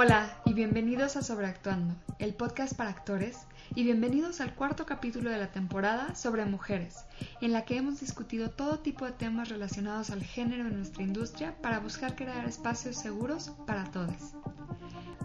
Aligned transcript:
Hola 0.00 0.30
y 0.44 0.52
bienvenidos 0.52 1.16
a 1.16 1.22
Sobreactuando, 1.22 1.92
el 2.20 2.32
podcast 2.32 2.72
para 2.76 2.90
actores, 2.90 3.48
y 3.74 3.82
bienvenidos 3.82 4.40
al 4.40 4.54
cuarto 4.54 4.86
capítulo 4.86 5.28
de 5.28 5.38
la 5.38 5.50
temporada 5.50 6.14
sobre 6.14 6.44
mujeres, 6.44 7.04
en 7.40 7.52
la 7.52 7.64
que 7.64 7.78
hemos 7.78 7.98
discutido 7.98 8.48
todo 8.48 8.78
tipo 8.78 9.06
de 9.06 9.10
temas 9.10 9.48
relacionados 9.48 10.10
al 10.10 10.22
género 10.22 10.68
en 10.68 10.76
nuestra 10.76 11.02
industria 11.02 11.56
para 11.60 11.80
buscar 11.80 12.14
crear 12.14 12.46
espacios 12.46 12.94
seguros 12.94 13.50
para 13.66 13.90
todos. 13.90 14.36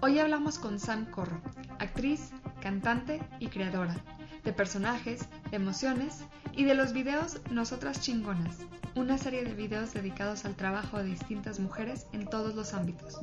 Hoy 0.02 0.18
hablamos 0.18 0.58
con 0.58 0.80
Sam 0.80 1.06
Corro, 1.06 1.40
actriz, 1.78 2.32
cantante 2.60 3.22
y 3.40 3.50
creadora, 3.50 3.96
de 4.44 4.54
personajes, 4.54 5.28
emociones 5.52 6.24
y 6.52 6.64
de 6.64 6.74
los 6.74 6.94
videos 6.94 7.42
Nosotras 7.52 8.02
Chingonas, 8.02 8.58
una 8.96 9.20
serie 9.20 9.44
de 9.44 9.54
videos 9.54 9.94
dedicados 9.94 10.46
al 10.46 10.56
trabajo 10.56 10.98
de 10.98 11.04
distintas 11.04 11.60
mujeres 11.60 12.08
en 12.12 12.26
todos 12.26 12.56
los 12.56 12.74
ámbitos. 12.74 13.20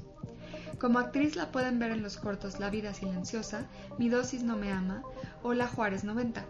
Como 0.81 0.99
actriz 0.99 1.37
la 1.37 1.53
pueden 1.53 1.79
ver 1.79 1.91
en 1.91 2.03
los 2.03 2.17
cortos 2.17 2.59
La 2.59 2.71
vida 2.71 2.95
silenciosa, 2.95 3.67
Mi 3.99 4.09
dosis 4.09 4.43
no 4.43 4.57
me 4.57 4.73
ama 4.73 5.03
o 5.43 5.53
La 5.53 5.67
Juárez 5.67 6.05
90. 6.05 6.43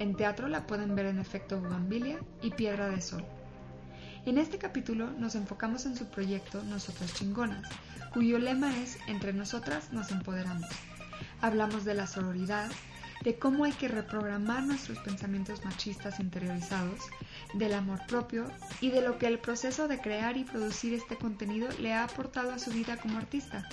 En 0.00 0.16
teatro 0.16 0.48
la 0.48 0.66
pueden 0.66 0.96
ver 0.96 1.06
en 1.06 1.20
Efecto 1.20 1.60
Bugambilia 1.60 2.18
y 2.42 2.50
Piedra 2.50 2.88
de 2.88 3.00
Sol. 3.00 3.24
En 4.26 4.36
este 4.36 4.58
capítulo 4.58 5.08
nos 5.12 5.36
enfocamos 5.36 5.86
en 5.86 5.96
su 5.96 6.06
proyecto 6.06 6.60
Nosotras 6.64 7.14
Chingonas, 7.14 7.68
cuyo 8.12 8.40
lema 8.40 8.76
es 8.78 8.98
Entre 9.06 9.32
nosotras 9.32 9.92
nos 9.92 10.10
empoderamos. 10.10 10.68
Hablamos 11.40 11.84
de 11.84 11.94
la 11.94 12.08
sororidad, 12.08 12.68
de 13.22 13.38
cómo 13.38 13.64
hay 13.64 13.72
que 13.72 13.88
reprogramar 13.88 14.62
nuestros 14.62 14.98
pensamientos 14.98 15.64
machistas 15.64 16.20
interiorizados, 16.20 17.00
del 17.54 17.74
amor 17.74 18.00
propio 18.06 18.50
y 18.80 18.90
de 18.90 19.00
lo 19.00 19.18
que 19.18 19.26
el 19.26 19.38
proceso 19.38 19.88
de 19.88 20.00
crear 20.00 20.36
y 20.36 20.44
producir 20.44 20.94
este 20.94 21.16
contenido 21.16 21.68
le 21.80 21.94
ha 21.94 22.04
aportado 22.04 22.52
a 22.52 22.58
su 22.58 22.70
vida 22.70 22.96
como 22.98 23.18
artista. 23.18 23.68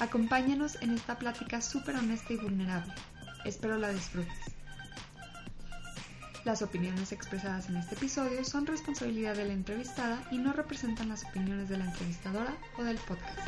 Acompáñanos 0.00 0.76
en 0.82 0.90
esta 0.90 1.18
plática 1.18 1.60
súper 1.60 1.96
honesta 1.96 2.32
y 2.32 2.36
vulnerable. 2.36 2.92
Espero 3.44 3.78
la 3.78 3.90
disfrutes. 3.90 4.54
Las 6.44 6.60
opiniones 6.60 7.12
expresadas 7.12 7.68
en 7.70 7.76
este 7.76 7.94
episodio 7.94 8.44
son 8.44 8.66
responsabilidad 8.66 9.34
de 9.34 9.46
la 9.46 9.54
entrevistada 9.54 10.22
y 10.30 10.36
no 10.36 10.52
representan 10.52 11.08
las 11.08 11.24
opiniones 11.24 11.70
de 11.70 11.78
la 11.78 11.86
entrevistadora 11.86 12.54
o 12.76 12.84
del 12.84 12.98
podcast. 12.98 13.38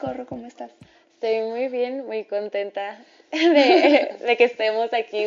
Corro, 0.00 0.26
¿cómo 0.26 0.44
estás? 0.46 0.72
Estoy 1.14 1.40
muy 1.42 1.68
bien, 1.68 2.04
muy 2.04 2.24
contenta 2.24 2.98
de, 3.30 4.34
que 4.36 4.44
estemos 4.44 4.92
aquí 4.92 5.24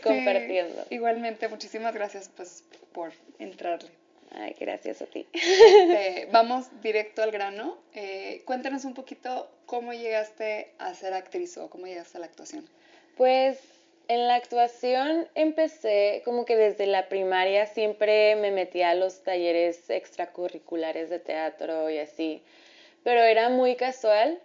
compartiendo. 0.02 0.86
igualmente, 0.88 1.48
muchísimas 1.48 1.92
gracias 1.92 2.30
pues, 2.34 2.64
por 2.92 3.12
entrarle. 3.38 3.90
Ay, 4.32 4.56
gracias 4.58 5.02
a 5.02 5.06
ti. 5.06 5.26
Este, 5.34 6.28
vamos 6.32 6.66
directo 6.82 7.22
al 7.22 7.30
grano. 7.30 7.76
Eh, 7.94 8.40
cuéntanos 8.46 8.86
un 8.86 8.94
poquito 8.94 9.50
cómo 9.66 9.92
llegaste 9.92 10.72
a 10.78 10.94
ser 10.94 11.12
actriz 11.12 11.58
o 11.58 11.68
cómo 11.68 11.86
llegaste 11.86 12.16
a 12.16 12.20
la 12.20 12.26
actuación. 12.26 12.66
Pues 13.18 13.58
en 14.08 14.26
la 14.26 14.36
actuación 14.36 15.28
empecé 15.34 16.22
como 16.24 16.46
que 16.46 16.56
desde 16.56 16.86
la 16.86 17.10
primaria 17.10 17.66
siempre 17.66 18.34
me 18.36 18.50
metía 18.50 18.90
a 18.90 18.94
los 18.94 19.22
talleres 19.22 19.90
extracurriculares 19.90 21.10
de 21.10 21.18
teatro 21.18 21.90
y 21.90 21.98
así 21.98 22.42
pero 23.04 23.22
era 23.22 23.48
muy 23.50 23.76
casual 23.76 24.40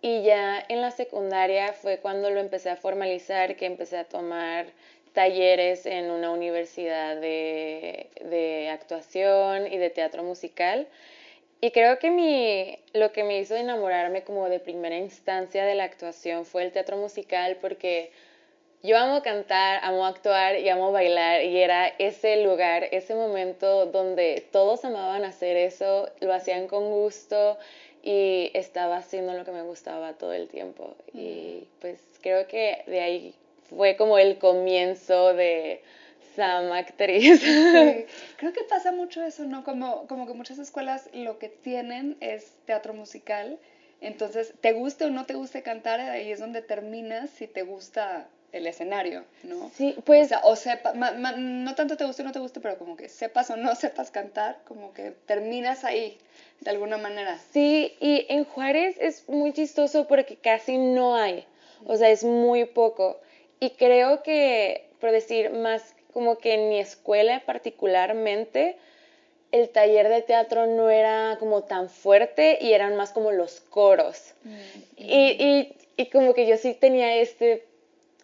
y 0.00 0.22
ya 0.22 0.64
en 0.68 0.80
la 0.80 0.90
secundaria 0.90 1.72
fue 1.72 1.98
cuando 1.98 2.30
lo 2.30 2.40
empecé 2.40 2.70
a 2.70 2.76
formalizar, 2.76 3.56
que 3.56 3.66
empecé 3.66 3.98
a 3.98 4.04
tomar 4.04 4.66
talleres 5.12 5.86
en 5.86 6.10
una 6.10 6.30
universidad 6.30 7.20
de, 7.20 8.08
de 8.24 8.68
actuación 8.70 9.72
y 9.72 9.78
de 9.78 9.90
teatro 9.90 10.22
musical. 10.22 10.86
Y 11.60 11.72
creo 11.72 11.98
que 11.98 12.10
mi, 12.10 12.78
lo 12.92 13.10
que 13.10 13.24
me 13.24 13.38
hizo 13.40 13.56
enamorarme 13.56 14.22
como 14.22 14.48
de 14.48 14.60
primera 14.60 14.96
instancia 14.96 15.64
de 15.64 15.74
la 15.74 15.84
actuación 15.84 16.44
fue 16.44 16.62
el 16.62 16.70
teatro 16.72 16.96
musical 16.96 17.58
porque 17.60 18.12
yo 18.84 18.96
amo 18.96 19.22
cantar, 19.22 19.80
amo 19.82 20.06
actuar 20.06 20.60
y 20.60 20.68
amo 20.68 20.92
bailar 20.92 21.42
y 21.42 21.58
era 21.58 21.88
ese 21.98 22.44
lugar, 22.44 22.84
ese 22.92 23.16
momento 23.16 23.86
donde 23.86 24.46
todos 24.52 24.84
amaban 24.84 25.24
hacer 25.24 25.56
eso, 25.56 26.08
lo 26.20 26.32
hacían 26.32 26.68
con 26.68 26.90
gusto 26.90 27.58
y 28.08 28.50
estaba 28.54 28.96
haciendo 28.96 29.34
lo 29.34 29.44
que 29.44 29.50
me 29.50 29.60
gustaba 29.60 30.14
todo 30.14 30.32
el 30.32 30.48
tiempo. 30.48 30.96
Y 31.12 31.64
pues 31.78 32.00
creo 32.22 32.46
que 32.46 32.82
de 32.86 33.00
ahí 33.00 33.34
fue 33.68 33.96
como 33.96 34.16
el 34.16 34.38
comienzo 34.38 35.34
de 35.34 35.82
Sam 36.34 36.72
actriz. 36.72 37.42
Creo 38.38 38.52
que 38.54 38.64
pasa 38.66 38.92
mucho 38.92 39.22
eso, 39.22 39.44
¿no? 39.44 39.62
Como, 39.62 40.06
como 40.06 40.26
que 40.26 40.32
muchas 40.32 40.58
escuelas 40.58 41.10
lo 41.12 41.38
que 41.38 41.50
tienen 41.50 42.16
es 42.20 42.50
teatro 42.64 42.94
musical. 42.94 43.58
Entonces, 44.00 44.54
te 44.62 44.72
guste 44.72 45.04
o 45.04 45.10
no 45.10 45.26
te 45.26 45.34
guste 45.34 45.62
cantar, 45.62 46.00
ahí 46.00 46.32
es 46.32 46.40
donde 46.40 46.62
terminas 46.62 47.28
si 47.28 47.46
te 47.46 47.60
gusta 47.60 48.26
el 48.52 48.66
escenario, 48.66 49.24
¿no? 49.42 49.70
Sí, 49.74 49.94
pues... 50.04 50.30
O, 50.42 50.56
sea, 50.56 50.76
sepa, 50.76 50.92
no 50.94 51.74
tanto 51.74 51.96
te 51.96 52.04
guste 52.04 52.22
o 52.22 52.24
no 52.24 52.32
te 52.32 52.38
guste, 52.38 52.60
pero 52.60 52.78
como 52.78 52.96
que 52.96 53.08
sepas 53.08 53.50
o 53.50 53.56
no 53.56 53.74
sepas 53.76 54.10
cantar, 54.10 54.58
como 54.64 54.92
que 54.92 55.12
terminas 55.26 55.84
ahí, 55.84 56.18
de 56.60 56.70
alguna 56.70 56.96
manera. 56.96 57.38
Sí, 57.52 57.96
y 58.00 58.26
en 58.28 58.44
Juárez 58.44 58.96
es 59.00 59.28
muy 59.28 59.52
chistoso 59.52 60.06
porque 60.06 60.36
casi 60.36 60.78
no 60.78 61.16
hay, 61.16 61.44
o 61.84 61.96
sea, 61.96 62.10
es 62.10 62.24
muy 62.24 62.64
poco. 62.64 63.20
Y 63.60 63.70
creo 63.70 64.22
que, 64.22 64.88
por 65.00 65.10
decir, 65.10 65.50
más 65.50 65.94
como 66.12 66.38
que 66.38 66.54
en 66.54 66.68
mi 66.68 66.80
escuela 66.80 67.42
particularmente, 67.44 68.76
el 69.52 69.68
taller 69.70 70.08
de 70.08 70.22
teatro 70.22 70.66
no 70.66 70.90
era 70.90 71.36
como 71.38 71.62
tan 71.62 71.88
fuerte 71.88 72.58
y 72.60 72.72
eran 72.72 72.96
más 72.96 73.12
como 73.12 73.32
los 73.32 73.60
coros. 73.60 74.34
Mm. 74.44 74.58
Y, 74.96 75.04
y, 75.06 75.76
y 75.96 76.06
como 76.06 76.34
que 76.34 76.46
yo 76.46 76.56
sí 76.56 76.74
tenía 76.74 77.16
este 77.16 77.67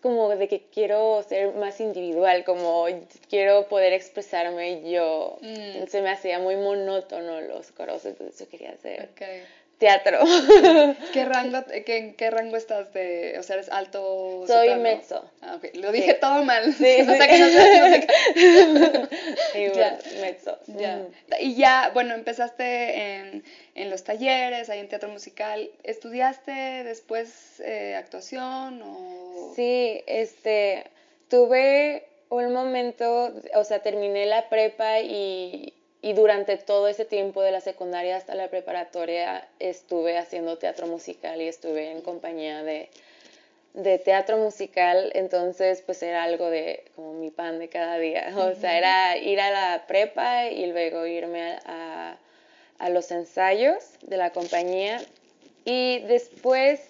como 0.04 0.28
de 0.37 0.48
que 0.48 0.66
quiero 0.70 1.22
ser 1.22 1.54
más 1.54 1.81
individual, 1.81 2.44
como 2.44 2.84
quiero 3.31 3.69
poder 3.69 3.94
expresarme 3.94 4.91
yo. 4.91 5.38
Mm. 5.41 5.87
Se 5.87 6.03
me 6.03 6.10
hacía 6.10 6.38
muy 6.38 6.56
monótono 6.56 7.41
los 7.41 7.72
coros, 7.72 8.04
entonces 8.04 8.38
yo 8.38 8.47
quería 8.50 8.72
hacer 8.72 9.09
teatro. 9.84 10.20
¿Qué 11.12 11.26
rango, 11.26 11.62
¿En 11.70 12.14
qué 12.14 12.30
rango 12.30 12.56
estás 12.56 12.90
de, 12.94 13.36
o 13.38 13.42
sea, 13.42 13.56
eres 13.56 13.68
alto? 13.68 14.44
Soy 14.46 14.74
mezzo. 14.76 15.30
Ah, 15.42 15.56
ok. 15.56 15.76
Lo 15.76 15.92
dije 15.92 16.14
todo 16.14 16.42
mal. 16.42 16.72
Sí, 16.72 17.00
o 17.02 17.04
sea 17.04 17.26
que 17.26 17.38
no 17.38 17.48
sé. 17.48 18.08
ya. 19.74 19.98
mezzo. 20.22 20.58
Ya. 20.68 21.02
Y 21.38 21.54
ya, 21.54 21.90
bueno, 21.92 22.14
empezaste 22.14 23.18
en, 23.18 23.44
en, 23.74 23.90
los 23.90 24.04
talleres, 24.04 24.70
ahí 24.70 24.80
en 24.80 24.88
teatro 24.88 25.10
musical. 25.10 25.70
¿Estudiaste 25.82 26.84
después 26.84 27.60
eh, 27.60 27.94
actuación 27.96 28.80
o...? 28.82 29.52
Sí, 29.54 30.02
este, 30.06 30.84
tuve 31.28 32.06
un 32.30 32.54
momento, 32.54 33.34
o 33.54 33.64
sea, 33.64 33.80
terminé 33.80 34.24
la 34.24 34.48
prepa 34.48 35.00
y 35.00 35.74
y 36.04 36.12
durante 36.12 36.59
todo 36.59 36.87
ese 36.87 37.06
tiempo 37.06 37.41
de 37.41 37.50
la 37.50 37.62
secundaria 37.62 38.19
hasta 38.19 38.34
la 38.34 38.48
preparatoria 38.48 39.48
estuve 39.59 40.19
haciendo 40.19 40.59
teatro 40.59 40.87
musical 40.87 41.41
y 41.41 41.48
estuve 41.48 41.92
en 41.92 42.03
compañía 42.03 42.62
de, 42.62 42.91
de 43.72 43.98
teatro 43.98 44.37
musical, 44.37 45.12
entonces 45.14 45.81
pues 45.81 46.03
era 46.03 46.25
algo 46.25 46.50
de 46.50 46.84
como 46.94 47.14
mi 47.14 47.31
pan 47.31 47.59
de 47.59 47.70
cada 47.70 47.97
día, 47.97 48.34
o 48.37 48.54
sea, 48.54 48.76
era 48.76 49.16
ir 49.16 49.41
a 49.41 49.50
la 49.50 49.87
prepa 49.87 50.48
y 50.48 50.66
luego 50.66 51.06
irme 51.06 51.56
a, 51.64 52.19
a, 52.78 52.88
los 52.91 53.10
ensayos 53.10 53.82
de 54.03 54.19
la 54.19 54.28
compañía. 54.28 55.00
Y 55.64 56.00
después 56.00 56.82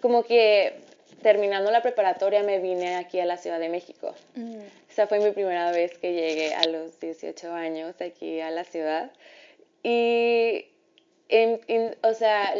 como 0.00 0.24
que 0.24 0.74
terminando 1.22 1.70
la 1.70 1.82
preparatoria 1.82 2.42
me 2.42 2.58
vine 2.58 2.96
aquí 2.96 3.20
a 3.20 3.26
la 3.26 3.36
Ciudad 3.36 3.58
de 3.58 3.68
México. 3.68 4.14
Mm. 4.34 4.60
Esa 4.90 5.06
fue 5.06 5.20
mi 5.20 5.30
primera 5.30 5.70
vez 5.72 5.96
que 5.98 6.12
llegué 6.12 6.54
a 6.54 6.66
los 6.66 6.98
18 7.00 7.52
años 7.52 7.94
aquí 8.00 8.40
a 8.40 8.50
la 8.50 8.64
ciudad. 8.64 9.10
Y, 9.82 10.66
o 12.02 12.14
sea, 12.14 12.54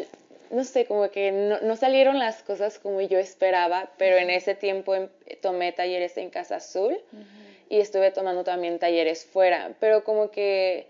no 0.50 0.64
sé, 0.64 0.86
como 0.86 1.10
que 1.10 1.32
no, 1.32 1.76
salieron 1.76 2.18
las 2.18 2.42
cosas 2.42 2.78
como 2.78 3.00
yo 3.00 3.18
esperaba, 3.18 3.90
pero 3.98 4.16
en 4.16 4.30
ese 4.30 4.54
tiempo 4.54 4.94
em, 4.94 5.08
tomé 5.40 5.72
talleres 5.72 6.16
en 6.16 6.30
Casa 6.30 6.56
Azul 6.56 6.98
y 7.68 7.78
estuve 7.78 8.10
tomando 8.10 8.42
también 8.42 8.78
talleres 8.78 9.24
fuera, 9.24 9.72
pero 9.78 10.02
como 10.02 10.30
que 10.30 10.86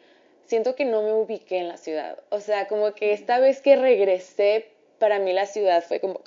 siento 0.46 0.74
que 0.74 0.84
no 0.84 1.02
me 1.02 1.12
ubiqué 1.12 1.58
en 1.58 1.68
la 1.68 1.76
ciudad. 1.76 2.18
O 2.30 2.40
sea, 2.40 2.68
como 2.68 2.92
que 2.94 3.12
esta 3.12 3.38
vez 3.38 3.60
que 3.60 3.76
regresé, 3.76 4.66
para 4.98 5.18
mí 5.18 5.32
la 5.32 5.46
ciudad 5.46 5.82
fue 5.82 6.00
como 6.00 6.22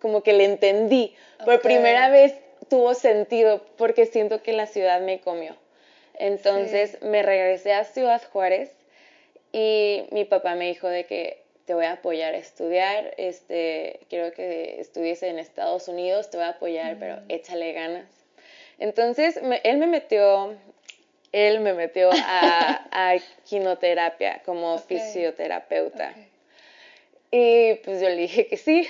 como 0.00 0.22
que 0.22 0.32
le 0.32 0.44
entendí. 0.44 1.14
Por 1.44 1.60
primera 1.60 2.08
vez 2.08 2.34
tuvo 2.68 2.94
sentido 2.94 3.64
porque 3.76 4.06
siento 4.06 4.42
que 4.42 4.52
la 4.52 4.66
ciudad 4.66 5.00
me 5.00 5.20
comió. 5.20 5.56
Entonces 6.18 7.00
me 7.02 7.22
regresé 7.22 7.72
a 7.72 7.84
Ciudad 7.84 8.22
Juárez 8.32 8.70
y 9.52 10.04
mi 10.10 10.24
papá 10.24 10.54
me 10.54 10.66
dijo 10.66 10.88
de 10.88 11.04
que 11.04 11.42
te 11.66 11.74
voy 11.74 11.84
a 11.84 11.92
apoyar 11.92 12.34
a 12.34 12.38
estudiar, 12.38 13.12
este, 13.18 14.00
quiero 14.08 14.32
que 14.32 14.80
estudies 14.80 15.22
en 15.22 15.38
Estados 15.38 15.88
Unidos, 15.88 16.30
te 16.30 16.36
voy 16.36 16.46
a 16.46 16.50
apoyar, 16.50 16.96
pero 16.98 17.18
échale 17.28 17.72
ganas. 17.72 18.06
Entonces 18.78 19.40
él 19.64 19.78
me 19.78 19.86
metió 19.86 20.56
él 21.32 21.60
me 21.60 21.74
metió 21.74 22.10
a, 22.12 22.88
a 22.90 23.16
quinoterapia 23.44 24.40
como 24.44 24.78
fisioterapeuta. 24.78 26.14
Y 27.30 27.74
pues 27.84 28.00
yo 28.00 28.08
le 28.08 28.16
dije 28.16 28.46
que 28.46 28.56
sí. 28.56 28.88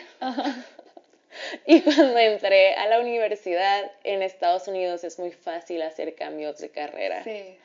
Y 1.67 1.81
cuando 1.83 2.19
entré 2.19 2.75
a 2.75 2.87
la 2.87 3.01
universidad 3.01 3.91
en 4.05 4.23
Estados 4.23 4.69
Unidos 4.69 5.05
es 5.05 5.19
muy 5.19 5.33
fácil 5.33 5.83
hacer 5.83 6.15
cambios 6.15 6.59
de 6.59 6.71
carrera. 6.71 7.23
Sí. 7.25 7.57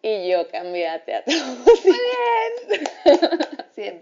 Y 0.00 0.28
yo 0.28 0.48
cambié 0.48 0.88
a 0.88 1.04
teatro 1.04 1.34
musical. 1.66 1.98
Sí, 3.74 3.92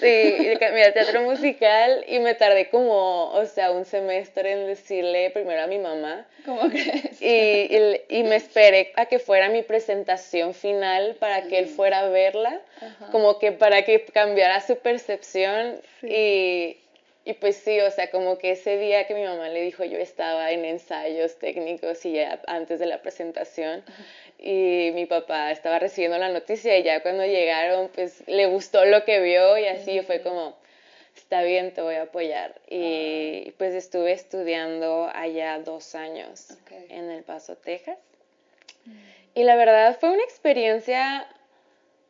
Sí, 0.00 0.56
cambié 0.58 0.84
a 0.84 0.92
teatro 0.92 1.22
musical 1.22 2.04
y 2.08 2.18
me 2.20 2.34
tardé 2.34 2.68
como, 2.68 3.30
o 3.32 3.46
sea, 3.46 3.70
un 3.70 3.84
semestre 3.84 4.52
en 4.52 4.66
decirle 4.66 5.30
primero 5.30 5.62
a 5.62 5.66
mi 5.66 5.78
mamá. 5.78 6.26
¿Cómo 6.44 6.68
crees? 6.68 7.20
Y, 7.20 7.68
y, 8.08 8.22
me 8.24 8.36
esperé 8.36 8.92
a 8.96 9.06
que 9.06 9.18
fuera 9.18 9.48
mi 9.48 9.62
presentación 9.62 10.54
final 10.54 11.16
para 11.18 11.42
que 11.42 11.58
él 11.58 11.66
fuera 11.66 12.00
a 12.00 12.08
verla, 12.08 12.60
como 13.10 13.38
que 13.38 13.52
para 13.52 13.82
que 13.82 14.04
cambiara 14.06 14.60
su 14.60 14.76
percepción. 14.78 15.80
Y, 16.02 16.76
y 17.24 17.34
pues 17.34 17.56
sí, 17.56 17.80
o 17.80 17.90
sea, 17.90 18.10
como 18.10 18.38
que 18.38 18.52
ese 18.52 18.78
día 18.78 19.06
que 19.06 19.14
mi 19.14 19.24
mamá 19.24 19.48
le 19.48 19.60
dijo, 19.60 19.84
yo 19.84 19.98
estaba 19.98 20.50
en 20.52 20.64
ensayos 20.64 21.38
técnicos 21.38 22.04
y 22.06 22.12
ya 22.12 22.40
antes 22.46 22.80
de 22.80 22.86
la 22.86 23.02
presentación 23.02 23.84
y 24.38 24.90
mi 24.94 25.04
papá 25.06 25.50
estaba 25.50 25.78
recibiendo 25.78 26.16
la 26.16 26.30
noticia 26.30 26.78
y 26.78 26.82
ya 26.82 27.02
cuando 27.02 27.24
llegaron, 27.26 27.88
pues 27.94 28.26
le 28.26 28.46
gustó 28.46 28.86
lo 28.86 29.04
que 29.04 29.20
vio 29.20 29.58
y 29.58 29.66
así 29.66 30.00
fue 30.00 30.22
como, 30.22 30.56
está 31.14 31.42
bien, 31.42 31.74
te 31.74 31.82
voy 31.82 31.96
a 31.96 32.02
apoyar. 32.02 32.58
Y 32.68 33.48
ah. 33.48 33.52
pues 33.58 33.74
estuve 33.74 34.12
estudiando 34.12 35.10
allá 35.12 35.58
dos 35.58 35.94
años 35.94 36.56
en 36.88 37.10
El 37.10 37.22
Paso, 37.22 37.56
Texas. 37.56 37.98
Mm. 38.86 38.92
Y 39.34 39.44
la 39.44 39.56
verdad 39.56 39.96
fue 40.00 40.10
una 40.10 40.24
experiencia, 40.24 41.28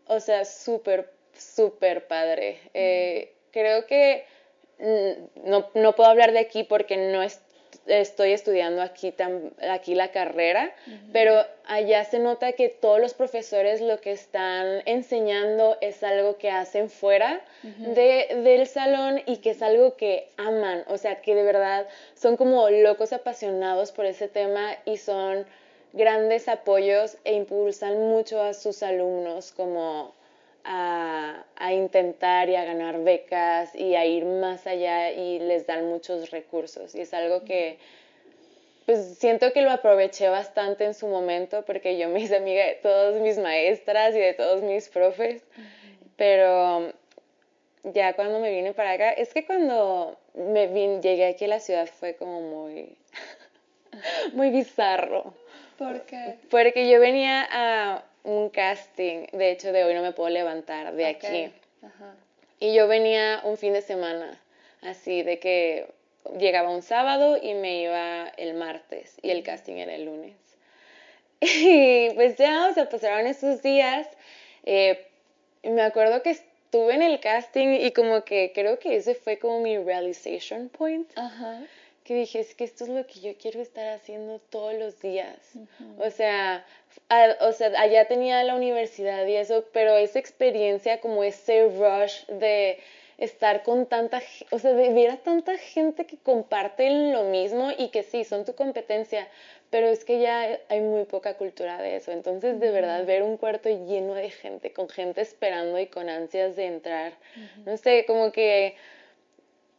o 0.06 0.20
sea, 0.20 0.44
súper, 0.44 1.10
súper 1.36 2.06
padre. 2.06 2.60
Eh, 2.74 3.32
creo 3.50 3.86
que 3.86 4.24
mm, 4.24 4.39
no, 5.44 5.68
no, 5.74 5.94
puedo 5.94 6.08
hablar 6.08 6.32
de 6.32 6.38
aquí 6.38 6.64
porque 6.64 6.96
no, 6.96 7.22
es, 7.22 7.40
estoy 7.86 8.32
estudiando 8.32 8.82
aquí, 8.82 9.14
aquí 9.68 9.94
la 9.94 10.10
carrera, 10.10 10.72
pero 11.12 11.44
allá 11.66 12.04
se 12.04 12.18
nota 12.18 12.52
que 12.52 12.68
todos 12.68 13.00
los 13.00 13.14
profesores 13.14 13.80
lo 13.80 14.00
que 14.00 14.12
están 14.12 14.82
enseñando 14.86 15.76
es 15.80 16.02
algo 16.02 16.36
que 16.36 16.50
hacen 16.50 16.90
fuera 16.90 17.40
de, 17.62 18.40
del 18.44 18.66
salón 18.66 19.22
y 19.26 19.38
que 19.38 19.50
es 19.50 19.62
algo 19.62 19.96
que 19.96 20.28
aman, 20.36 20.84
o 20.88 20.98
sea, 20.98 21.20
que 21.20 21.34
de 21.34 21.42
verdad 21.42 21.86
son 22.14 22.36
como 22.36 22.68
locos 22.70 23.12
apasionados 23.12 23.92
por 23.92 24.06
ese 24.06 24.28
tema 24.28 24.76
y 24.84 24.96
son 24.96 25.46
grandes 25.92 26.48
apoyos 26.48 27.16
e 27.24 27.34
impulsan 27.34 27.98
mucho 27.98 28.42
a 28.42 28.54
sus 28.54 28.82
alumnos 28.82 29.52
como 29.52 30.14
a, 30.64 31.44
intentar 31.72 32.48
y 32.48 32.56
a 32.56 32.64
ganar 32.64 33.02
becas 33.02 33.74
y 33.74 33.94
a 33.94 34.04
ir 34.04 34.24
más 34.24 34.66
allá 34.66 35.12
y 35.12 35.38
les 35.38 35.66
dan 35.66 35.86
muchos 35.86 36.30
recursos. 36.30 36.94
Y 36.94 37.00
es 37.00 37.14
algo 37.14 37.44
que 37.44 37.78
pues 38.86 39.18
siento 39.18 39.52
que 39.52 39.62
lo 39.62 39.70
aproveché 39.70 40.28
bastante 40.28 40.84
en 40.84 40.94
su 40.94 41.06
momento 41.06 41.64
porque 41.64 41.96
yo 41.96 42.08
me 42.08 42.20
hice 42.20 42.36
amiga 42.36 42.64
de 42.64 42.74
todas 42.74 43.20
mis 43.20 43.38
maestras 43.38 44.14
y 44.16 44.18
de 44.18 44.34
todos 44.34 44.62
mis 44.62 44.88
profes, 44.88 45.44
pero 46.16 46.92
ya 47.84 48.14
cuando 48.14 48.40
me 48.40 48.50
vine 48.50 48.72
para 48.72 48.92
acá, 48.92 49.10
es 49.10 49.32
que 49.32 49.46
cuando 49.46 50.18
me 50.34 50.68
llegué 51.00 51.26
aquí 51.26 51.44
a 51.44 51.48
la 51.48 51.60
ciudad 51.60 51.86
fue 51.86 52.16
como 52.16 52.40
muy, 52.40 52.96
muy 54.32 54.50
bizarro. 54.50 55.34
¿Por 55.78 56.02
qué? 56.02 56.36
Porque 56.50 56.90
yo 56.90 57.00
venía 57.00 57.46
a 57.50 58.04
un 58.24 58.50
casting, 58.50 59.26
de 59.32 59.50
hecho 59.50 59.72
de 59.72 59.84
hoy 59.84 59.94
no 59.94 60.02
me 60.02 60.12
puedo 60.12 60.30
levantar 60.30 60.94
de 60.94 61.06
aquí. 61.06 61.52
Y 62.58 62.74
yo 62.74 62.88
venía 62.88 63.40
un 63.44 63.56
fin 63.56 63.72
de 63.72 63.82
semana, 63.82 64.38
así 64.82 65.22
de 65.22 65.38
que 65.38 65.86
llegaba 66.38 66.70
un 66.70 66.82
sábado 66.82 67.38
y 67.40 67.54
me 67.54 67.80
iba 67.82 68.28
el 68.36 68.54
martes 68.54 69.16
y 69.22 69.30
el 69.30 69.42
casting 69.42 69.76
era 69.76 69.94
el 69.94 70.04
lunes. 70.04 70.36
Y 71.42 72.10
pues 72.10 72.36
ya, 72.36 72.68
o 72.68 72.74
sea, 72.74 72.88
pasaron 72.90 73.26
esos 73.26 73.62
días. 73.62 74.06
Eh, 74.64 75.06
me 75.62 75.80
acuerdo 75.80 76.22
que 76.22 76.30
estuve 76.30 76.94
en 76.94 77.00
el 77.00 77.18
casting 77.18 77.68
y 77.80 77.92
como 77.92 78.24
que 78.24 78.52
creo 78.54 78.78
que 78.78 78.96
ese 78.96 79.14
fue 79.14 79.38
como 79.38 79.60
mi 79.60 79.78
realization 79.78 80.68
point. 80.68 81.10
Que 82.04 82.14
dije, 82.14 82.40
es 82.40 82.54
que 82.54 82.64
esto 82.64 82.84
es 82.84 82.90
lo 82.90 83.06
que 83.06 83.20
yo 83.20 83.34
quiero 83.36 83.60
estar 83.60 83.88
haciendo 83.88 84.38
todos 84.50 84.74
los 84.74 85.00
días. 85.00 85.38
O 85.98 86.10
sea, 86.10 86.64
o 87.40 87.52
sea, 87.52 87.68
allá 87.80 88.06
tenía 88.06 88.42
la 88.42 88.54
universidad 88.54 89.26
y 89.26 89.36
eso, 89.36 89.64
pero 89.72 89.96
esa 89.96 90.18
experiencia, 90.18 91.00
como 91.00 91.22
ese 91.24 91.68
rush 91.68 92.26
de 92.26 92.78
estar 93.18 93.62
con 93.62 93.86
tanta, 93.86 94.22
o 94.50 94.58
sea, 94.58 94.72
de 94.72 94.92
ver 94.92 95.10
a 95.10 95.16
tanta 95.18 95.56
gente 95.58 96.06
que 96.06 96.16
comparten 96.16 97.12
lo 97.12 97.24
mismo 97.24 97.70
y 97.76 97.88
que 97.88 98.02
sí, 98.02 98.24
son 98.24 98.44
tu 98.44 98.54
competencia, 98.54 99.28
pero 99.68 99.88
es 99.88 100.04
que 100.04 100.20
ya 100.20 100.58
hay 100.68 100.80
muy 100.80 101.04
poca 101.04 101.36
cultura 101.36 101.80
de 101.82 101.96
eso. 101.96 102.12
Entonces, 102.12 102.58
de 102.58 102.70
verdad, 102.70 103.04
ver 103.04 103.22
un 103.22 103.36
cuarto 103.36 103.68
lleno 103.68 104.14
de 104.14 104.30
gente, 104.30 104.72
con 104.72 104.88
gente 104.88 105.20
esperando 105.20 105.78
y 105.78 105.86
con 105.86 106.08
ansias 106.08 106.56
de 106.56 106.66
entrar, 106.66 107.12
no 107.66 107.76
sé, 107.76 108.04
como 108.06 108.32
que 108.32 108.74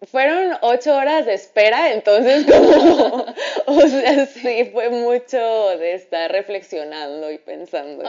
fueron 0.08 0.58
ocho 0.62 0.96
horas 0.96 1.26
de 1.26 1.34
espera, 1.34 1.94
entonces 1.94 2.46
como, 2.52 3.26
o 3.68 3.82
sea, 3.88 4.26
sí, 4.26 4.70
fue 4.72 4.90
mucho 4.90 5.38
de 5.78 5.94
estar 5.94 6.32
reflexionando 6.32 7.32
y 7.32 7.38
pensando. 7.38 8.04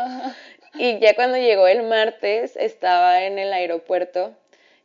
Y 0.74 0.98
ya 1.00 1.14
cuando 1.14 1.36
llegó 1.36 1.66
el 1.66 1.82
martes, 1.82 2.56
estaba 2.56 3.24
en 3.24 3.38
el 3.38 3.52
aeropuerto 3.52 4.34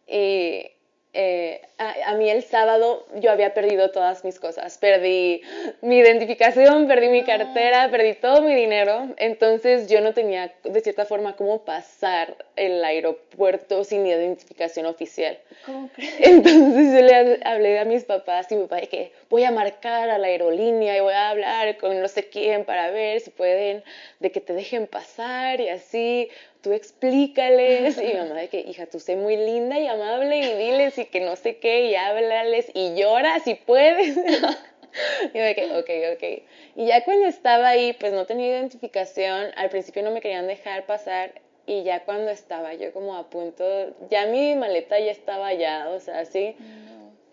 y 0.06 0.71
eh, 1.19 1.62
a, 1.80 2.14
mí 2.14 2.30
el 2.30 2.44
sábado 2.44 3.08
yo 3.16 3.31
había 3.31 3.56
perdido 3.56 3.90
todas 3.90 4.24
mis 4.24 4.40
cosas. 4.40 4.78
Perdí 4.78 5.42
mi 5.81 5.98
identificación, 5.98 6.88
perdí 6.88 7.10
mi 7.10 7.24
cartera, 7.24 7.90
perdí 7.90 8.14
todo 8.14 8.44
mi 8.44 8.54
dinero. 8.54 9.16
Entonces 9.18 9.90
yo 9.90 10.00
no 10.02 10.14
tenía 10.14 10.54
de 10.64 10.80
cierta 10.80 11.06
forma 11.06 11.36
cómo 11.36 11.66
pasar 11.66 12.36
el 12.56 12.84
aeropuerto 12.84 13.84
sin 13.84 14.06
identificación 14.06 14.86
oficial. 14.86 15.40
¿Cómo 15.66 15.90
crees? 15.90 16.14
Entonces 16.19 16.94
yo 16.94 17.02
le 17.02 17.40
hablé 17.44 17.80
a 17.80 17.86
mis 17.86 18.04
papás 18.04 18.52
y 18.52 18.56
mi 18.56 18.63
papá 18.63 18.75
de 18.75 18.88
que 18.88 19.12
voy 19.28 19.44
a 19.44 19.50
marcar 19.50 20.12
a 20.12 20.20
la 20.20 20.28
aerolínea 20.28 20.96
y 20.98 21.00
voy 21.00 21.13
a 21.13 21.30
hablar 21.30 21.78
con 21.78 22.00
no 22.00 22.08
sé 22.08 22.30
quién 22.30 22.63
para 22.63 22.92
ver 22.92 23.22
si 23.22 23.31
pueden, 23.31 23.84
de 24.20 24.31
que 24.31 24.39
te 24.39 24.53
dejen 24.53 24.86
pasar 24.86 25.62
y 25.62 25.70
así 25.70 26.30
tú 26.62 26.74
explícales. 26.74 27.98
Y 27.98 28.14
mamá 28.16 28.36
de 28.36 28.50
que, 28.50 28.60
hija, 28.60 28.86
tú 28.86 29.00
sé 29.00 29.16
muy 29.16 29.38
linda 29.38 29.80
y 29.80 29.88
amable 29.88 30.38
y 30.40 30.54
diles 30.54 30.98
y 30.98 31.06
que 31.06 31.22
no 31.22 31.36
sé 31.36 31.58
qué 31.58 31.86
y 31.86 31.96
háblales 31.96 32.72
y 32.74 32.96
llora 32.96 33.40
si 33.40 33.56
puedes. 33.56 34.18
y 35.34 35.38
yo 35.38 35.44
de 35.44 35.56
que, 35.56 35.66
ok, 35.76 35.90
ok. 36.16 36.44
Y 36.76 36.86
ya 36.88 37.04
cuando 37.04 37.28
estaba 37.28 37.70
ahí, 37.70 37.94
pues 37.94 38.14
no 38.14 38.26
tenía 38.26 38.48
identificación, 38.48 39.52
al 39.56 39.70
principio 39.70 40.04
no 40.04 40.12
me 40.12 40.22
querían 40.22 40.48
dejar 40.48 40.86
pasar 40.86 41.42
y 41.68 41.84
ya 41.84 42.06
cuando 42.06 42.32
estaba 42.32 42.74
yo 42.74 42.94
como 42.94 43.16
a 43.18 43.30
punto, 43.30 43.64
ya 44.10 44.26
mi 44.26 44.56
maleta 44.56 44.98
ya 45.00 45.12
estaba 45.12 45.48
allá, 45.48 45.90
o 45.90 46.00
sea, 46.00 46.20
así, 46.20 46.56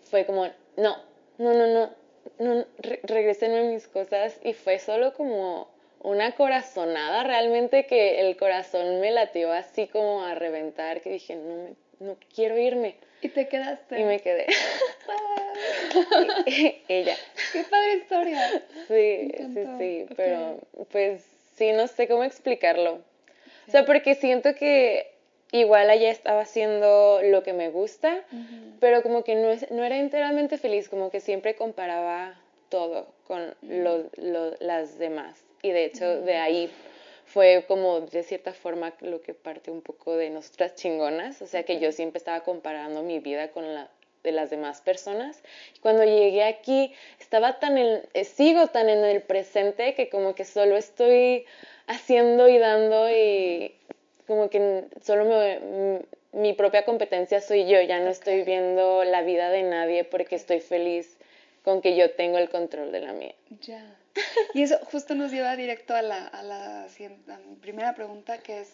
fue 0.03 0.25
como, 0.25 0.45
no, 0.75 0.97
no, 1.37 1.53
no, 1.53 1.67
no, 1.67 1.89
no, 2.39 2.65
regresenme 3.03 3.63
mis 3.63 3.87
cosas 3.87 4.37
y 4.43 4.51
fue 4.51 4.77
solo 4.79 5.13
como 5.13 5.69
una 6.05 6.33
corazonada 6.33 7.23
realmente 7.23 7.87
que 7.87 8.21
el 8.21 8.37
corazón 8.37 8.99
me 8.99 9.09
latió 9.09 9.51
así 9.51 9.87
como 9.87 10.23
a 10.23 10.35
reventar, 10.35 11.01
que 11.01 11.09
dije, 11.09 11.35
no, 11.35 11.75
no 11.99 12.17
quiero 12.33 12.57
irme. 12.59 12.95
¿Y 13.21 13.29
te 13.29 13.47
quedaste? 13.47 13.99
Y 13.99 14.03
me 14.03 14.19
quedé. 14.19 14.45
Ella. 16.87 17.15
Qué 17.51 17.63
padre 17.63 17.95
historia. 17.95 18.63
Sí, 18.87 19.31
sí, 19.35 19.65
sí, 19.79 20.05
pero 20.15 20.59
pues 20.91 21.25
sí, 21.55 21.71
no 21.71 21.87
sé 21.87 22.07
cómo 22.07 22.23
explicarlo. 22.23 23.01
O 23.67 23.71
sea, 23.71 23.83
porque 23.83 24.13
siento 24.13 24.53
que 24.53 25.11
igual 25.51 25.89
allá 25.89 26.11
estaba 26.11 26.41
haciendo 26.41 27.19
lo 27.23 27.41
que 27.41 27.53
me 27.53 27.69
gusta, 27.69 28.23
pero 28.79 29.01
como 29.01 29.23
que 29.23 29.33
no, 29.33 29.49
es, 29.49 29.71
no 29.71 29.83
era 29.83 29.97
enteramente 29.97 30.59
feliz, 30.59 30.87
como 30.87 31.09
que 31.09 31.19
siempre 31.19 31.55
comparaba 31.55 32.39
todo 32.69 33.07
con 33.25 33.55
las 34.59 34.99
demás 34.99 35.44
y 35.65 35.71
de 35.71 35.85
hecho 35.85 36.21
de 36.21 36.37
ahí 36.37 36.71
fue 37.25 37.65
como 37.67 38.01
de 38.01 38.21
cierta 38.21 38.53
forma 38.53 38.93
lo 39.01 39.21
que 39.21 39.33
parte 39.33 39.71
un 39.71 39.81
poco 39.81 40.15
de 40.15 40.29
nuestras 40.29 40.75
chingonas, 40.75 41.41
o 41.41 41.47
sea 41.47 41.63
que 41.63 41.79
yo 41.79 41.91
siempre 41.91 42.19
estaba 42.19 42.41
comparando 42.41 43.01
mi 43.01 43.19
vida 43.19 43.49
con 43.49 43.73
la 43.73 43.89
de 44.23 44.31
las 44.31 44.49
demás 44.49 44.81
personas. 44.81 45.41
Y 45.75 45.79
cuando 45.79 46.03
llegué 46.03 46.43
aquí 46.43 46.93
estaba 47.19 47.59
tan 47.59 47.77
en, 47.77 48.01
eh, 48.13 48.25
sigo 48.25 48.67
tan 48.67 48.89
en 48.89 49.03
el 49.05 49.21
presente 49.21 49.93
que 49.93 50.09
como 50.09 50.35
que 50.35 50.45
solo 50.45 50.77
estoy 50.77 51.45
haciendo 51.87 52.47
y 52.47 52.57
dando 52.57 53.09
y 53.09 53.75
como 54.27 54.49
que 54.49 54.85
solo 55.01 55.25
mi 56.31 56.53
propia 56.53 56.83
competencia 56.85 57.39
soy 57.39 57.67
yo, 57.67 57.79
ya 57.81 57.99
no 57.99 58.09
estoy 58.09 58.43
viendo 58.43 59.03
la 59.03 59.21
vida 59.21 59.49
de 59.49 59.63
nadie 59.63 60.03
porque 60.03 60.35
estoy 60.35 60.59
feliz 60.59 61.14
con 61.65 61.81
que 61.81 61.97
yo 61.97 62.11
tengo 62.11 62.37
el 62.37 62.49
control 62.49 62.91
de 62.91 63.01
la 63.01 63.11
mía. 63.11 63.33
Ya. 63.61 63.83
Y 64.53 64.61
eso 64.61 64.77
justo 64.91 65.15
nos 65.15 65.31
lleva 65.31 65.55
directo 65.55 65.95
a 65.95 66.03
la, 66.03 66.27
a 66.27 66.43
la, 66.43 66.87
primera 67.59 67.95
pregunta, 67.95 68.37
que 68.37 68.61
es, 68.61 68.71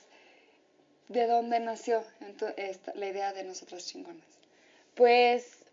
¿de 1.07 1.25
dónde 1.25 1.59
nació 1.61 2.03
esta, 2.57 2.93
la 2.93 3.07
idea 3.07 3.31
de 3.31 3.45
nosotras 3.45 3.87
chingonas? 3.87 4.27
Pues, 4.93 5.63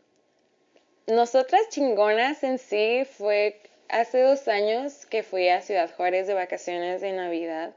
nosotras 1.09 1.61
chingonas 1.71 2.45
en 2.45 2.59
sí 2.59 3.05
fue 3.05 3.61
hace 3.89 4.23
dos 4.23 4.47
años 4.47 5.05
que 5.07 5.25
fui 5.25 5.49
a 5.49 5.61
Ciudad 5.61 5.91
Juárez 5.97 6.29
de 6.29 6.35
vacaciones 6.35 7.01
de 7.01 7.13
Navidad. 7.13 7.75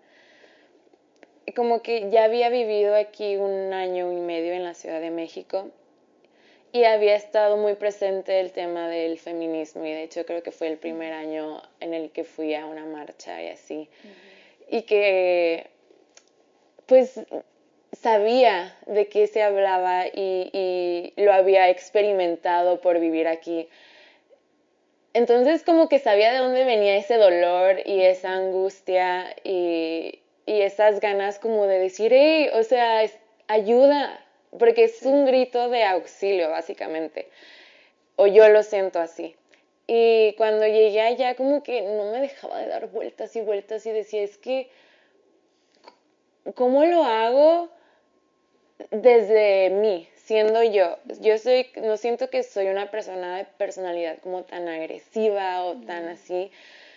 Como 1.55 1.81
que 1.81 2.11
ya 2.11 2.25
había 2.25 2.49
vivido 2.49 2.95
aquí 2.95 3.37
un 3.37 3.73
año 3.73 4.11
y 4.13 4.17
medio 4.17 4.53
en 4.53 4.63
la 4.63 4.75
Ciudad 4.75 5.01
de 5.01 5.09
México 5.09 5.71
y 6.71 6.85
había 6.85 7.15
estado 7.15 7.57
muy 7.57 7.75
presente 7.75 8.39
el 8.39 8.51
tema 8.51 8.87
del 8.87 9.19
feminismo 9.19 9.85
y 9.85 9.91
de 9.91 10.03
hecho 10.03 10.25
creo 10.25 10.41
que 10.41 10.51
fue 10.51 10.67
el 10.67 10.77
primer 10.77 11.13
año 11.13 11.61
en 11.79 11.93
el 11.93 12.11
que 12.11 12.23
fui 12.23 12.55
a 12.55 12.65
una 12.65 12.85
marcha 12.85 13.41
y 13.41 13.49
así. 13.49 13.89
Y 14.69 14.83
que 14.83 15.67
pues 16.85 17.19
sabía 17.93 18.75
de 18.85 19.07
qué 19.07 19.27
se 19.27 19.43
hablaba 19.43 20.07
y, 20.07 20.49
y, 20.53 21.13
lo 21.21 21.33
había 21.33 21.69
experimentado 21.69 22.79
por 22.81 22.99
vivir 22.99 23.27
aquí. 23.27 23.67
Entonces 25.13 25.63
como 25.63 25.89
que 25.89 25.99
sabía 25.99 26.31
de 26.31 26.39
dónde 26.39 26.63
venía 26.63 26.95
ese 26.95 27.17
dolor 27.17 27.81
y 27.85 28.01
esa 28.01 28.33
angustia 28.33 29.35
y, 29.43 30.19
y 30.45 30.61
esas 30.61 31.01
ganas 31.01 31.37
como 31.37 31.67
de 31.67 31.79
decir, 31.79 32.11
hey, 32.13 32.49
o 32.53 32.63
sea, 32.63 33.01
ayuda, 33.47 34.25
porque 34.57 34.85
es 34.85 35.01
un 35.03 35.25
grito 35.25 35.69
de 35.69 35.83
auxilio, 35.83 36.49
básicamente. 36.49 37.29
O 38.15 38.27
yo 38.27 38.49
lo 38.49 38.63
siento 38.63 38.99
así. 38.99 39.35
Y 39.87 40.33
cuando 40.33 40.65
llegué 40.65 41.01
allá, 41.01 41.35
como 41.35 41.63
que 41.63 41.81
no 41.81 42.11
me 42.11 42.21
dejaba 42.21 42.59
de 42.59 42.67
dar 42.67 42.87
vueltas 42.87 43.35
y 43.35 43.41
vueltas 43.41 43.85
y 43.85 43.91
decía, 43.91 44.21
es 44.21 44.37
que, 44.37 44.69
¿cómo 46.55 46.85
lo 46.85 47.03
hago 47.03 47.69
desde 48.89 49.69
mí, 49.69 50.07
siendo 50.15 50.63
yo? 50.63 50.97
Yo 51.19 51.37
soy, 51.37 51.67
no 51.75 51.97
siento 51.97 52.29
que 52.29 52.43
soy 52.43 52.67
una 52.67 52.89
persona 52.91 53.37
de 53.37 53.45
personalidad 53.57 54.19
como 54.19 54.43
tan 54.43 54.67
agresiva 54.67 55.65
o 55.65 55.75
tan 55.81 56.07
así. 56.07 56.51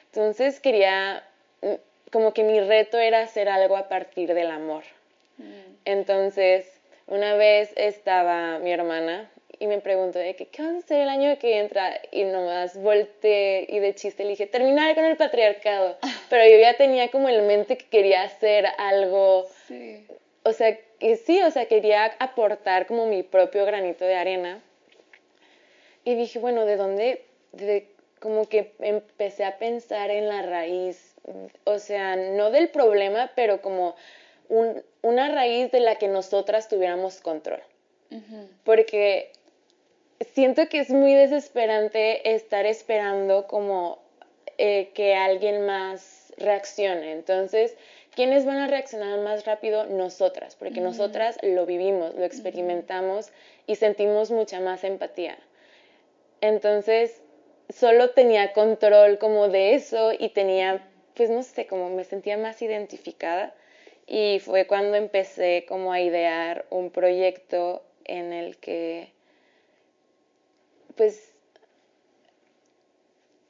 Entonces 0.07 0.61
quería, 0.61 1.25
mm, 1.63 1.75
como 2.13 2.33
que 2.33 2.45
mi 2.45 2.61
reto 2.61 2.99
era 2.99 3.23
hacer 3.23 3.49
algo 3.49 3.77
a 3.77 3.89
partir 3.89 4.35
del 4.35 4.51
amor. 4.51 4.85
Entonces, 5.85 6.74
una 7.07 7.35
vez 7.35 7.73
estaba 7.77 8.59
mi 8.59 8.73
hermana 8.73 9.31
y 9.59 9.67
me 9.67 9.81
preguntó 9.81 10.19
de 10.19 10.35
que, 10.35 10.47
¿qué 10.47 10.63
vas 10.63 10.75
a 10.75 10.79
hacer 10.79 11.01
el 11.01 11.09
año 11.09 11.39
que 11.39 11.59
entra? 11.59 12.01
Y 12.11 12.25
nomás 12.25 12.77
volteé 12.77 13.67
y 13.69 13.79
de 13.79 13.95
chiste 13.95 14.25
le 14.25 14.31
dije, 14.31 14.47
terminar 14.47 14.95
con 14.95 15.05
el 15.05 15.17
patriarcado. 15.17 15.97
Pero 16.31 16.45
yo 16.47 16.59
ya 16.59 16.75
tenía 16.77 17.11
como 17.11 17.29
el 17.29 17.43
mente 17.43 17.77
que 17.77 17.87
quería 17.87 18.23
hacer 18.23 18.67
algo, 18.79 19.47
sí. 19.67 20.07
o 20.43 20.53
sea, 20.53 20.77
que 20.99 21.17
sí, 21.17 21.43
o 21.43 21.51
sea, 21.51 21.67
quería 21.67 22.05
aportar 22.19 22.87
como 22.87 23.07
mi 23.07 23.23
propio 23.23 23.65
granito 23.65 24.05
de 24.05 24.15
arena. 24.15 24.63
Y 26.05 26.15
dije, 26.15 26.39
bueno, 26.39 26.67
¿de 26.67 26.77
dónde? 26.77 27.25
De, 27.53 27.89
como 28.21 28.49
que 28.49 28.73
empecé 28.81 29.45
a 29.45 29.59
pensar 29.59 30.11
en 30.11 30.29
la 30.29 30.43
raíz, 30.43 31.15
o 31.65 31.79
sea, 31.79 32.17
no 32.17 32.51
del 32.51 32.69
problema, 32.69 33.31
pero 33.35 33.61
como 33.61 33.95
una 35.05 35.29
raíz 35.29 35.71
de 35.71 35.81
la 35.81 35.97
que 35.97 36.09
nosotras 36.09 36.69
tuviéramos 36.69 37.21
control. 37.21 37.63
Porque 38.65 39.33
siento 40.35 40.69
que 40.69 40.79
es 40.79 40.91
muy 40.91 41.15
desesperante 41.15 42.35
estar 42.35 42.65
esperando 42.65 43.47
como 43.47 43.99
eh, 44.57 44.91
que 44.95 45.15
alguien 45.15 45.67
más 45.67 46.33
reaccione. 46.39 47.13
Entonces, 47.13 47.77
¿quiénes 48.15 48.47
van 48.47 48.59
a 48.59 48.69
reaccionar 48.69 49.19
más 49.21 49.45
rápido? 49.45 49.85
Nosotras, 49.87 50.57
porque 50.57 50.81
nosotras 50.81 51.39
lo 51.43 51.67
vivimos, 51.67 52.15
lo 52.15 52.25
experimentamos 52.25 53.31
y 53.67 53.75
sentimos 53.75 54.31
mucha 54.31 54.61
más 54.61 54.85
empatía. 54.85 55.37
Entonces, 56.41 57.21
solo 57.69 58.11
tenía 58.11 58.53
control 58.53 59.19
como 59.19 59.49
de 59.49 59.75
eso 59.75 60.13
y 60.17 60.31
tenía, 60.31 60.89
pues 61.15 61.31
no 61.31 61.43
sé, 61.43 61.67
como 61.67 61.91
me 61.91 62.05
sentía 62.05 62.39
más 62.39 62.63
identificada 62.63 63.53
y 64.07 64.39
fue 64.41 64.67
cuando 64.67 64.97
empecé 64.97 65.65
como 65.69 65.93
a 65.93 66.01
idear 66.01 66.67
un 66.71 66.91
proyecto 66.91 67.83
en 68.05 68.33
el 68.33 68.57
que 68.59 69.13
pues 70.97 71.33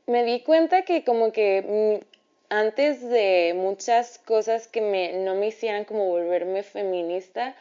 me 0.07 0.25
di 0.25 0.41
cuenta 0.41 0.83
que 0.83 1.05
como 1.05 1.33
que 1.33 2.01
antes 2.49 3.03
de 3.09 3.53
muchas 3.57 4.19
cosas 4.19 4.69
que 4.69 4.81
me, 4.81 5.13
no 5.13 5.35
me 5.35 5.49
hicieran 5.49 5.85
como 5.85 6.07
volverme 6.07 6.63
feminista, 6.63 7.55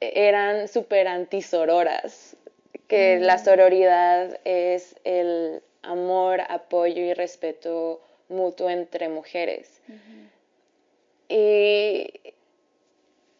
e, 0.00 0.28
eran 0.28 0.68
súper 0.68 1.08
antisororas, 1.08 2.36
que 2.88 3.18
la 3.20 3.36
mm. 3.36 3.44
sororidad 3.44 4.40
es 4.44 4.96
el 5.04 5.62
amor, 5.82 6.40
apoyo 6.48 7.02
y 7.02 7.14
respeto 7.14 8.00
mutuo 8.28 8.70
entre 8.70 9.08
mujeres. 9.08 9.80
Y, 11.28 12.10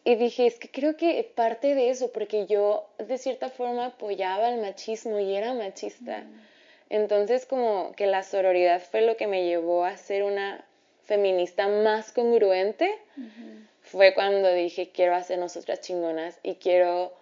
y 0.03 0.15
dije, 0.15 0.47
es 0.47 0.59
que 0.59 0.69
creo 0.69 0.97
que 0.97 1.31
parte 1.35 1.75
de 1.75 1.89
eso, 1.89 2.11
porque 2.11 2.45
yo 2.45 2.87
de 2.97 3.17
cierta 3.17 3.49
forma 3.49 3.87
apoyaba 3.87 4.49
el 4.49 4.61
machismo 4.61 5.19
y 5.19 5.35
era 5.35 5.53
machista. 5.53 6.19
Mm. 6.19 6.41
Entonces 6.89 7.45
como 7.45 7.93
que 7.95 8.05
la 8.05 8.23
sororidad 8.23 8.81
fue 8.81 9.01
lo 9.01 9.17
que 9.17 9.27
me 9.27 9.45
llevó 9.45 9.85
a 9.85 9.97
ser 9.97 10.23
una 10.23 10.63
feminista 11.05 11.67
más 11.67 12.11
congruente. 12.11 12.97
Fue 13.81 14.13
cuando 14.13 14.51
dije, 14.53 14.89
quiero 14.89 15.15
hacer 15.15 15.39
nosotras 15.39 15.81
chingonas 15.81 16.39
y 16.43 16.55
quiero 16.55 17.13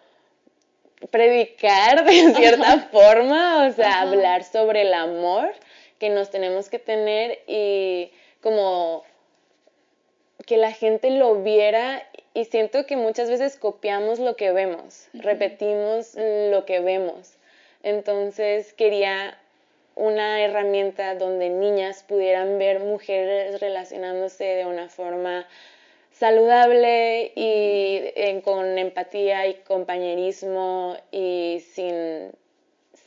predicar 1.12 2.05
de 2.05 2.34
cierta 2.36 2.79
forma, 2.91 3.67
o 3.67 3.72
sea, 3.74 4.01
hablar 4.01 4.43
sobre 4.43 4.84
el 4.84 4.93
amor 4.93 5.53
que 6.00 6.10
nos 6.10 6.29
tenemos 6.29 6.70
que 6.70 6.79
tener 6.79 7.39
y 7.48 8.12
como 8.41 9.03
que 10.45 10.57
la 10.57 10.71
gente 10.71 11.09
lo 11.09 11.41
viera 11.43 12.07
y 12.33 12.45
siento 12.45 12.85
que 12.85 12.97
muchas 12.97 13.29
veces 13.29 13.57
copiamos 13.57 14.19
lo 14.19 14.35
que 14.35 14.51
vemos, 14.51 15.07
repetimos 15.13 16.15
lo 16.15 16.65
que 16.65 16.79
vemos. 16.79 17.38
Entonces 17.83 18.73
quería 18.73 19.38
una 19.95 20.41
herramienta 20.41 21.15
donde 21.15 21.50
niñas 21.50 22.03
pudieran 22.03 22.57
ver 22.57 22.79
mujeres 22.79 23.59
relacionándose 23.59 24.43
de 24.43 24.65
una 24.65 24.89
forma 24.89 25.47
saludable 26.12 27.31
y 27.35 28.41
con 28.41 28.77
empatía 28.77 29.47
y 29.47 29.55
compañerismo 29.55 30.97
y 31.12 31.63
sin 31.73 32.31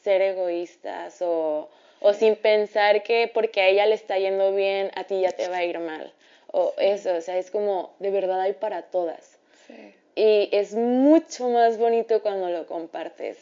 ser 0.02 0.22
egoístas 0.22 1.20
o, 1.22 1.68
o 2.00 2.12
sin 2.12 2.36
pensar 2.36 3.02
que 3.02 3.30
porque 3.32 3.60
a 3.60 3.68
ella 3.68 3.86
le 3.86 3.94
está 3.94 4.18
yendo 4.18 4.54
bien, 4.54 4.90
a 4.94 5.04
ti 5.04 5.20
ya 5.20 5.32
te 5.32 5.48
va 5.48 5.58
a 5.58 5.64
ir 5.64 5.78
mal 5.80 6.12
o 6.56 6.72
eso, 6.78 7.14
o 7.14 7.20
sea, 7.20 7.36
es 7.36 7.50
como 7.50 7.94
de 7.98 8.10
verdad 8.10 8.40
hay 8.40 8.54
para 8.54 8.82
todas. 8.82 9.36
Sí. 9.66 9.94
Y 10.14 10.48
es 10.52 10.74
mucho 10.74 11.50
más 11.50 11.76
bonito 11.76 12.22
cuando 12.22 12.48
lo 12.48 12.66
compartes. 12.66 13.36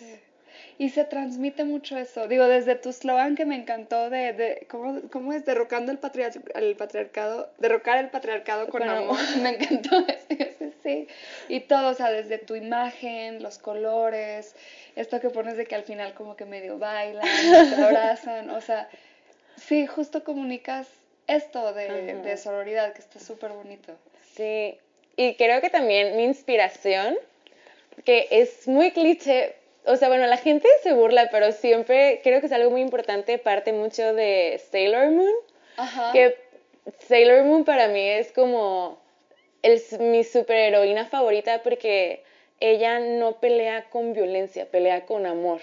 Y 0.79 0.89
se 0.89 1.05
transmite 1.05 1.63
mucho 1.63 1.97
eso. 1.97 2.27
Digo, 2.27 2.49
desde 2.49 2.75
tu 2.75 2.93
slogan 2.93 3.37
que 3.37 3.45
me 3.45 3.55
encantó 3.55 4.11
de, 4.11 4.33
de 4.33 4.67
¿cómo, 4.69 5.01
¿cómo, 5.13 5.33
es? 5.33 5.45
Derrocando 5.45 5.93
el, 5.93 6.01
el 6.57 6.77
patriarcado, 6.77 7.53
derrocar 7.59 7.99
el 7.99 8.11
patriarcado 8.11 8.69
con, 8.69 8.83
amor. 8.83 9.17
Me 9.41 9.51
encantó 9.51 10.05
ese, 10.09 10.73
sí. 10.83 11.07
Y 11.49 11.61
todo, 11.61 11.91
o 11.91 11.95
sea, 11.95 12.11
desde 12.11 12.39
tu 12.39 12.57
imagen, 12.57 13.41
los 13.41 13.59
colores, 13.59 14.57
esto 14.97 15.21
que 15.21 15.31
pones 15.31 15.57
de 15.57 15.67
que 15.67 15.77
al 15.77 15.85
final 15.85 16.15
como 16.15 16.35
que 16.35 16.47
medio 16.47 16.79
bailan, 16.79 17.25
se 17.69 17.81
abrazan, 17.81 18.51
o 18.51 18.61
sea, 18.61 18.89
sí, 19.57 19.87
justo 19.87 20.25
comunicas 20.25 20.89
esto 21.27 21.73
de, 21.73 22.15
de 22.15 22.37
sororidad, 22.37 22.93
que 22.93 23.01
está 23.01 23.19
súper 23.19 23.53
bonito. 23.53 23.95
Sí, 24.35 24.79
y 25.17 25.35
creo 25.35 25.61
que 25.61 25.71
también 25.71 26.17
mi 26.17 26.25
inspiración, 26.25 27.17
que 28.05 28.29
es 28.31 28.67
muy 28.67 28.91
cliché, 28.93 29.55
o 29.87 29.97
sea, 29.97 30.09
bueno, 30.09 30.27
la 30.27 30.37
gente 30.37 30.69
se 30.83 30.93
burla, 30.93 31.29
pero 31.31 31.53
siempre 31.53 32.21
creo 32.23 32.41
que 32.41 32.47
es 32.47 32.53
algo 32.53 32.71
muy 32.71 32.81
importante, 32.81 33.39
parte 33.39 33.73
mucho 33.73 34.15
de 34.15 34.61
Sailor 34.71 35.11
Moon, 35.11 35.35
Ajá. 35.77 36.13
que 36.13 36.37
Sailor 37.07 37.45
Moon 37.45 37.65
para 37.65 37.89
mí 37.89 38.01
es 38.01 38.33
como 38.33 38.99
el, 39.63 39.81
mi 40.01 40.25
superheroína 40.25 41.07
favorita 41.07 41.63
porque 41.63 42.23
ella 42.61 42.99
no 42.99 43.41
pelea 43.41 43.85
con 43.91 44.13
violencia, 44.13 44.67
pelea 44.67 45.07
con 45.07 45.27
amor. 45.27 45.61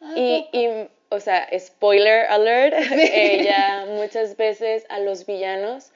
Ah, 0.00 0.14
y, 0.16 0.48
y, 0.52 0.88
o 1.10 1.20
sea, 1.20 1.48
spoiler 1.58 2.26
alert, 2.26 2.74
ella 2.92 3.86
muchas 3.88 4.36
veces 4.36 4.86
a 4.88 5.00
los 5.00 5.26
villanos 5.26 5.90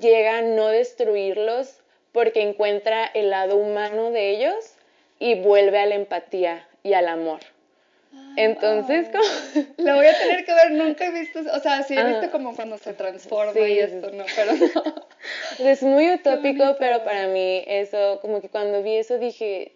llega 0.00 0.38
a 0.38 0.42
no 0.42 0.68
destruirlos 0.68 1.78
porque 2.12 2.42
encuentra 2.42 3.04
el 3.06 3.30
lado 3.30 3.56
humano 3.56 4.10
de 4.10 4.30
ellos 4.30 4.74
y 5.18 5.34
vuelve 5.34 5.78
a 5.78 5.86
la 5.86 5.96
empatía 5.96 6.66
y 6.82 6.94
al 6.94 7.08
amor. 7.08 7.40
Entonces, 8.36 9.08
como... 9.08 9.64
Lo 9.78 9.96
voy 9.96 10.06
a 10.06 10.18
tener 10.18 10.44
que 10.44 10.54
ver, 10.54 10.72
nunca 10.72 11.06
he 11.06 11.12
visto, 11.12 11.40
o 11.40 11.60
sea, 11.60 11.82
sí 11.82 11.96
he 11.96 12.04
visto 12.04 12.30
como 12.30 12.54
cuando 12.54 12.78
se 12.78 12.92
transforma 12.92 13.60
y 13.60 13.78
esto, 13.78 14.10
¿no? 14.10 14.24
Pero 14.34 14.52
no. 14.54 14.94
Es 15.58 15.82
muy 15.82 16.10
utópico, 16.10 16.76
pero 16.78 17.04
para 17.04 17.28
mí 17.28 17.64
eso, 17.66 18.18
como 18.20 18.40
que 18.40 18.48
cuando 18.48 18.82
vi 18.82 18.96
eso 18.96 19.18
dije, 19.18 19.72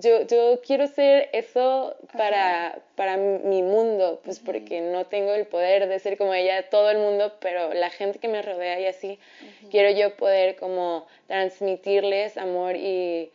yo, 0.00 0.22
yo 0.26 0.60
quiero 0.64 0.86
ser 0.86 1.28
eso 1.32 1.96
para, 2.12 2.80
para 2.94 3.16
mi 3.16 3.62
mundo, 3.62 4.20
pues 4.24 4.38
porque 4.38 4.80
no 4.80 5.06
tengo 5.06 5.32
el 5.34 5.46
poder 5.46 5.88
de 5.88 5.98
ser 5.98 6.16
como 6.16 6.34
ella, 6.34 6.68
todo 6.68 6.90
el 6.90 6.98
mundo, 6.98 7.34
pero 7.40 7.74
la 7.74 7.90
gente 7.90 8.18
que 8.18 8.28
me 8.28 8.42
rodea 8.42 8.80
y 8.80 8.86
así, 8.86 9.18
quiero 9.70 9.90
yo 9.90 10.16
poder 10.16 10.56
como 10.56 11.06
transmitirles 11.26 12.36
amor 12.36 12.76
y, 12.76 13.30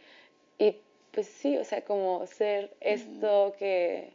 y 0.57 0.77
pues 1.11 1.27
sí, 1.27 1.57
o 1.57 1.63
sea, 1.63 1.81
como 1.81 2.25
ser 2.27 2.71
esto 2.81 3.55
que 3.57 4.09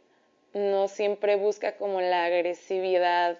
no 0.53 0.87
siempre 0.87 1.35
busca 1.35 1.75
como 1.75 2.01
la 2.01 2.25
agresividad 2.25 3.37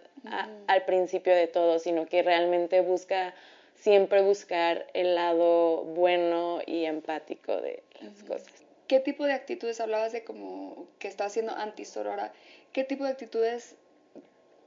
al 0.67 0.85
principio 0.85 1.33
de 1.33 1.47
todo, 1.47 1.79
sino 1.79 2.05
que 2.05 2.21
realmente 2.21 2.81
busca 2.81 3.33
siempre 3.75 4.21
buscar 4.21 4.87
el 4.93 5.15
lado 5.15 5.83
bueno 5.83 6.59
y 6.65 6.85
empático 6.85 7.55
de 7.61 7.81
las 8.01 8.23
cosas. 8.23 8.58
¿Qué 8.89 9.00
tipo 9.00 9.25
de 9.25 9.34
actitudes 9.34 9.79
hablabas 9.81 10.13
de 10.13 10.24
como 10.24 10.88
que 10.98 11.08
está 11.08 11.25
haciendo 11.25 11.51
antisorora? 11.51 12.34
¿Qué 12.74 12.84
tipo 12.84 13.03
de 13.03 13.12
actitudes 13.12 13.75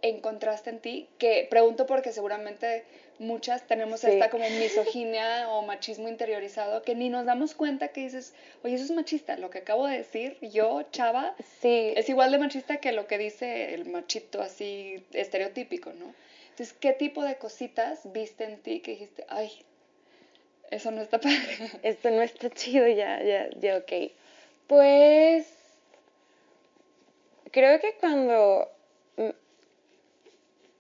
encontraste 0.01 0.71
en 0.71 0.79
ti? 0.79 1.09
Que 1.19 1.49
pregunto 1.51 1.87
porque 1.87 2.13
seguramente 2.13 2.85
muchas 3.19 3.67
tenemos 3.67 4.05
esta 4.05 4.31
como 4.31 4.49
misoginia 4.49 5.51
o 5.51 5.63
machismo 5.63 6.09
interiorizado 6.09 6.83
que 6.83 6.95
ni 6.95 7.09
nos 7.09 7.27
damos 7.27 7.57
cuenta 7.57 7.89
que 7.89 8.03
dices, 8.03 8.33
oye, 8.63 8.77
eso 8.77 8.85
es 8.85 8.93
machista. 8.93 9.37
Lo 9.37 9.51
que 9.51 9.59
acabo 9.59 9.89
de 9.89 9.99
decir, 9.99 10.39
yo, 10.41 10.83
chava, 10.93 11.35
sí. 11.61 11.93
es 11.97 12.09
igual 12.09 12.31
de 12.31 12.39
machista 12.39 12.77
que 12.77 12.93
lo 12.93 13.09
que 13.09 13.19
dice 13.19 13.75
el 13.75 13.87
machito 13.87 14.41
así 14.41 15.05
estereotípico, 15.13 15.93
¿no? 15.95 16.15
Entonces, 16.51 16.73
¿qué 16.79 16.93
tipo 16.93 17.25
de 17.25 17.39
cositas 17.39 18.01
viste 18.13 18.45
en 18.45 18.63
ti 18.63 18.79
que 18.83 18.93
dijiste, 18.93 19.25
ay, 19.29 19.51
eso 20.73 20.91
no 20.91 21.03
está 21.03 21.21
padre. 21.21 21.71
Esto 21.83 22.11
no 22.11 22.23
está 22.23 22.51
chido, 22.51 22.87
ya, 22.89 23.23
ya, 23.23 23.51
ya, 23.61 23.77
ok. 23.77 23.93
Pues 24.67 25.47
creo 27.51 27.79
que 27.81 27.95
cuando 28.01 28.69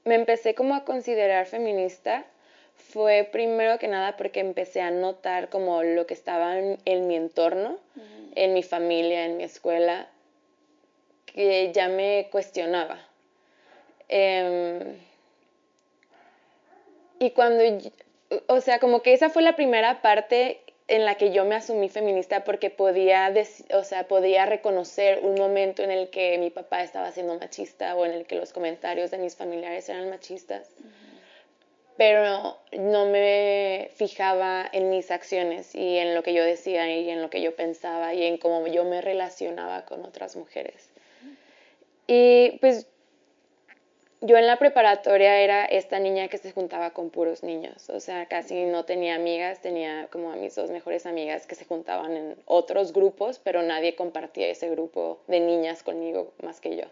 me 0.04 0.14
empecé 0.14 0.54
como 0.54 0.74
a 0.74 0.84
considerar 0.84 1.46
feminista 1.46 2.24
fue 2.74 3.28
primero 3.30 3.78
que 3.78 3.88
nada 3.88 4.16
porque 4.16 4.40
empecé 4.40 4.80
a 4.80 4.90
notar 4.90 5.48
como 5.48 5.82
lo 5.82 6.06
que 6.06 6.14
estaba 6.14 6.58
en, 6.58 7.06
mi 7.06 7.16
entorno, 7.16 7.78
en 8.34 8.54
mi 8.54 8.62
familia, 8.62 9.24
en 9.26 9.36
mi 9.36 9.44
escuela, 9.44 10.08
que 11.26 11.70
ya 11.72 11.88
me 11.88 12.28
cuestionaba. 12.30 12.98
Em, 14.08 14.96
y 17.18 17.30
cuando 17.30 17.62
o 18.46 18.60
sea, 18.60 18.78
como 18.78 19.02
que 19.02 19.12
esa 19.12 19.30
fue 19.30 19.42
la 19.42 19.56
primera 19.56 20.02
parte 20.02 20.60
en 20.88 21.04
la 21.04 21.14
que 21.14 21.32
yo 21.32 21.44
me 21.44 21.54
asumí 21.54 21.88
feminista 21.88 22.44
porque 22.44 22.70
podía, 22.70 23.32
o 23.72 23.84
sea, 23.84 24.08
podía 24.08 24.46
reconocer 24.46 25.20
un 25.22 25.34
momento 25.34 25.82
en 25.82 25.90
el 25.90 26.10
que 26.10 26.36
mi 26.38 26.50
papá 26.50 26.82
estaba 26.82 27.12
siendo 27.12 27.38
machista 27.38 27.94
o 27.96 28.04
en 28.04 28.12
el 28.12 28.26
que 28.26 28.36
los 28.36 28.52
comentarios 28.52 29.10
de 29.10 29.18
mis 29.18 29.36
familiares 29.36 29.88
eran 29.88 30.10
machistas. 30.10 30.68
Pero 31.96 32.58
no 32.72 33.06
me 33.06 33.90
fijaba 33.94 34.68
en 34.72 34.90
mis 34.90 35.10
acciones 35.10 35.74
y 35.74 35.98
en 35.98 36.14
lo 36.14 36.22
que 36.22 36.34
yo 36.34 36.42
decía 36.42 36.90
y 36.90 37.08
en 37.10 37.22
lo 37.22 37.30
que 37.30 37.42
yo 37.42 37.54
pensaba 37.54 38.14
y 38.14 38.24
en 38.24 38.38
cómo 38.38 38.66
yo 38.66 38.84
me 38.84 39.00
relacionaba 39.00 39.84
con 39.84 40.04
otras 40.04 40.36
mujeres. 40.36 40.90
Y 42.06 42.58
pues 42.60 42.86
yo 44.22 44.38
en 44.38 44.46
la 44.46 44.56
preparatoria 44.56 45.40
era 45.40 45.64
esta 45.64 45.98
niña 45.98 46.28
que 46.28 46.38
se 46.38 46.52
juntaba 46.52 46.90
con 46.90 47.10
puros 47.10 47.42
niños, 47.42 47.90
o 47.90 47.98
sea, 47.98 48.26
casi 48.26 48.64
no 48.64 48.84
tenía 48.84 49.16
amigas, 49.16 49.60
tenía 49.60 50.06
como 50.10 50.30
a 50.32 50.36
mis 50.36 50.54
dos 50.54 50.70
mejores 50.70 51.06
amigas 51.06 51.46
que 51.46 51.56
se 51.56 51.64
juntaban 51.64 52.16
en 52.16 52.36
otros 52.46 52.92
grupos, 52.92 53.40
pero 53.42 53.62
nadie 53.62 53.96
compartía 53.96 54.48
ese 54.48 54.70
grupo 54.70 55.18
de 55.26 55.40
niñas 55.40 55.82
conmigo 55.82 56.32
más 56.40 56.60
que 56.60 56.76
yo. 56.76 56.84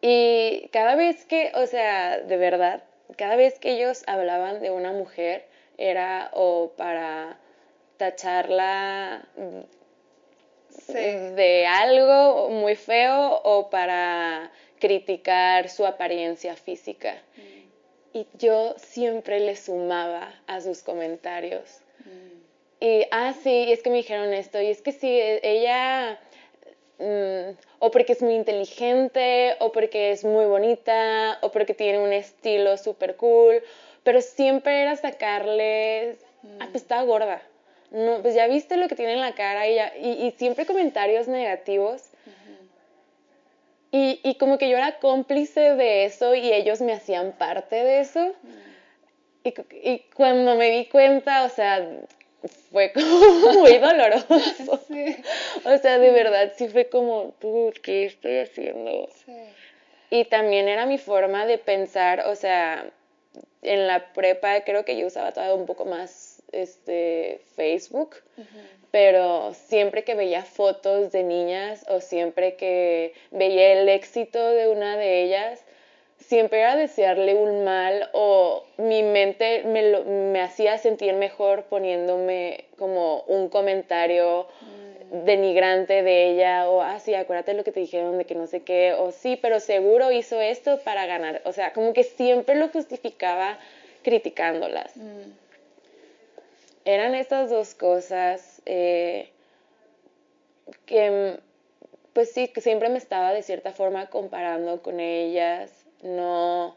Y 0.00 0.68
cada 0.72 0.96
vez 0.96 1.24
que, 1.24 1.52
o 1.54 1.66
sea, 1.66 2.18
de 2.18 2.36
verdad, 2.36 2.82
cada 3.16 3.36
vez 3.36 3.60
que 3.60 3.72
ellos 3.72 4.02
hablaban 4.08 4.60
de 4.60 4.72
una 4.72 4.90
mujer 4.90 5.46
era 5.78 6.30
o 6.32 6.72
para 6.76 7.38
tacharla 7.96 9.26
de 10.88 11.66
algo 11.66 12.50
muy 12.50 12.74
feo 12.74 13.40
o 13.42 13.70
para 13.70 14.50
criticar 14.78 15.68
su 15.68 15.86
apariencia 15.86 16.56
física. 16.56 17.22
Mm. 17.36 18.18
Y 18.18 18.26
yo 18.38 18.74
siempre 18.78 19.40
le 19.40 19.56
sumaba 19.56 20.34
a 20.46 20.60
sus 20.60 20.82
comentarios. 20.82 21.80
Mm. 22.00 22.84
Y, 22.84 23.06
ah, 23.10 23.34
sí, 23.42 23.72
es 23.72 23.82
que 23.82 23.90
me 23.90 23.96
dijeron 23.96 24.32
esto, 24.32 24.60
y 24.60 24.66
es 24.66 24.82
que 24.82 24.92
sí, 24.92 25.08
e, 25.08 25.40
ella, 25.42 26.18
mm, 26.98 27.56
o 27.78 27.90
porque 27.90 28.12
es 28.12 28.22
muy 28.22 28.34
inteligente, 28.34 29.56
o 29.60 29.72
porque 29.72 30.12
es 30.12 30.24
muy 30.24 30.46
bonita, 30.46 31.38
o 31.42 31.50
porque 31.50 31.74
tiene 31.74 31.98
un 31.98 32.12
estilo 32.12 32.76
súper 32.76 33.16
cool, 33.16 33.62
pero 34.02 34.20
siempre 34.20 34.82
era 34.82 34.96
sacarles, 34.96 36.18
ah, 36.60 36.68
pues 36.70 36.82
está 36.82 37.02
gorda. 37.02 37.42
No, 37.90 38.20
pues 38.20 38.34
ya 38.34 38.46
viste 38.46 38.76
lo 38.76 38.88
que 38.88 38.96
tiene 38.96 39.12
en 39.14 39.20
la 39.20 39.34
cara 39.34 39.68
y, 39.68 39.78
y 40.00 40.32
siempre 40.32 40.66
comentarios 40.66 41.28
negativos 41.28 42.02
y, 44.22 44.34
como 44.34 44.58
que 44.58 44.68
yo 44.68 44.76
era 44.76 44.98
cómplice 44.98 45.74
de 45.74 46.04
eso 46.04 46.34
y 46.34 46.52
ellos 46.52 46.80
me 46.80 46.92
hacían 46.92 47.32
parte 47.32 47.76
de 47.76 48.00
eso. 48.00 48.34
Y, 49.44 49.98
cuando 50.14 50.56
me 50.56 50.70
di 50.70 50.86
cuenta, 50.86 51.44
o 51.44 51.48
sea, 51.48 51.86
fue 52.70 52.92
como 52.94 53.60
muy 53.60 53.78
doloroso. 53.78 54.80
O 55.64 55.78
sea, 55.78 55.98
de 55.98 56.10
verdad, 56.10 56.52
sí 56.56 56.68
fue 56.68 56.88
como, 56.88 57.34
¿qué 57.82 58.04
estoy 58.06 58.38
haciendo? 58.38 59.08
Y 60.10 60.24
también 60.26 60.68
era 60.68 60.86
mi 60.86 60.98
forma 60.98 61.46
de 61.46 61.58
pensar, 61.58 62.24
o 62.26 62.34
sea, 62.34 62.90
en 63.62 63.86
la 63.86 64.12
prepa 64.12 64.60
creo 64.62 64.84
que 64.84 64.96
yo 64.96 65.06
usaba 65.06 65.32
todo 65.32 65.56
un 65.56 65.66
poco 65.66 65.84
más 65.84 66.35
este, 66.52 67.40
Facebook 67.54 68.16
pero 68.96 69.52
siempre 69.52 70.04
que 70.04 70.14
veía 70.14 70.42
fotos 70.42 71.12
de 71.12 71.22
niñas 71.22 71.84
o 71.90 72.00
siempre 72.00 72.56
que 72.56 73.12
veía 73.30 73.74
el 73.74 73.90
éxito 73.90 74.42
de 74.52 74.68
una 74.68 74.96
de 74.96 75.22
ellas, 75.22 75.62
siempre 76.18 76.60
era 76.60 76.76
desearle 76.76 77.34
un 77.34 77.62
mal 77.62 78.08
o 78.14 78.64
mi 78.78 79.02
mente 79.02 79.64
me, 79.64 80.00
me 80.00 80.40
hacía 80.40 80.78
sentir 80.78 81.12
mejor 81.12 81.64
poniéndome 81.64 82.64
como 82.78 83.20
un 83.24 83.50
comentario 83.50 84.46
mm. 84.62 85.24
denigrante 85.26 86.02
de 86.02 86.30
ella 86.30 86.66
o, 86.70 86.80
ah, 86.80 86.98
sí, 86.98 87.14
acuérdate 87.14 87.52
lo 87.52 87.64
que 87.64 87.72
te 87.72 87.80
dijeron 87.80 88.16
de 88.16 88.24
que 88.24 88.34
no 88.34 88.46
sé 88.46 88.62
qué, 88.62 88.94
o 88.94 89.12
sí, 89.12 89.38
pero 89.40 89.60
seguro 89.60 90.10
hizo 90.10 90.40
esto 90.40 90.78
para 90.84 91.04
ganar. 91.04 91.42
O 91.44 91.52
sea, 91.52 91.74
como 91.74 91.92
que 91.92 92.02
siempre 92.02 92.54
lo 92.54 92.68
justificaba 92.70 93.58
criticándolas. 94.02 94.96
Mm. 94.96 95.45
Eran 96.86 97.14
estas 97.14 97.50
dos 97.50 97.74
cosas 97.74 98.62
eh, 98.64 99.28
que 100.86 101.38
pues 102.16 102.32
sí, 102.32 102.48
que 102.48 102.62
siempre 102.62 102.88
me 102.88 102.96
estaba 102.96 103.34
de 103.34 103.42
cierta 103.42 103.72
forma 103.72 104.06
comparando 104.06 104.80
con 104.82 105.00
ellas, 105.00 105.70
no, 106.02 106.74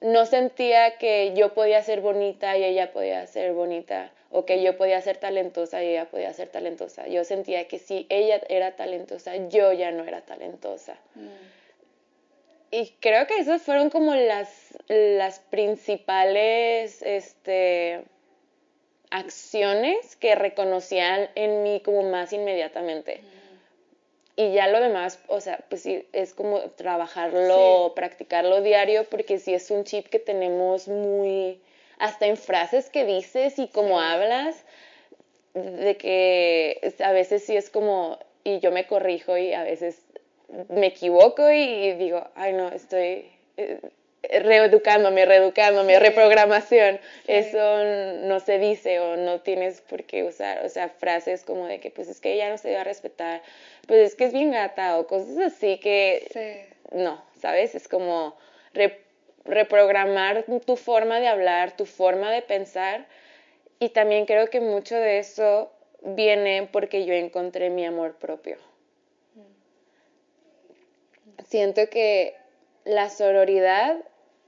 no 0.00 0.26
sentía 0.26 0.98
que 0.98 1.32
yo 1.34 1.52
podía 1.52 1.82
ser 1.82 2.00
bonita 2.00 2.56
y 2.56 2.62
ella 2.62 2.92
podía 2.92 3.26
ser 3.26 3.54
bonita, 3.54 4.12
o 4.30 4.46
que 4.46 4.62
yo 4.62 4.76
podía 4.76 5.00
ser 5.00 5.16
talentosa 5.16 5.82
y 5.82 5.88
ella 5.88 6.04
podía 6.04 6.32
ser 6.32 6.48
talentosa. 6.48 7.08
Yo 7.08 7.24
sentía 7.24 7.66
que 7.66 7.80
si 7.80 8.06
ella 8.08 8.40
era 8.48 8.76
talentosa, 8.76 9.34
yo 9.48 9.72
ya 9.72 9.90
no 9.90 10.04
era 10.04 10.20
talentosa. 10.20 10.96
Mm. 11.16 11.28
Y 12.70 12.94
creo 13.00 13.26
que 13.26 13.38
esas 13.38 13.62
fueron 13.62 13.90
como 13.90 14.14
las, 14.14 14.78
las 14.86 15.40
principales, 15.40 17.02
este, 17.02 18.04
acciones 19.14 20.16
que 20.16 20.34
reconocían 20.34 21.30
en 21.36 21.62
mí 21.62 21.80
como 21.84 22.02
más 22.02 22.32
inmediatamente. 22.32 23.20
Y 24.34 24.52
ya 24.52 24.66
lo 24.66 24.80
demás, 24.80 25.20
o 25.28 25.40
sea, 25.40 25.60
pues 25.68 25.82
sí, 25.82 26.04
es 26.12 26.34
como 26.34 26.58
trabajarlo, 26.70 27.92
practicarlo 27.94 28.60
diario, 28.60 29.04
porque 29.04 29.38
sí 29.38 29.54
es 29.54 29.70
un 29.70 29.84
chip 29.84 30.08
que 30.08 30.18
tenemos 30.18 30.88
muy, 30.88 31.60
hasta 31.98 32.26
en 32.26 32.36
frases 32.36 32.90
que 32.90 33.04
dices 33.04 33.60
y 33.60 33.68
como 33.68 34.00
hablas, 34.00 34.64
de 35.54 35.96
que 35.96 36.92
a 36.98 37.12
veces 37.12 37.44
sí 37.44 37.56
es 37.56 37.70
como, 37.70 38.18
y 38.42 38.58
yo 38.58 38.72
me 38.72 38.88
corrijo 38.88 39.36
y 39.38 39.52
a 39.52 39.62
veces 39.62 40.02
me 40.68 40.88
equivoco 40.88 41.48
y 41.52 41.92
digo, 41.92 42.26
ay 42.34 42.52
no, 42.54 42.68
estoy, 42.70 43.30
eh, 43.56 43.78
reeducándome, 44.30 45.24
reeducándome, 45.24 45.98
reprogramación. 45.98 47.00
Eso 47.26 47.84
no 48.26 48.40
se 48.40 48.58
dice 48.58 49.00
o 49.00 49.16
no 49.16 49.40
tienes 49.40 49.80
por 49.80 50.04
qué 50.04 50.24
usar, 50.24 50.64
o 50.64 50.68
sea, 50.68 50.88
frases 50.88 51.44
como 51.44 51.66
de 51.66 51.80
que 51.80 51.90
pues 51.90 52.08
es 52.08 52.20
que 52.20 52.34
ella 52.34 52.50
no 52.50 52.58
se 52.58 52.74
va 52.74 52.82
a 52.82 52.84
respetar, 52.84 53.42
pues 53.86 54.00
es 54.00 54.14
que 54.14 54.24
es 54.24 54.32
bien 54.32 54.50
gata 54.50 54.98
o 54.98 55.06
cosas 55.06 55.38
así 55.38 55.78
que 55.78 56.68
no, 56.92 57.24
¿sabes? 57.40 57.74
Es 57.74 57.88
como 57.88 58.36
reprogramar 59.44 60.44
tu 60.64 60.76
forma 60.76 61.20
de 61.20 61.28
hablar, 61.28 61.76
tu 61.76 61.86
forma 61.86 62.30
de 62.30 62.42
pensar 62.42 63.06
y 63.78 63.90
también 63.90 64.26
creo 64.26 64.48
que 64.48 64.60
mucho 64.60 64.94
de 64.96 65.18
eso 65.18 65.70
viene 66.02 66.68
porque 66.70 67.04
yo 67.04 67.14
encontré 67.14 67.70
mi 67.70 67.84
amor 67.84 68.16
propio. 68.16 68.56
Mm. 69.34 69.42
Siento 71.44 71.88
que 71.90 72.34
la 72.84 73.08
sororidad 73.10 73.96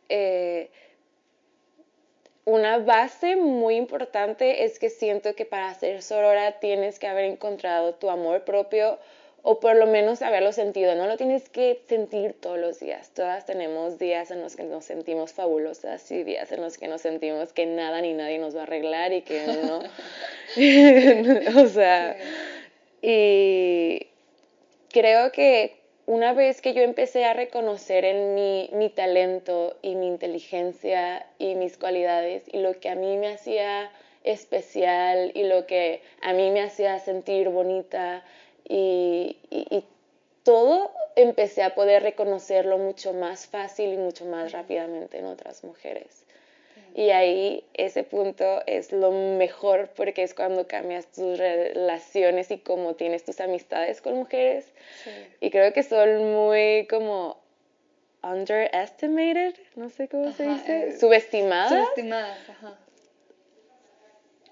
eh, 0.08 0.70
una 2.44 2.78
base 2.78 3.34
muy 3.36 3.74
importante 3.74 4.64
es 4.64 4.78
que 4.78 4.88
siento 4.88 5.34
que 5.34 5.44
para 5.44 5.74
ser 5.74 6.00
sorora 6.02 6.60
tienes 6.60 6.98
que 6.98 7.08
haber 7.08 7.24
encontrado 7.24 7.94
tu 7.94 8.08
amor 8.08 8.44
propio 8.44 8.98
o 9.42 9.60
por 9.60 9.76
lo 9.76 9.86
menos 9.86 10.22
haberlo 10.22 10.52
sentido. 10.52 10.94
No 10.94 11.06
lo 11.06 11.16
tienes 11.16 11.48
que 11.48 11.80
sentir 11.88 12.34
todos 12.40 12.58
los 12.58 12.80
días. 12.80 13.10
Todas 13.10 13.46
tenemos 13.46 13.98
días 13.98 14.30
en 14.30 14.42
los 14.42 14.56
que 14.56 14.64
nos 14.64 14.84
sentimos 14.84 15.32
fabulosas 15.32 16.10
y 16.10 16.24
días 16.24 16.50
en 16.52 16.60
los 16.62 16.78
que 16.78 16.88
nos 16.88 17.00
sentimos 17.00 17.52
que 17.52 17.66
nada 17.66 18.00
ni 18.00 18.12
nadie 18.12 18.38
nos 18.38 18.56
va 18.56 18.60
a 18.60 18.62
arreglar 18.64 19.12
y 19.12 19.22
que 19.22 19.46
no. 19.46 19.82
o 21.62 21.68
sea, 21.68 22.16
y 23.02 24.06
creo 24.90 25.30
que 25.30 25.76
una 26.06 26.32
vez 26.32 26.62
que 26.62 26.72
yo 26.72 26.82
empecé 26.82 27.24
a 27.24 27.34
reconocer 27.34 28.04
en 28.04 28.34
mi, 28.34 28.70
mi 28.72 28.90
talento 28.90 29.76
y 29.82 29.96
mi 29.96 30.06
inteligencia 30.06 31.26
y 31.38 31.56
mis 31.56 31.76
cualidades 31.76 32.44
y 32.52 32.58
lo 32.58 32.78
que 32.78 32.88
a 32.88 32.94
mí 32.94 33.16
me 33.16 33.28
hacía 33.28 33.90
especial 34.22 35.32
y 35.34 35.44
lo 35.44 35.66
que 35.66 36.02
a 36.20 36.32
mí 36.32 36.50
me 36.50 36.62
hacía 36.62 36.98
sentir 36.98 37.48
bonita 37.48 38.24
y, 38.68 39.36
y, 39.50 39.84
todo 40.42 40.92
empecé 41.16 41.64
a 41.64 41.74
poder 41.74 42.04
reconocerlo 42.04 42.78
mucho 42.78 43.12
más 43.12 43.48
fácil 43.48 43.92
y 43.92 43.96
mucho 43.96 44.26
más 44.26 44.52
rápidamente 44.52 45.18
en 45.18 45.26
otras 45.26 45.64
mujeres. 45.64 46.25
Y 46.96 47.10
ahí 47.10 47.62
ese 47.74 48.04
punto 48.04 48.62
es 48.66 48.90
lo 48.90 49.10
mejor 49.10 49.90
porque 49.94 50.22
es 50.22 50.32
cuando 50.32 50.66
cambias 50.66 51.06
tus 51.12 51.38
relaciones 51.38 52.50
y 52.50 52.56
cómo 52.56 52.94
tienes 52.94 53.22
tus 53.22 53.38
amistades 53.40 54.00
con 54.00 54.14
mujeres. 54.14 54.64
Y 55.42 55.50
creo 55.50 55.74
que 55.74 55.82
son 55.82 56.32
muy 56.32 56.86
como 56.88 57.38
underestimated, 58.22 59.56
no 59.74 59.90
sé 59.90 60.08
cómo 60.08 60.32
se 60.32 60.48
dice, 60.48 60.88
eh, 60.88 60.98
subestimadas. 60.98 61.68
Subestimadas, 61.68 62.48
ajá. 62.48 62.78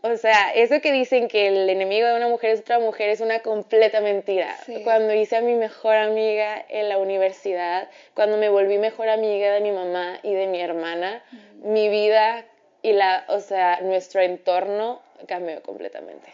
O 0.06 0.18
sea, 0.18 0.52
eso 0.52 0.82
que 0.82 0.92
dicen 0.92 1.28
que 1.28 1.46
el 1.46 1.70
enemigo 1.70 2.06
de 2.06 2.16
una 2.16 2.28
mujer 2.28 2.50
es 2.50 2.60
otra 2.60 2.78
mujer 2.78 3.08
es 3.08 3.22
una 3.22 3.40
completa 3.40 4.02
mentira. 4.02 4.54
Cuando 4.82 5.14
hice 5.14 5.36
a 5.36 5.40
mi 5.40 5.54
mejor 5.54 5.94
amiga 5.96 6.62
en 6.68 6.90
la 6.90 6.98
universidad, 6.98 7.88
cuando 8.12 8.36
me 8.36 8.50
volví 8.50 8.76
mejor 8.76 9.08
amiga 9.08 9.50
de 9.54 9.62
mi 9.62 9.70
mamá 9.70 10.20
y 10.22 10.34
de 10.34 10.46
mi 10.46 10.60
hermana, 10.60 11.24
mi 11.62 11.88
vida 11.88 12.44
y 12.82 12.92
la, 12.92 13.24
o 13.28 13.40
sea, 13.40 13.80
nuestro 13.80 14.20
entorno 14.20 15.00
cambió 15.26 15.62
completamente. 15.62 16.28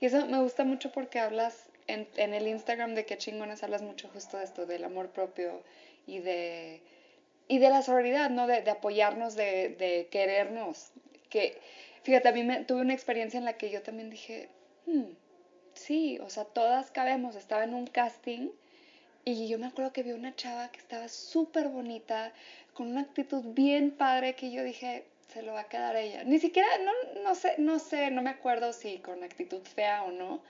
Y 0.00 0.06
eso 0.06 0.24
me 0.24 0.40
gusta 0.40 0.64
mucho 0.64 0.90
porque 0.90 1.18
hablas 1.18 1.66
en, 1.86 2.08
en 2.16 2.32
el 2.32 2.48
Instagram 2.48 2.94
de 2.94 3.04
que 3.04 3.18
chingones 3.18 3.62
hablas 3.62 3.82
mucho 3.82 4.08
justo 4.08 4.38
de 4.38 4.44
esto, 4.44 4.64
del 4.64 4.84
amor 4.84 5.10
propio 5.10 5.60
y 6.06 6.20
de, 6.20 6.80
y 7.46 7.58
de 7.58 7.68
la 7.68 7.82
sororidad, 7.82 8.30
¿no? 8.30 8.46
De, 8.46 8.62
de 8.62 8.70
apoyarnos, 8.70 9.34
de, 9.36 9.68
de 9.68 10.08
querernos. 10.10 10.92
Que 11.28 11.58
Fíjate, 12.08 12.28
a 12.28 12.64
tuve 12.64 12.80
una 12.80 12.94
experiencia 12.94 13.36
en 13.36 13.44
la 13.44 13.58
que 13.58 13.68
yo 13.68 13.82
también 13.82 14.08
dije, 14.08 14.48
hmm, 14.86 15.10
sí, 15.74 16.18
o 16.22 16.30
sea, 16.30 16.46
todas 16.46 16.90
cabemos. 16.90 17.36
Estaba 17.36 17.64
en 17.64 17.74
un 17.74 17.86
casting 17.86 18.48
y 19.26 19.46
yo 19.46 19.58
me 19.58 19.66
acuerdo 19.66 19.92
que 19.92 20.02
vi 20.02 20.12
una 20.12 20.34
chava 20.34 20.70
que 20.72 20.78
estaba 20.78 21.08
súper 21.08 21.68
bonita, 21.68 22.32
con 22.72 22.86
una 22.88 23.02
actitud 23.02 23.44
bien 23.52 23.90
padre 23.90 24.34
que 24.36 24.50
yo 24.50 24.64
dije, 24.64 25.04
se 25.30 25.42
lo 25.42 25.52
va 25.52 25.60
a 25.60 25.68
quedar 25.68 25.96
ella. 25.96 26.24
Ni 26.24 26.38
siquiera, 26.38 26.66
no, 26.78 27.22
no 27.22 27.34
sé, 27.34 27.56
no 27.58 27.78
sé, 27.78 28.10
no 28.10 28.22
me 28.22 28.30
acuerdo 28.30 28.72
si 28.72 29.00
con 29.00 29.22
actitud 29.22 29.60
fea 29.60 30.04
o 30.04 30.10
no, 30.10 30.40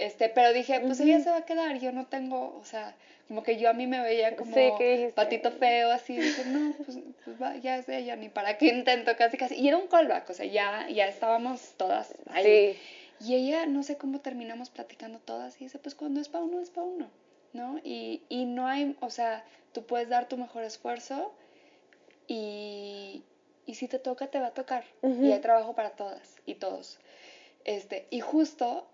este, 0.00 0.30
pero 0.30 0.52
dije, 0.54 0.80
pues 0.80 0.98
ella 1.00 1.20
se 1.20 1.28
va 1.28 1.38
a 1.38 1.44
quedar, 1.44 1.78
yo 1.78 1.92
no 1.92 2.06
tengo, 2.06 2.56
o 2.58 2.64
sea, 2.64 2.96
como 3.28 3.42
que 3.42 3.58
yo 3.58 3.68
a 3.68 3.74
mí 3.74 3.86
me 3.86 4.00
veía 4.00 4.34
como 4.34 4.56
patito 5.14 5.52
feo, 5.52 5.90
así, 5.90 6.16
dije, 6.16 6.44
no, 6.46 6.72
pues, 6.84 6.98
pues 7.24 7.62
ya 7.62 7.76
es 7.76 7.88
ella, 7.88 8.16
ni 8.16 8.30
para 8.30 8.56
qué 8.56 8.68
intento, 8.68 9.14
casi, 9.16 9.36
casi. 9.36 9.56
Y 9.56 9.68
era 9.68 9.76
un 9.76 9.88
callback, 9.88 10.30
o 10.30 10.32
sea, 10.32 10.46
ya, 10.46 10.88
ya 10.88 11.06
estábamos 11.06 11.74
todas 11.76 12.14
ahí. 12.30 12.78
Y 13.20 13.34
ella, 13.34 13.66
no 13.66 13.82
sé 13.82 13.98
cómo 13.98 14.20
terminamos 14.20 14.70
platicando 14.70 15.18
todas, 15.18 15.60
y 15.60 15.64
dice, 15.64 15.78
pues 15.78 15.94
cuando 15.94 16.20
es 16.20 16.30
para 16.30 16.44
uno, 16.44 16.60
es 16.60 16.70
para 16.70 16.86
uno, 16.86 17.10
¿no? 17.52 17.78
Y, 17.84 18.22
y 18.30 18.46
no 18.46 18.66
hay, 18.66 18.96
o 19.00 19.10
sea, 19.10 19.44
tú 19.72 19.84
puedes 19.84 20.08
dar 20.08 20.28
tu 20.28 20.38
mejor 20.38 20.64
esfuerzo 20.64 21.34
y, 22.26 23.22
y 23.66 23.74
si 23.74 23.86
te 23.86 23.98
toca, 23.98 24.28
te 24.28 24.40
va 24.40 24.46
a 24.46 24.54
tocar. 24.54 24.84
Y 25.02 25.30
hay 25.30 25.40
trabajo 25.40 25.74
para 25.74 25.90
todas 25.90 26.36
y 26.46 26.54
todos. 26.54 26.98
Este, 27.64 28.06
y 28.08 28.20
justo 28.20 28.86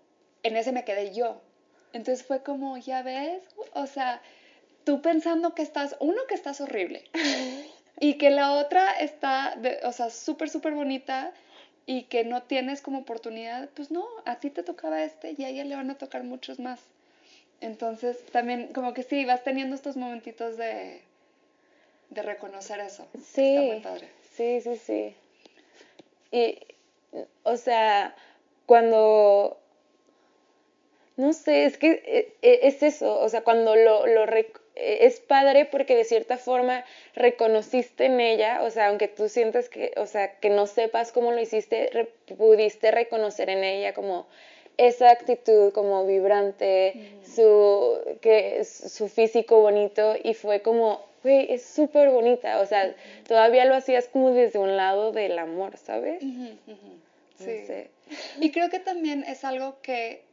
en 0.43 0.57
ese 0.57 0.71
me 0.71 0.83
quedé 0.83 1.13
yo. 1.13 1.41
Entonces 1.93 2.25
fue 2.25 2.43
como, 2.43 2.77
ya 2.77 3.01
ves, 3.01 3.41
o 3.73 3.87
sea, 3.87 4.21
tú 4.83 5.01
pensando 5.01 5.53
que 5.53 5.61
estás, 5.61 5.95
uno 5.99 6.21
que 6.27 6.35
estás 6.35 6.61
horrible 6.61 7.03
y 7.99 8.15
que 8.15 8.29
la 8.29 8.53
otra 8.53 8.91
está, 8.99 9.55
de, 9.57 9.79
o 9.83 9.91
sea, 9.91 10.09
súper, 10.09 10.49
súper 10.49 10.73
bonita 10.73 11.33
y 11.85 12.03
que 12.03 12.23
no 12.23 12.43
tienes 12.43 12.81
como 12.81 12.99
oportunidad, 12.99 13.69
pues 13.69 13.91
no, 13.91 14.05
a 14.25 14.39
ti 14.39 14.49
te 14.49 14.63
tocaba 14.63 15.03
este 15.03 15.35
y 15.37 15.43
a 15.43 15.49
ella 15.49 15.63
le 15.63 15.75
van 15.75 15.89
a 15.89 15.97
tocar 15.97 16.23
muchos 16.23 16.59
más. 16.59 16.81
Entonces 17.61 18.23
también 18.27 18.67
como 18.73 18.93
que 18.93 19.03
sí, 19.03 19.25
vas 19.25 19.43
teniendo 19.43 19.75
estos 19.75 19.97
momentitos 19.97 20.57
de, 20.57 21.01
de 22.09 22.21
reconocer 22.21 22.79
eso. 22.79 23.07
Sí, 23.13 23.55
está 23.55 23.61
muy 23.61 23.81
padre. 23.81 24.09
sí, 24.35 24.61
sí, 24.61 24.75
sí. 24.77 25.15
Y, 26.31 26.59
o 27.43 27.55
sea, 27.57 28.15
cuando 28.65 29.57
no 31.17 31.33
sé, 31.33 31.65
es 31.65 31.77
que 31.79 32.03
eh, 32.05 32.35
eh, 32.43 32.59
es 32.63 32.83
eso, 32.83 33.19
o 33.19 33.27
sea, 33.27 33.41
cuando 33.41 33.75
lo, 33.75 34.05
lo 34.05 34.23
eh, 34.35 34.53
es 34.75 35.19
padre 35.19 35.65
porque 35.65 35.95
de 35.95 36.03
cierta 36.03 36.37
forma 36.37 36.85
reconociste 37.15 38.05
en 38.05 38.19
ella, 38.19 38.61
o 38.61 38.69
sea, 38.69 38.89
aunque 38.89 39.07
tú 39.07 39.27
sientes 39.27 39.67
que, 39.67 39.93
o 39.97 40.05
sea, 40.05 40.39
que 40.39 40.51
no 40.51 40.67
sepas 40.67 41.11
cómo 41.11 41.31
lo 41.31 41.41
hiciste, 41.41 42.07
pudiste 42.37 42.91
reconocer 42.91 43.49
en 43.49 43.63
ella 43.63 43.95
como 43.95 44.27
esa 44.77 45.09
actitud 45.09 45.73
como 45.73 46.05
vibrante, 46.05 46.93
su, 47.23 47.97
que, 48.21 48.63
su 48.63 49.07
físico 49.09 49.59
bonito 49.59 50.13
y 50.23 50.35
fue 50.35 50.61
como, 50.61 51.03
güey, 51.23 51.51
es 51.51 51.65
súper 51.65 52.11
bonita, 52.11 52.59
o 52.59 52.67
sea, 52.67 52.93
todavía 53.27 53.65
lo 53.65 53.73
hacías 53.73 54.07
como 54.07 54.33
desde 54.33 54.59
un 54.59 54.77
lado 54.77 55.11
del 55.11 55.39
amor, 55.39 55.77
¿sabes? 55.77 56.21
Sí. 57.39 57.87
Y 58.39 58.51
creo 58.51 58.69
que 58.69 58.79
también 58.79 59.23
es 59.23 59.43
algo 59.43 59.77
que 59.81 60.26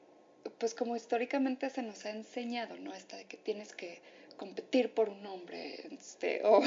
pues 0.59 0.74
como 0.74 0.96
históricamente 0.96 1.70
se 1.70 1.83
nos 1.83 2.04
ha 2.04 2.11
enseñado, 2.11 2.76
¿no? 2.76 2.92
Esta 2.94 3.16
de 3.16 3.24
que 3.24 3.37
tienes 3.37 3.74
que 3.74 4.00
competir 4.37 4.92
por 4.92 5.09
un 5.09 5.24
hombre, 5.26 5.88
este, 5.92 6.42
o, 6.44 6.61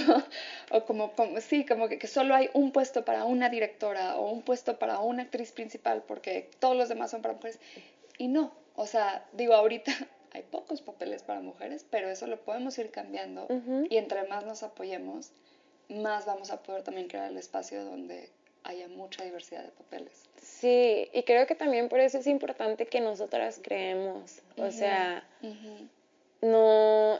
o 0.71 0.85
como, 0.85 1.11
como, 1.13 1.39
sí, 1.41 1.65
como 1.65 1.87
que, 1.87 1.99
que, 1.99 2.07
solo 2.07 2.35
hay 2.35 2.49
un 2.53 2.71
puesto 2.71 3.05
para 3.05 3.25
una 3.25 3.49
directora 3.49 4.17
o 4.17 4.31
un 4.31 4.41
puesto 4.41 4.79
para 4.79 4.99
una 4.99 5.23
actriz 5.23 5.51
principal 5.51 6.03
porque 6.07 6.49
todos 6.59 6.75
los 6.75 6.89
demás 6.89 7.11
son 7.11 7.21
para 7.21 7.35
mujeres. 7.35 7.59
Y 8.17 8.27
no, 8.27 8.53
o 8.75 8.87
sea, 8.87 9.27
digo, 9.33 9.53
ahorita 9.53 9.91
hay 10.33 10.43
pocos 10.43 10.81
papeles 10.81 11.23
para 11.23 11.41
mujeres, 11.41 11.85
pero 11.89 12.09
eso 12.09 12.27
lo 12.27 12.39
podemos 12.39 12.77
ir 12.77 12.91
cambiando 12.91 13.47
y 13.89 13.97
entre 13.97 14.27
más 14.27 14.45
nos 14.45 14.63
apoyemos, 14.63 15.31
más 15.89 16.25
vamos 16.25 16.51
a 16.51 16.61
poder 16.63 16.83
también 16.83 17.07
crear 17.07 17.29
el 17.29 17.37
espacio 17.37 17.83
donde 17.83 18.29
haya 18.63 18.87
mucha 18.87 19.23
diversidad 19.23 19.63
de 19.63 19.71
papeles. 19.71 20.23
Sí, 20.59 21.09
y 21.13 21.23
creo 21.23 21.45
que 21.45 21.55
también 21.55 21.87
por 21.87 21.99
eso 21.99 22.17
es 22.17 22.27
importante 22.27 22.87
que 22.87 22.99
nosotras 22.99 23.59
creemos, 23.61 24.41
o 24.57 24.71
sea, 24.71 25.23
no, 26.41 27.19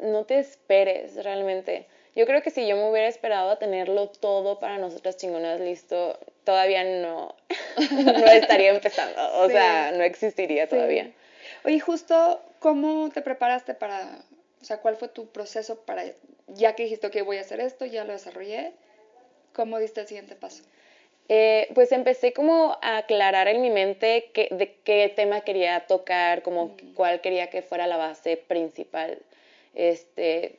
no 0.00 0.24
te 0.24 0.38
esperes 0.38 1.22
realmente. 1.24 1.86
Yo 2.14 2.26
creo 2.26 2.42
que 2.42 2.50
si 2.50 2.64
yo 2.68 2.76
me 2.76 2.88
hubiera 2.88 3.08
esperado 3.08 3.50
a 3.50 3.58
tenerlo 3.58 4.08
todo 4.08 4.60
para 4.60 4.78
nosotras 4.78 5.16
chingonas 5.16 5.58
listo, 5.58 6.16
todavía 6.44 6.84
no, 6.84 7.34
no 7.90 8.26
estaría 8.26 8.70
empezando, 8.70 9.20
o 9.40 9.48
sea, 9.50 9.90
no 9.90 10.04
existiría 10.04 10.68
todavía. 10.68 11.10
Oye, 11.64 11.80
justo, 11.80 12.40
¿cómo 12.60 13.10
te 13.10 13.20
preparaste 13.20 13.74
para, 13.74 14.20
o 14.62 14.64
sea, 14.64 14.78
cuál 14.78 14.96
fue 14.96 15.08
tu 15.08 15.26
proceso 15.26 15.80
para, 15.80 16.04
ya 16.46 16.76
que 16.76 16.84
dijiste 16.84 17.10
que 17.10 17.22
voy 17.22 17.38
a 17.38 17.40
hacer 17.40 17.58
esto, 17.58 17.84
ya 17.84 18.04
lo 18.04 18.12
desarrollé, 18.12 18.74
¿Cómo 19.54 19.78
diste 19.78 20.00
el 20.00 20.08
siguiente 20.08 20.34
paso? 20.34 20.64
Eh, 21.28 21.68
pues 21.74 21.90
empecé 21.92 22.34
como 22.34 22.76
a 22.82 22.98
aclarar 22.98 23.48
en 23.48 23.62
mi 23.62 23.70
mente 23.70 24.30
de 24.50 24.74
qué 24.84 25.12
tema 25.16 25.40
quería 25.40 25.80
tocar, 25.86 26.42
como 26.42 26.76
cuál 26.94 27.22
quería 27.22 27.48
que 27.48 27.62
fuera 27.62 27.86
la 27.86 27.96
base 27.96 28.36
principal. 28.36 29.18
Este, 29.74 30.58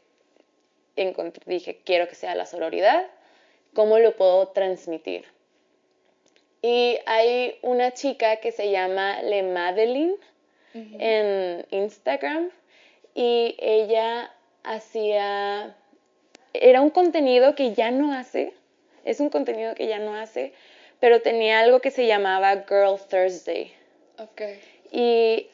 dije, 1.46 1.80
quiero 1.84 2.08
que 2.08 2.16
sea 2.16 2.34
la 2.36 2.46
sororidad, 2.46 3.06
¿cómo 3.74 4.00
lo 4.00 4.16
puedo 4.16 4.48
transmitir? 4.50 5.26
Y 6.62 6.98
hay 7.06 7.60
una 7.62 7.92
chica 7.92 8.38
que 8.38 8.52
se 8.52 8.72
llama 8.72 9.22
Le 9.22 9.44
Madeline 9.44 10.16
en 10.74 11.66
Instagram 11.70 12.50
y 13.14 13.56
ella 13.60 14.34
hacía, 14.64 15.76
era 16.54 16.82
un 16.82 16.90
contenido 16.90 17.54
que 17.54 17.74
ya 17.74 17.92
no 17.92 18.14
hace, 18.14 18.52
es 19.06 19.20
un 19.20 19.30
contenido 19.30 19.76
que 19.76 19.88
ya 19.88 20.00
no 20.00 20.16
hace, 20.16 20.52
pero 21.00 21.22
tenía 21.22 21.60
algo 21.60 21.80
que 21.80 21.92
se 21.92 22.08
llamaba 22.08 22.66
Girl 22.68 23.00
Thursday. 23.10 23.72
Okay. 24.18 24.60
Y 24.92 25.48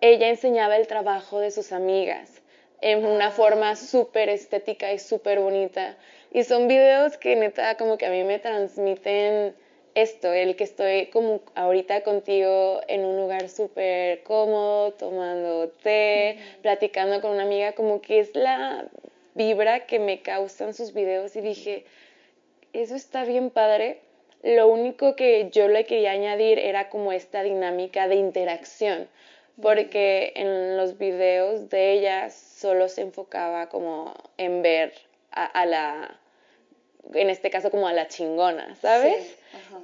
ella 0.00 0.28
enseñaba 0.28 0.76
el 0.76 0.86
trabajo 0.86 1.40
de 1.40 1.50
sus 1.50 1.72
amigas 1.72 2.42
en 2.80 3.04
una 3.04 3.30
forma 3.30 3.76
súper 3.76 4.28
estética 4.28 4.92
y 4.92 4.98
súper 4.98 5.40
bonita. 5.40 5.96
Y 6.32 6.44
son 6.44 6.68
videos 6.68 7.16
que 7.16 7.36
neta 7.36 7.76
como 7.76 7.96
que 7.96 8.06
a 8.06 8.10
mí 8.10 8.22
me 8.24 8.38
transmiten 8.38 9.54
esto, 9.94 10.30
el 10.32 10.56
que 10.56 10.64
estoy 10.64 11.06
como 11.06 11.40
ahorita 11.54 12.02
contigo 12.02 12.82
en 12.86 13.04
un 13.04 13.16
lugar 13.16 13.48
súper 13.48 14.22
cómodo, 14.24 14.92
tomando 14.92 15.70
té, 15.82 16.38
platicando 16.60 17.22
con 17.22 17.30
una 17.30 17.44
amiga, 17.44 17.72
como 17.72 18.02
que 18.02 18.20
es 18.20 18.34
la 18.34 18.86
vibra 19.34 19.86
que 19.86 19.98
me 19.98 20.20
causan 20.20 20.74
sus 20.74 20.92
videos 20.92 21.34
y 21.36 21.40
dije, 21.40 21.86
eso 22.82 22.94
está 22.94 23.24
bien 23.24 23.50
padre. 23.50 24.00
Lo 24.42 24.68
único 24.68 25.16
que 25.16 25.48
yo 25.50 25.68
le 25.68 25.84
quería 25.84 26.12
añadir 26.12 26.58
era 26.58 26.88
como 26.88 27.12
esta 27.12 27.42
dinámica 27.42 28.06
de 28.06 28.16
interacción, 28.16 29.08
porque 29.60 30.32
en 30.36 30.76
los 30.76 30.98
videos 30.98 31.68
de 31.70 31.92
ella 31.92 32.30
solo 32.30 32.88
se 32.88 33.02
enfocaba 33.02 33.68
como 33.68 34.14
en 34.36 34.62
ver 34.62 34.92
a, 35.32 35.66
la, 35.66 36.18
en 37.12 37.30
este 37.30 37.50
caso 37.50 37.70
como 37.70 37.88
a 37.88 37.92
la 37.92 38.08
chingona, 38.08 38.74
¿sabes? 38.76 39.36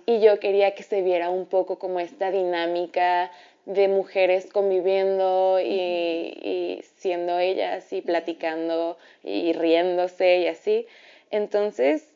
y 0.06 0.20
yo 0.20 0.38
quería 0.40 0.74
que 0.74 0.82
se 0.82 1.02
viera 1.02 1.30
un 1.30 1.46
poco 1.46 1.78
como 1.78 2.00
esta 2.00 2.30
dinámica 2.30 3.30
de 3.66 3.88
mujeres 3.88 4.46
conviviendo 4.50 5.60
y, 5.60 6.82
siendo 6.96 7.38
ellas 7.38 7.92
y 7.92 8.00
platicando 8.00 8.96
y 9.22 9.52
riéndose 9.52 10.38
y 10.38 10.46
así. 10.46 10.86
Entonces, 11.30 12.11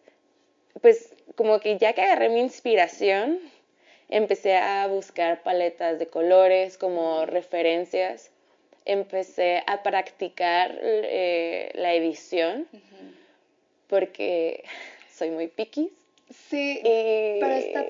pues 0.81 1.15
como 1.35 1.61
que 1.61 1.79
ya 1.79 1.93
que 1.93 2.03
agarré 2.03 2.29
mi 2.29 2.41
inspiración, 2.41 3.39
empecé 4.09 4.57
a 4.57 4.87
buscar 4.87 5.43
paletas 5.43 5.99
de 5.99 6.07
colores 6.07 6.79
como 6.79 7.27
referencias, 7.27 8.31
empecé 8.85 9.63
a 9.67 9.83
practicar 9.83 10.79
eh, 10.83 11.71
la 11.75 11.95
edición, 11.95 12.67
porque 13.89 14.65
soy 15.09 15.31
muy 15.31 15.49
piquis 15.49 15.91
Sí, 16.31 16.81
pero 16.83 17.55
está 17.55 17.85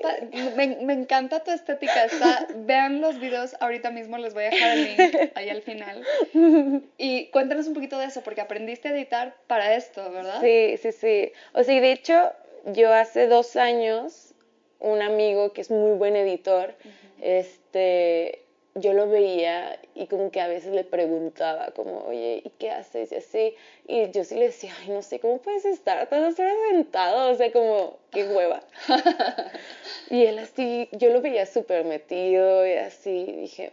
me, 0.55 0.77
me, 0.81 0.93
encanta 0.93 1.43
tu 1.43 1.49
estética. 1.49 2.05
Está, 2.05 2.47
vean 2.55 3.01
los 3.01 3.19
videos, 3.19 3.55
ahorita 3.59 3.89
mismo 3.89 4.19
les 4.19 4.35
voy 4.35 4.43
a 4.43 4.49
dejar 4.51 4.77
el 4.77 4.83
link 4.83 5.31
ahí 5.35 5.49
al 5.49 5.61
final. 5.63 6.05
Y 6.99 7.27
cuéntanos 7.27 7.67
un 7.67 7.73
poquito 7.73 7.97
de 7.97 8.05
eso, 8.05 8.21
porque 8.21 8.41
aprendiste 8.41 8.89
a 8.89 8.91
editar 8.91 9.35
para 9.47 9.75
esto, 9.75 10.11
¿verdad? 10.11 10.39
Sí, 10.41 10.77
sí, 10.77 10.91
sí. 10.91 11.31
O 11.53 11.63
sea, 11.63 11.81
de 11.81 11.91
hecho, 11.91 12.31
yo 12.65 12.93
hace 12.93 13.27
dos 13.27 13.55
años, 13.55 14.33
un 14.79 15.01
amigo 15.01 15.53
que 15.53 15.61
es 15.61 15.71
muy 15.71 15.97
buen 15.97 16.15
editor, 16.15 16.75
este, 17.21 18.41
yo 18.75 18.93
lo 18.93 19.09
veía 19.09 19.79
y 19.95 20.07
como 20.07 20.31
que 20.31 20.39
a 20.39 20.47
veces 20.47 20.73
le 20.73 20.83
preguntaba 20.83 21.71
como, 21.71 21.99
oye, 22.05 22.41
¿y 22.43 22.49
qué 22.59 22.71
haces? 22.71 23.11
Y 23.11 23.15
así, 23.15 23.55
y 23.87 24.11
yo 24.11 24.23
sí 24.23 24.35
le 24.35 24.45
decía, 24.47 24.73
ay, 24.81 24.89
no 24.89 25.01
sé, 25.01 25.19
¿cómo 25.19 25.39
puedes 25.39 25.65
estar 25.65 26.07
todas 26.09 26.39
horas 26.39 26.55
sentado? 26.69 27.31
O 27.31 27.35
sea, 27.35 27.51
como, 27.51 27.97
qué 28.11 28.27
hueva. 28.27 28.61
y 30.09 30.25
él 30.25 30.39
así, 30.39 30.89
yo 30.91 31.09
lo 31.09 31.21
veía 31.21 31.45
súper 31.45 31.85
metido 31.85 32.67
y 32.67 32.73
así, 32.73 33.25
dije, 33.25 33.71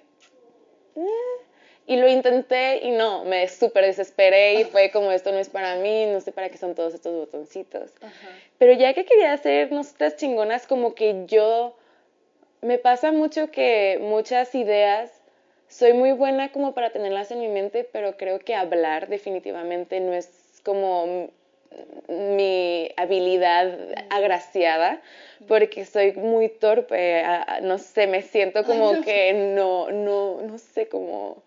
eh". 0.97 1.44
Y 1.87 1.97
lo 1.97 2.09
intenté 2.09 2.81
y 2.83 2.91
no, 2.91 3.25
me 3.25 3.49
súper 3.49 3.85
desesperé 3.85 4.61
y 4.61 4.65
fue 4.65 4.91
como, 4.91 5.11
esto 5.13 5.33
no 5.33 5.39
es 5.39 5.49
para 5.49 5.77
mí, 5.77 6.07
no 6.07 6.21
sé 6.21 6.33
para 6.33 6.49
qué 6.49 6.59
son 6.59 6.75
todos 6.75 6.95
estos 6.95 7.15
botoncitos. 7.15 7.91
Pero 8.59 8.73
ya 8.73 8.95
que 8.95 9.05
quería 9.05 9.33
hacer 9.33 9.71
nuestras 9.71 10.17
chingonas, 10.17 10.67
como 10.67 10.95
que 10.95 11.25
yo 11.27 11.77
me 12.63 12.79
pasa 12.79 13.13
mucho 13.13 13.51
que 13.51 13.99
muchas 14.01 14.55
ideas 14.55 15.11
soy 15.69 15.93
muy 15.93 16.13
buena 16.13 16.53
como 16.53 16.73
para 16.73 16.91
tenerlas 16.91 17.31
en 17.31 17.41
mi 17.41 17.49
mente, 17.49 17.89
pero 17.93 18.17
creo 18.17 18.39
que 18.39 18.55
hablar 18.55 19.09
definitivamente 19.09 20.01
no 20.01 20.15
es 20.15 20.61
como 20.65 21.31
mi 22.09 22.91
habilidad 22.97 23.77
agraciada 24.11 25.01
porque 25.49 25.85
soy 25.85 26.13
muy 26.13 26.49
torpe, 26.49 27.25
no 27.63 27.79
sé, 27.79 28.07
me 28.07 28.23
siento 28.23 28.65
como 28.65 29.03
que 29.03 29.33
no, 29.55 29.91
no, 29.91 30.41
no 30.43 30.59
sé, 30.59 30.89
como, 30.89 31.43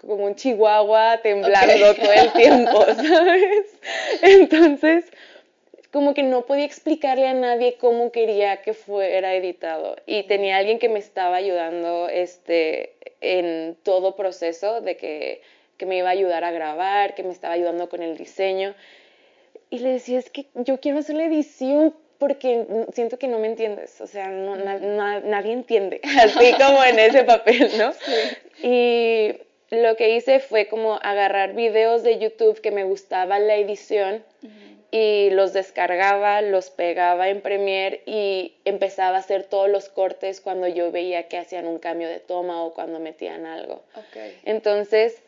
como 0.00 0.24
un 0.24 0.34
chihuahua 0.34 1.18
temblando 1.22 1.94
todo 1.94 2.12
el 2.12 2.32
tiempo, 2.32 2.84
¿sabes? 2.94 3.66
Entonces, 4.22 5.04
como 5.92 6.14
que 6.14 6.22
no 6.22 6.46
podía 6.46 6.64
explicarle 6.64 7.26
a 7.26 7.34
nadie 7.34 7.76
cómo 7.78 8.12
quería 8.12 8.62
que 8.62 8.74
fuera 8.74 9.34
editado. 9.34 9.96
Y 10.06 10.22
tenía 10.24 10.56
alguien 10.56 10.78
que 10.78 10.88
me 10.88 10.98
estaba 10.98 11.36
ayudando 11.36 12.08
este 12.08 12.94
en 13.20 13.76
todo 13.82 14.16
proceso 14.16 14.80
de 14.80 14.96
que, 14.96 15.42
que 15.76 15.86
me 15.86 15.98
iba 15.98 16.08
a 16.08 16.12
ayudar 16.12 16.44
a 16.44 16.52
grabar, 16.52 17.14
que 17.14 17.22
me 17.22 17.32
estaba 17.32 17.54
ayudando 17.54 17.88
con 17.88 18.02
el 18.02 18.16
diseño. 18.16 18.74
Y 19.68 19.80
le 19.80 19.90
decía 19.90 20.18
es 20.18 20.30
que 20.30 20.46
yo 20.54 20.80
quiero 20.80 20.98
hacer 20.98 21.16
la 21.16 21.24
edición 21.24 21.94
porque 22.18 22.66
siento 22.92 23.18
que 23.18 23.28
no 23.28 23.38
me 23.38 23.46
entiendes, 23.46 23.98
o 24.02 24.06
sea, 24.06 24.28
no, 24.28 24.54
nadie 24.54 25.52
entiende, 25.52 26.02
así 26.18 26.52
como 26.52 26.84
en 26.84 26.98
ese 26.98 27.24
papel, 27.24 27.70
¿no? 27.78 27.92
Y 28.62 29.38
lo 29.70 29.96
que 29.96 30.16
hice 30.16 30.40
fue 30.40 30.66
como 30.66 30.98
agarrar 31.02 31.54
videos 31.54 32.02
de 32.02 32.18
YouTube 32.18 32.60
que 32.60 32.70
me 32.70 32.84
gustaba 32.84 33.38
la 33.38 33.54
edición 33.56 34.24
y 34.90 35.30
los 35.30 35.52
descargaba, 35.52 36.42
los 36.42 36.70
pegaba 36.70 37.28
en 37.28 37.40
Premiere 37.40 38.02
y 38.06 38.56
empezaba 38.64 39.16
a 39.16 39.20
hacer 39.20 39.44
todos 39.44 39.68
los 39.68 39.88
cortes 39.88 40.40
cuando 40.40 40.66
yo 40.66 40.90
veía 40.90 41.28
que 41.28 41.38
hacían 41.38 41.66
un 41.66 41.78
cambio 41.78 42.08
de 42.08 42.18
toma 42.18 42.62
o 42.64 42.74
cuando 42.74 42.98
metían 42.98 43.46
algo. 43.46 43.82
Entonces 44.44 45.22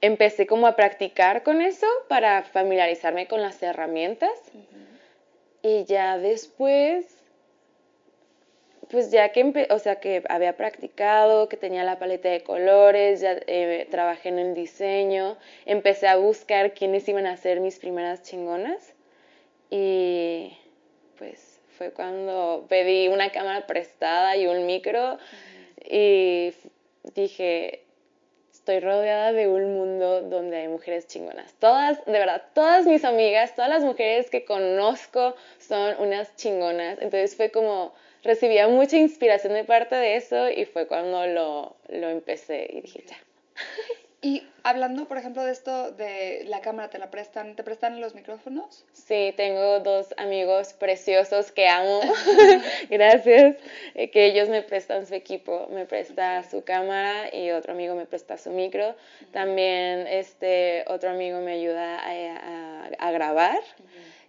empecé 0.00 0.46
como 0.46 0.66
a 0.66 0.74
practicar 0.74 1.44
con 1.44 1.62
eso 1.62 1.86
para 2.08 2.42
familiarizarme 2.42 3.28
con 3.28 3.40
las 3.40 3.62
herramientas 3.62 4.32
y 5.62 5.84
ya 5.84 6.18
después 6.18 7.06
pues 8.94 9.10
ya 9.10 9.30
que, 9.30 9.66
o 9.70 9.78
sea, 9.80 9.96
que 9.96 10.22
había 10.28 10.56
practicado, 10.56 11.48
que 11.48 11.56
tenía 11.56 11.82
la 11.82 11.98
paleta 11.98 12.28
de 12.28 12.44
colores, 12.44 13.20
ya 13.20 13.40
eh, 13.48 13.88
trabajé 13.90 14.28
en 14.28 14.38
el 14.38 14.54
diseño, 14.54 15.36
empecé 15.66 16.06
a 16.06 16.14
buscar 16.14 16.74
quiénes 16.74 17.08
iban 17.08 17.26
a 17.26 17.36
ser 17.36 17.58
mis 17.58 17.80
primeras 17.80 18.22
chingonas 18.22 18.94
y 19.68 20.56
pues 21.18 21.58
fue 21.76 21.90
cuando 21.90 22.66
pedí 22.68 23.08
una 23.08 23.32
cámara 23.32 23.66
prestada 23.66 24.36
y 24.36 24.46
un 24.46 24.64
micro 24.64 25.18
y 25.84 26.54
dije, 27.16 27.82
estoy 28.52 28.78
rodeada 28.78 29.32
de 29.32 29.48
un 29.48 29.74
mundo 29.74 30.22
donde 30.22 30.58
hay 30.58 30.68
mujeres 30.68 31.08
chingonas. 31.08 31.52
Todas, 31.54 32.04
de 32.04 32.12
verdad, 32.12 32.44
todas 32.54 32.86
mis 32.86 33.04
amigas, 33.04 33.56
todas 33.56 33.70
las 33.70 33.82
mujeres 33.82 34.30
que 34.30 34.44
conozco 34.44 35.34
son 35.58 35.96
unas 35.98 36.36
chingonas. 36.36 36.98
Entonces 37.00 37.34
fue 37.34 37.50
como 37.50 37.92
recibía 38.24 38.66
mucha 38.68 38.96
inspiración 38.96 39.52
de 39.52 39.64
parte 39.64 39.94
de 39.94 40.16
eso 40.16 40.50
y 40.50 40.64
fue 40.64 40.86
cuando 40.86 41.26
lo, 41.26 41.76
lo 41.88 42.08
empecé 42.08 42.66
y 42.70 42.80
dije, 42.80 43.04
ya. 43.06 43.16
Y 44.24 44.42
hablando, 44.62 45.06
por 45.06 45.18
ejemplo, 45.18 45.44
de 45.44 45.52
esto 45.52 45.90
de 45.90 46.44
la 46.46 46.62
cámara, 46.62 46.88
¿te 46.88 46.96
la 46.96 47.10
prestan? 47.10 47.56
¿Te 47.56 47.62
prestan 47.62 48.00
los 48.00 48.14
micrófonos? 48.14 48.86
Sí, 48.94 49.34
tengo 49.36 49.80
dos 49.80 50.14
amigos 50.16 50.72
preciosos 50.72 51.52
que 51.52 51.68
amo. 51.68 52.00
Gracias. 52.88 53.58
Eh, 53.94 54.08
que 54.08 54.24
ellos 54.24 54.48
me 54.48 54.62
prestan 54.62 55.06
su 55.06 55.12
equipo. 55.12 55.68
Me 55.70 55.84
presta 55.84 56.42
su 56.42 56.64
cámara 56.64 57.36
y 57.36 57.50
otro 57.50 57.74
amigo 57.74 57.94
me 57.94 58.06
presta 58.06 58.38
su 58.38 58.50
micro. 58.50 58.96
También 59.30 60.06
este 60.06 60.86
otro 60.88 61.10
amigo 61.10 61.40
me 61.40 61.52
ayuda 61.52 61.98
a, 61.98 62.86
a, 63.06 63.12
grabar 63.12 63.60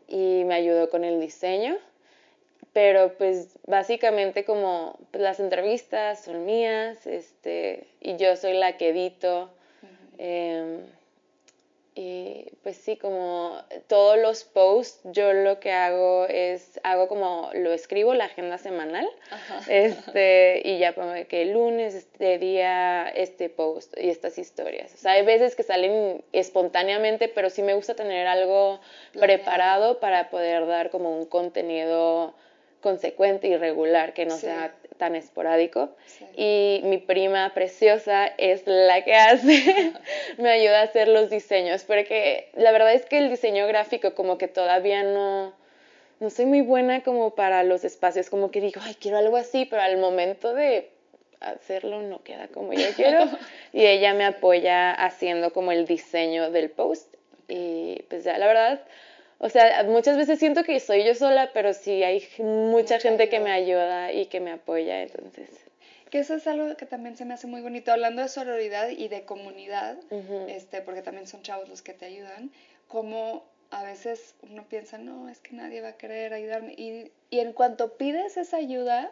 y 0.10 0.44
me 0.44 0.56
ayudó 0.56 0.90
con 0.90 1.06
el 1.06 1.22
diseño 1.22 1.78
pero 2.76 3.14
pues 3.18 3.58
básicamente 3.66 4.44
como 4.44 5.00
pues, 5.12 5.24
las 5.24 5.40
entrevistas 5.40 6.26
son 6.26 6.44
mías 6.44 7.08
este, 7.08 7.88
y 8.02 8.18
yo 8.18 8.36
soy 8.36 8.52
la 8.52 8.76
que 8.76 8.90
edito. 8.90 9.50
Em, 10.18 10.82
y 11.96 12.48
pues 12.64 12.76
sí, 12.76 12.98
como 12.98 13.58
todos 13.88 14.20
los 14.20 14.44
posts, 14.44 15.00
yo 15.06 15.32
lo 15.32 15.62
que 15.62 15.72
hago 15.72 16.26
es, 16.28 16.82
hago 16.84 17.08
como, 17.08 17.50
lo 17.54 17.72
escribo 17.72 18.14
la 18.14 18.26
agenda 18.26 18.58
semanal, 18.58 19.08
este, 19.70 20.62
y 20.66 20.78
ya 20.78 20.92
pongo 20.94 21.14
que 21.30 21.44
el 21.44 21.54
lunes, 21.54 21.96
este 21.96 22.38
día, 22.40 23.08
este 23.08 23.48
post 23.48 23.98
y 23.98 24.10
estas 24.10 24.38
historias. 24.38 24.94
O 24.96 24.98
sea, 24.98 25.14
hay 25.14 25.24
veces 25.24 25.56
que 25.56 25.64
salen 25.64 26.26
espontáneamente, 26.34 27.30
pero 27.30 27.50
sí 27.50 27.64
me 27.64 27.74
gusta 27.74 27.96
tener 27.96 28.28
algo 28.28 28.82
preparado 29.14 30.02
para 30.02 30.30
poder 30.30 30.68
dar 30.68 30.90
como 30.90 31.18
un 31.18 31.26
contenido 31.26 32.36
consecuente 32.86 33.48
y 33.48 33.58
regular, 33.58 34.14
que 34.14 34.28
no 34.28 34.38
sea 34.38 34.72
tan 35.00 35.16
esporádico. 35.16 35.90
Y 36.38 36.82
mi 36.84 37.00
prima 37.00 37.52
preciosa 37.56 38.28
es 38.38 38.62
la 38.68 39.04
que 39.04 39.16
hace, 39.16 39.92
me 40.38 40.52
ayuda 40.52 40.82
a 40.82 40.84
hacer 40.84 41.08
los 41.08 41.32
diseños, 41.32 41.84
porque 41.84 42.52
la 42.54 42.72
verdad 42.72 42.94
es 42.94 43.08
que 43.08 43.18
el 43.18 43.32
diseño 43.32 43.66
gráfico 43.66 44.14
como 44.14 44.38
que 44.38 44.48
todavía 44.48 45.02
no, 45.02 45.56
no 46.20 46.30
soy 46.30 46.46
muy 46.46 46.62
buena 46.62 47.02
como 47.02 47.34
para 47.34 47.64
los 47.64 47.84
espacios, 47.84 48.30
como 48.30 48.52
que 48.52 48.62
digo, 48.62 48.80
ay, 48.84 48.94
quiero 48.94 49.18
algo 49.18 49.36
así, 49.36 49.66
pero 49.66 49.82
al 49.82 49.98
momento 49.98 50.54
de 50.54 50.92
hacerlo 51.40 52.04
no 52.04 52.22
queda 52.22 52.50
como 52.50 52.72
yo 52.74 52.88
quiero. 52.96 53.26
y 53.74 53.84
ella 53.84 54.14
me 54.14 54.26
apoya 54.26 54.92
haciendo 54.92 55.52
como 55.54 55.72
el 55.72 55.88
diseño 55.88 56.52
del 56.52 56.70
post. 56.70 57.12
Y 57.48 58.04
pues 58.10 58.24
ya, 58.24 58.38
la 58.38 58.46
verdad, 58.46 58.82
o 59.38 59.50
sea, 59.50 59.84
muchas 59.84 60.18
veces 60.18 60.40
siento 60.40 60.64
que 60.64 60.80
soy 60.80 61.04
yo 61.04 61.16
sola, 61.16 61.52
pero 61.54 61.74
sí 61.74 62.04
hay 62.04 62.28
mucha 62.40 63.00
gente 63.00 63.30
que 63.30 63.40
me 63.40 63.52
ayuda 63.52 64.12
y 64.12 64.28
que 64.28 64.40
me 64.40 64.52
apoya, 64.52 65.02
entonces. 65.02 65.50
Que 66.10 66.20
eso 66.20 66.36
es 66.36 66.48
algo 66.48 66.76
que 66.78 66.86
también 66.86 67.18
se 67.18 67.26
me 67.26 67.34
hace 67.34 67.48
muy 67.48 67.62
bonito, 67.62 67.92
hablando 67.92 68.22
de 68.22 68.30
sororidad 68.30 68.90
y 68.90 69.08
de 69.08 69.24
comunidad, 69.24 69.98
este, 70.48 70.82
porque 70.82 71.02
también 71.02 71.28
son 71.28 71.42
chavos 71.42 71.68
los 71.68 71.82
que 71.82 71.94
te 71.94 72.06
ayudan, 72.06 72.52
como 72.88 73.44
a 73.72 73.84
veces 73.84 74.36
uno 74.50 74.64
piensa, 74.70 74.98
no, 74.98 75.28
es 75.28 75.40
que 75.40 75.56
nadie 75.56 75.82
va 75.82 75.90
a 75.90 75.98
querer 75.98 76.34
ayudarme, 76.34 76.74
y, 76.74 77.12
y 77.30 77.40
en 77.40 77.54
cuanto 77.54 77.98
pides 77.98 78.38
esa 78.38 78.58
ayuda... 78.58 79.12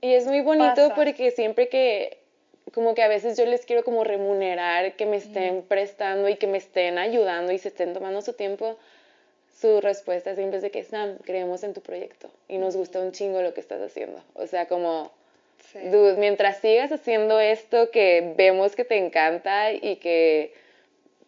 Y 0.00 0.14
es 0.14 0.26
muy 0.26 0.40
bonito 0.40 0.92
porque 0.94 1.32
siempre 1.32 1.68
que 1.68 2.18
como 2.72 2.94
que 2.94 3.02
a 3.02 3.08
veces 3.08 3.36
yo 3.36 3.46
les 3.46 3.64
quiero 3.64 3.84
como 3.84 4.04
remunerar 4.04 4.94
que 4.94 5.06
me 5.06 5.16
estén 5.16 5.62
prestando 5.62 6.28
y 6.28 6.36
que 6.36 6.46
me 6.46 6.58
estén 6.58 6.98
ayudando 6.98 7.52
y 7.52 7.58
se 7.58 7.68
estén 7.68 7.94
tomando 7.94 8.22
su 8.22 8.32
tiempo, 8.32 8.76
su 9.60 9.80
respuesta 9.80 10.34
siempre 10.34 10.58
es 10.58 10.62
de 10.62 10.70
que, 10.70 10.84
Sam, 10.84 11.18
creemos 11.24 11.64
en 11.64 11.74
tu 11.74 11.80
proyecto 11.80 12.30
y 12.48 12.58
nos 12.58 12.76
gusta 12.76 13.00
un 13.00 13.12
chingo 13.12 13.42
lo 13.42 13.54
que 13.54 13.60
estás 13.60 13.80
haciendo. 13.80 14.22
O 14.34 14.46
sea, 14.46 14.66
como, 14.66 15.10
dude, 15.74 16.16
mientras 16.16 16.58
sigas 16.58 16.92
haciendo 16.92 17.40
esto 17.40 17.90
que 17.90 18.34
vemos 18.36 18.76
que 18.76 18.84
te 18.84 18.96
encanta 18.96 19.72
y 19.72 19.96
que 19.96 20.52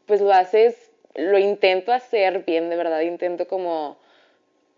pues 0.07 0.21
lo 0.21 0.33
haces, 0.33 0.91
lo 1.15 1.39
intento 1.39 1.93
hacer 1.93 2.45
bien, 2.45 2.71
de 2.71 2.77
verdad, 2.77 3.01
intento 3.01 3.49
como 3.49 3.97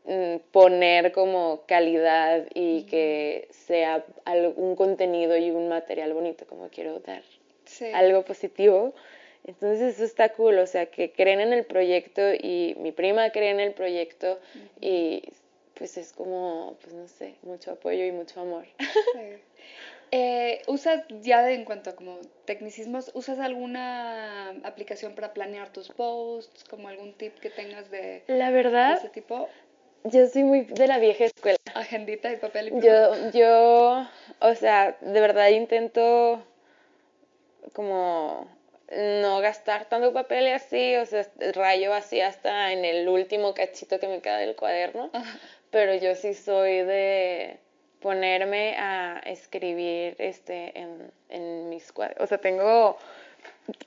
mm, 0.04 0.36
poner 0.50 1.12
como 1.12 1.62
calidad 1.66 2.46
y 2.54 2.84
que 2.84 3.48
sea 3.50 4.04
algún 4.24 4.76
contenido 4.76 5.36
y 5.36 5.50
un 5.50 5.68
material 5.68 6.12
bonito, 6.14 6.46
como 6.46 6.68
quiero 6.68 7.00
dar 7.00 7.22
algo 7.94 8.22
positivo. 8.22 8.94
Entonces 9.44 9.94
eso 9.94 10.04
está 10.04 10.30
cool, 10.34 10.58
o 10.58 10.66
sea, 10.66 10.86
que 10.86 11.12
creen 11.12 11.40
en 11.40 11.52
el 11.52 11.64
proyecto 11.64 12.22
y 12.32 12.76
mi 12.78 12.92
prima 12.92 13.30
cree 13.30 13.50
en 13.50 13.60
el 13.60 13.72
proyecto 13.72 14.38
y 14.80 15.22
pues 15.74 15.96
es 15.96 16.12
como, 16.12 16.76
pues 16.80 16.94
no 16.94 17.08
sé, 17.08 17.34
mucho 17.42 17.72
apoyo 17.72 18.04
y 18.04 18.12
mucho 18.12 18.40
amor. 18.40 18.66
Eh, 20.14 20.60
¿Usas 20.66 21.04
ya 21.22 21.42
de, 21.42 21.54
en 21.54 21.64
cuanto 21.64 21.88
a 21.88 21.96
como 21.96 22.18
tecnicismos, 22.44 23.10
usas 23.14 23.38
alguna 23.38 24.50
aplicación 24.62 25.14
para 25.14 25.32
planear 25.32 25.72
tus 25.72 25.88
posts, 25.88 26.64
como 26.64 26.88
algún 26.88 27.14
tip 27.14 27.38
que 27.38 27.48
tengas 27.48 27.90
de, 27.90 28.22
La 28.26 28.50
verdad, 28.50 28.98
ese 28.98 29.08
tipo? 29.08 29.48
Yo 30.04 30.26
soy 30.26 30.44
muy 30.44 30.64
de 30.64 30.86
la 30.86 30.98
vieja 30.98 31.24
escuela. 31.24 31.56
Agendita 31.74 32.30
y 32.30 32.36
papel 32.36 32.66
y 32.66 32.70
pluma. 32.72 32.84
Yo, 32.84 33.30
yo, 33.30 34.06
o 34.40 34.54
sea, 34.54 34.98
de 35.00 35.20
verdad 35.22 35.48
intento 35.48 36.44
como 37.72 38.46
no 38.96 39.40
gastar 39.40 39.86
tanto 39.86 40.12
papel 40.12 40.46
y 40.46 40.50
así, 40.50 40.96
o 40.96 41.06
sea, 41.06 41.26
rayo 41.54 41.94
así 41.94 42.20
hasta 42.20 42.72
en 42.72 42.84
el 42.84 43.08
último 43.08 43.54
cachito 43.54 43.98
que 43.98 44.08
me 44.08 44.20
queda 44.20 44.38
del 44.38 44.56
cuaderno, 44.56 45.10
pero 45.70 45.94
yo 45.94 46.14
sí 46.14 46.34
soy 46.34 46.82
de 46.82 47.58
ponerme 48.00 48.76
a 48.76 49.20
escribir 49.24 50.16
este 50.18 50.78
en, 50.78 51.10
en 51.28 51.68
mis 51.68 51.92
cuadernos, 51.92 52.24
o 52.24 52.26
sea, 52.26 52.38
tengo 52.38 52.98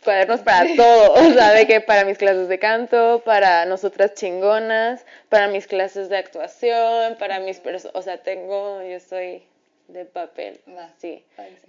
cuadernos 0.04 0.42
para 0.42 0.66
todo, 0.76 1.14
o 1.14 1.34
sea, 1.34 1.52
de 1.52 1.68
que 1.68 1.82
para 1.82 2.06
mis 2.06 2.18
clases 2.18 2.48
de 2.48 2.60
canto, 2.60 3.22
para 3.26 3.66
nosotras 3.66 4.14
chingonas, 4.14 5.06
para 5.30 5.48
mis 5.48 5.68
clases 5.68 6.10
de 6.10 6.18
actuación, 6.18 7.16
para 7.18 7.40
mis, 7.40 7.62
o 7.94 8.02
sea, 8.02 8.18
tengo, 8.24 8.82
yo 8.84 9.00
soy 9.00 9.44
de 9.88 10.06
papel, 10.06 10.60
sí. 11.00 11.24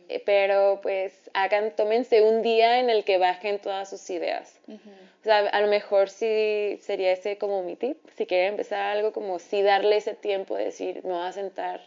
Eh, 0.09 0.23
pero 0.25 0.81
pues 0.83 1.13
hagan, 1.35 1.75
tómense 1.77 2.23
un 2.23 2.43
día 2.43 2.81
en 2.81 2.91
el 2.91 3.05
que 3.05 3.19
bajen 3.19 3.59
todas 3.59 3.91
sus 3.91 4.09
ideas. 4.11 4.61
O 4.69 5.25
sea, 5.25 5.39
a 5.39 5.61
lo 5.61 5.67
mejor 5.67 6.09
sí 6.09 6.79
sería 6.83 7.13
ese 7.13 7.39
como 7.39 7.63
mi 7.63 7.77
tip, 7.77 7.99
si 8.17 8.27
quieren 8.27 8.53
empezar 8.53 8.81
algo 8.97 9.13
como 9.13 9.39
sí 9.39 9.63
darle 9.63 9.97
ese 9.97 10.15
tiempo, 10.15 10.57
decir, 10.57 11.03
me 11.05 11.13
voy 11.13 11.27
a 11.27 11.33
sentar 11.33 11.81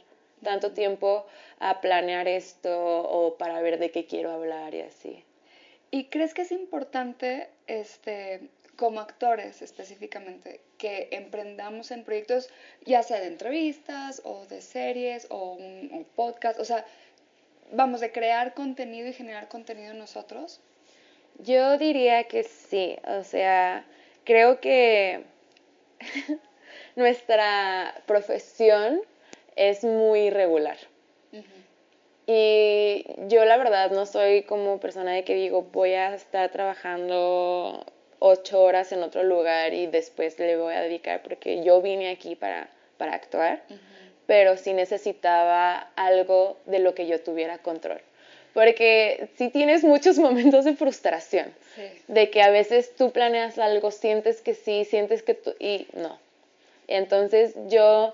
tanto 0.44 0.72
tiempo 0.72 1.26
a 1.60 1.82
planear 1.82 2.28
esto 2.28 2.70
o 3.02 3.38
para 3.38 3.62
ver 3.62 3.80
de 3.80 3.92
qué 3.92 4.06
quiero 4.06 4.32
hablar 4.32 4.74
y 4.74 4.82
así. 4.82 5.24
¿Y 5.92 6.06
crees 6.06 6.34
que 6.34 6.44
es 6.44 6.52
importante 6.52 7.50
este 7.68 8.42
como 8.80 9.02
actores 9.02 9.62
específicamente, 9.62 10.62
que 10.78 11.10
emprendamos 11.12 11.92
en 11.92 12.06
proyectos, 12.06 12.50
ya 12.86 13.04
sea 13.04 13.20
de 13.20 13.28
entrevistas 13.28 14.22
o 14.24 14.46
de 14.46 14.62
series 14.62 15.28
o 15.30 15.52
un, 15.52 16.08
podcast, 16.16 16.58
o 16.62 16.64
sea, 16.64 16.86
vamos, 17.74 18.00
de 18.00 18.14
crear 18.14 18.54
contenido 18.54 19.10
y 19.10 19.14
generar 19.14 19.50
contenido 19.50 19.94
nosotros? 19.94 20.62
Yo 21.40 21.78
diría 21.78 22.24
que 22.30 22.44
sí, 22.44 22.98
o 23.06 23.26
sea, 23.26 23.86
creo 24.24 24.62
que 24.62 25.26
nuestra 26.96 28.02
profesión 28.06 29.02
es 29.58 29.84
muy 29.84 30.28
irregular. 30.28 30.78
Y 32.32 33.06
yo 33.28 33.44
la 33.44 33.58
verdad 33.58 33.90
no 33.90 34.06
soy 34.06 34.44
como 34.44 34.80
persona 34.80 35.14
de 35.14 35.24
que 35.24 35.34
digo 35.34 35.64
voy 35.64 35.94
a 35.94 36.14
estar 36.14 36.52
trabajando 36.52 37.84
ocho 38.20 38.62
horas 38.62 38.92
en 38.92 39.02
otro 39.04 39.24
lugar 39.24 39.74
y 39.74 39.88
después 39.88 40.38
le 40.40 40.58
voy 40.58 40.74
a 40.74 40.82
dedicar 40.82 41.22
porque 41.24 41.64
yo 41.64 41.82
vine 41.82 42.12
aquí 42.12 42.36
para, 42.36 42.70
para 42.98 43.14
actuar, 43.14 43.64
pero 44.28 44.58
sí 44.58 44.74
necesitaba 44.74 45.90
algo 45.96 46.58
de 46.66 46.80
lo 46.80 46.94
que 46.94 47.08
yo 47.08 47.22
tuviera 47.22 47.58
control. 47.60 48.02
Porque 48.54 49.30
sí 49.38 49.50
tienes 49.50 49.84
muchos 49.84 50.18
momentos 50.20 50.66
de 50.66 50.76
frustración, 50.76 51.54
de 52.08 52.30
que 52.30 52.42
a 52.42 52.50
veces 52.50 52.96
tú 52.96 53.12
planeas 53.12 53.58
algo, 53.58 53.92
sientes 53.92 54.42
que 54.42 54.54
sí, 54.54 54.86
sientes 54.86 55.24
que 55.24 55.34
tú, 55.34 55.56
y 55.60 55.88
no. 55.94 56.20
Entonces 56.88 57.54
yo 57.68 58.14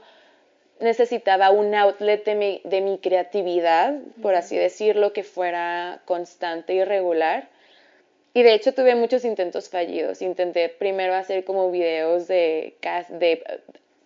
necesitaba 0.79 1.51
un 1.51 1.73
outlet 1.73 2.25
de 2.25 2.35
mi, 2.35 2.61
de 2.65 2.81
mi 2.81 2.97
creatividad, 2.99 3.95
por 4.21 4.35
así 4.35 4.57
decirlo, 4.57 5.13
que 5.13 5.23
fuera 5.23 6.01
constante 6.05 6.73
y 6.73 6.83
regular 6.83 7.47
y 8.35 8.43
de 8.43 8.53
hecho 8.53 8.73
tuve 8.73 8.95
muchos 8.95 9.23
intentos 9.23 9.69
fallidos. 9.69 10.21
Intenté 10.21 10.67
primero 10.67 11.15
hacer 11.15 11.45
como 11.45 11.71
videos 11.71 12.27
de, 12.27 12.75
de 13.11 13.61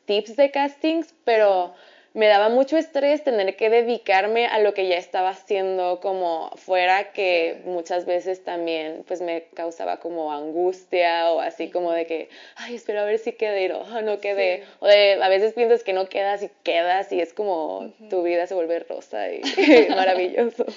tips 0.05 0.35
de 0.35 0.51
castings, 0.51 1.15
pero 1.23 1.73
me 2.13 2.27
daba 2.27 2.49
mucho 2.49 2.77
estrés 2.77 3.23
tener 3.23 3.55
que 3.55 3.71
dedicarme 3.71 4.45
a 4.45 4.59
lo 4.59 4.75
que 4.75 4.87
ya 4.87 4.97
estaba 4.97 5.29
haciendo 5.29 5.99
como 5.99 6.51
fuera, 6.57 7.11
que 7.11 7.61
muchas 7.65 8.05
veces 8.05 8.43
también 8.43 9.03
pues 9.07 9.19
me 9.19 9.45
causaba 9.55 9.97
como 9.97 10.31
angustia 10.31 11.31
o 11.31 11.39
así 11.39 11.71
como 11.71 11.91
de 11.91 12.05
que, 12.05 12.29
ay, 12.55 12.75
espero 12.75 12.99
a 12.99 13.05
ver 13.05 13.17
si 13.17 13.31
quedé 13.31 13.73
o 13.73 13.83
no 14.03 14.19
quedé. 14.19 14.63
O 14.79 14.85
de, 14.85 15.13
a 15.23 15.29
veces 15.29 15.53
piensas 15.53 15.83
que 15.83 15.93
no 15.93 16.07
quedas 16.07 16.43
y 16.43 16.51
quedas 16.61 17.11
y 17.11 17.19
es 17.19 17.33
como 17.33 17.91
tu 18.11 18.21
vida 18.21 18.45
se 18.45 18.53
vuelve 18.53 18.77
rosa 18.81 19.27
y 19.31 19.41
maravilloso 19.89 20.67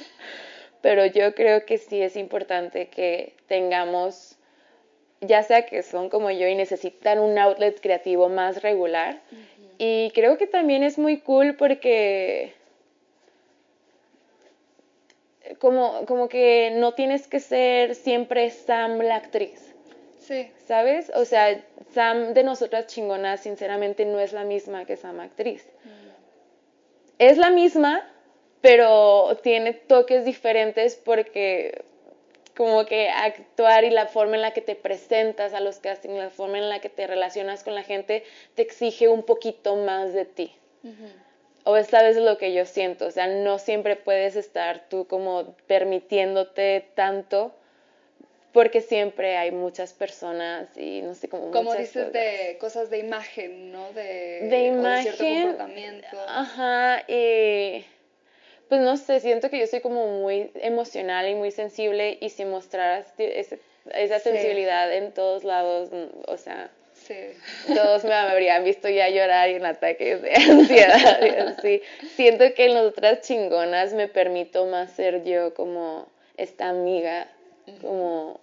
pero 0.82 1.06
yo 1.06 1.34
creo 1.34 1.64
que 1.64 1.78
sí 1.78 2.02
es 2.02 2.16
importante 2.16 2.88
que 2.88 3.34
tengamos, 3.46 4.36
ya 5.20 5.42
sea 5.42 5.64
que 5.64 5.82
son 5.82 6.10
como 6.10 6.30
yo 6.30 6.46
y 6.48 6.54
necesitan 6.54 7.18
un 7.20 7.38
outlet 7.38 7.80
creativo 7.80 8.28
más 8.28 8.62
regular. 8.62 9.20
Y 9.78 10.10
creo 10.10 10.36
que 10.36 10.46
también 10.46 10.82
es 10.82 10.98
muy 10.98 11.20
cool 11.20 11.56
porque 11.56 12.52
como, 15.58 16.04
como 16.06 16.28
que 16.28 16.72
no 16.74 16.92
tienes 16.92 17.26
que 17.28 17.40
ser 17.40 17.94
siempre 17.94 18.50
Sam 18.50 18.98
la 18.98 19.16
actriz. 19.16 19.72
Sí. 20.18 20.50
¿Sabes? 20.66 21.10
O 21.14 21.24
sea, 21.24 21.62
Sam 21.92 22.32
de 22.34 22.44
nosotras 22.44 22.86
chingonas, 22.86 23.40
sinceramente, 23.40 24.04
no 24.04 24.20
es 24.20 24.32
la 24.32 24.44
misma 24.44 24.84
que 24.84 24.96
Sam 24.96 25.20
actriz. 25.20 25.66
Es 27.18 27.38
la 27.38 27.50
misma, 27.50 28.08
pero 28.62 29.36
tiene 29.42 29.74
toques 29.74 30.24
diferentes 30.24 30.96
porque 30.96 31.84
como 32.56 32.86
que 32.86 33.08
actuar 33.08 33.84
y 33.84 33.90
la 33.90 34.06
forma 34.06 34.36
en 34.36 34.42
la 34.42 34.52
que 34.52 34.60
te 34.60 34.76
presentas 34.76 35.52
a 35.52 35.60
los 35.60 35.78
castings, 35.78 36.16
la 36.16 36.30
forma 36.30 36.58
en 36.58 36.68
la 36.68 36.80
que 36.80 36.88
te 36.88 37.06
relacionas 37.06 37.64
con 37.64 37.74
la 37.74 37.82
gente, 37.82 38.24
te 38.54 38.62
exige 38.62 39.08
un 39.08 39.24
poquito 39.24 39.76
más 39.76 40.12
de 40.12 40.24
ti. 40.24 40.54
O 41.64 41.76
esta 41.76 42.02
vez 42.02 42.16
es 42.16 42.22
lo 42.22 42.38
que 42.38 42.52
yo 42.52 42.64
siento, 42.66 43.06
o 43.06 43.10
sea, 43.10 43.26
no 43.26 43.58
siempre 43.58 43.96
puedes 43.96 44.36
estar 44.36 44.88
tú 44.88 45.06
como 45.06 45.54
permitiéndote 45.66 46.86
tanto 46.94 47.52
porque 48.52 48.80
siempre 48.80 49.38
hay 49.38 49.50
muchas 49.50 49.94
personas 49.94 50.68
y 50.76 51.00
no 51.02 51.14
sé 51.14 51.28
cómo 51.28 51.50
como 51.52 51.74
dices 51.74 52.12
de 52.12 52.58
cosas 52.60 52.90
de 52.90 52.98
imagen 52.98 53.72
no 53.72 53.92
de, 53.94 54.46
de 54.50 54.66
imagen 54.66 55.12
cierto 55.14 55.56
comportamiento. 55.56 56.06
ajá 56.28 57.02
y 57.08 57.84
pues 58.72 58.80
no 58.80 58.96
sé, 58.96 59.20
siento 59.20 59.50
que 59.50 59.60
yo 59.60 59.66
soy 59.66 59.80
como 59.80 60.06
muy 60.22 60.50
emocional 60.54 61.28
y 61.28 61.34
muy 61.34 61.50
sensible 61.50 62.16
y 62.22 62.30
si 62.30 62.46
mostraras 62.46 63.04
esa 63.18 64.18
sensibilidad 64.18 64.90
en 64.94 65.12
todos 65.12 65.44
lados, 65.44 65.90
o 66.26 66.38
sea, 66.38 66.70
todos 67.66 68.02
me 68.04 68.14
habrían 68.14 68.64
visto 68.64 68.88
ya 68.88 69.10
llorar 69.10 69.50
y 69.50 69.56
en 69.56 69.66
ataques 69.66 70.22
de 70.22 70.34
ansiedad. 70.50 71.58
sí. 71.60 71.82
Siento 72.16 72.44
que 72.54 72.64
en 72.64 72.72
las 72.72 72.84
otras 72.84 73.20
chingonas 73.20 73.92
me 73.92 74.08
permito 74.08 74.64
más 74.64 74.90
ser 74.92 75.22
yo 75.22 75.52
como 75.52 76.06
esta 76.38 76.70
amiga, 76.70 77.28
como 77.82 78.40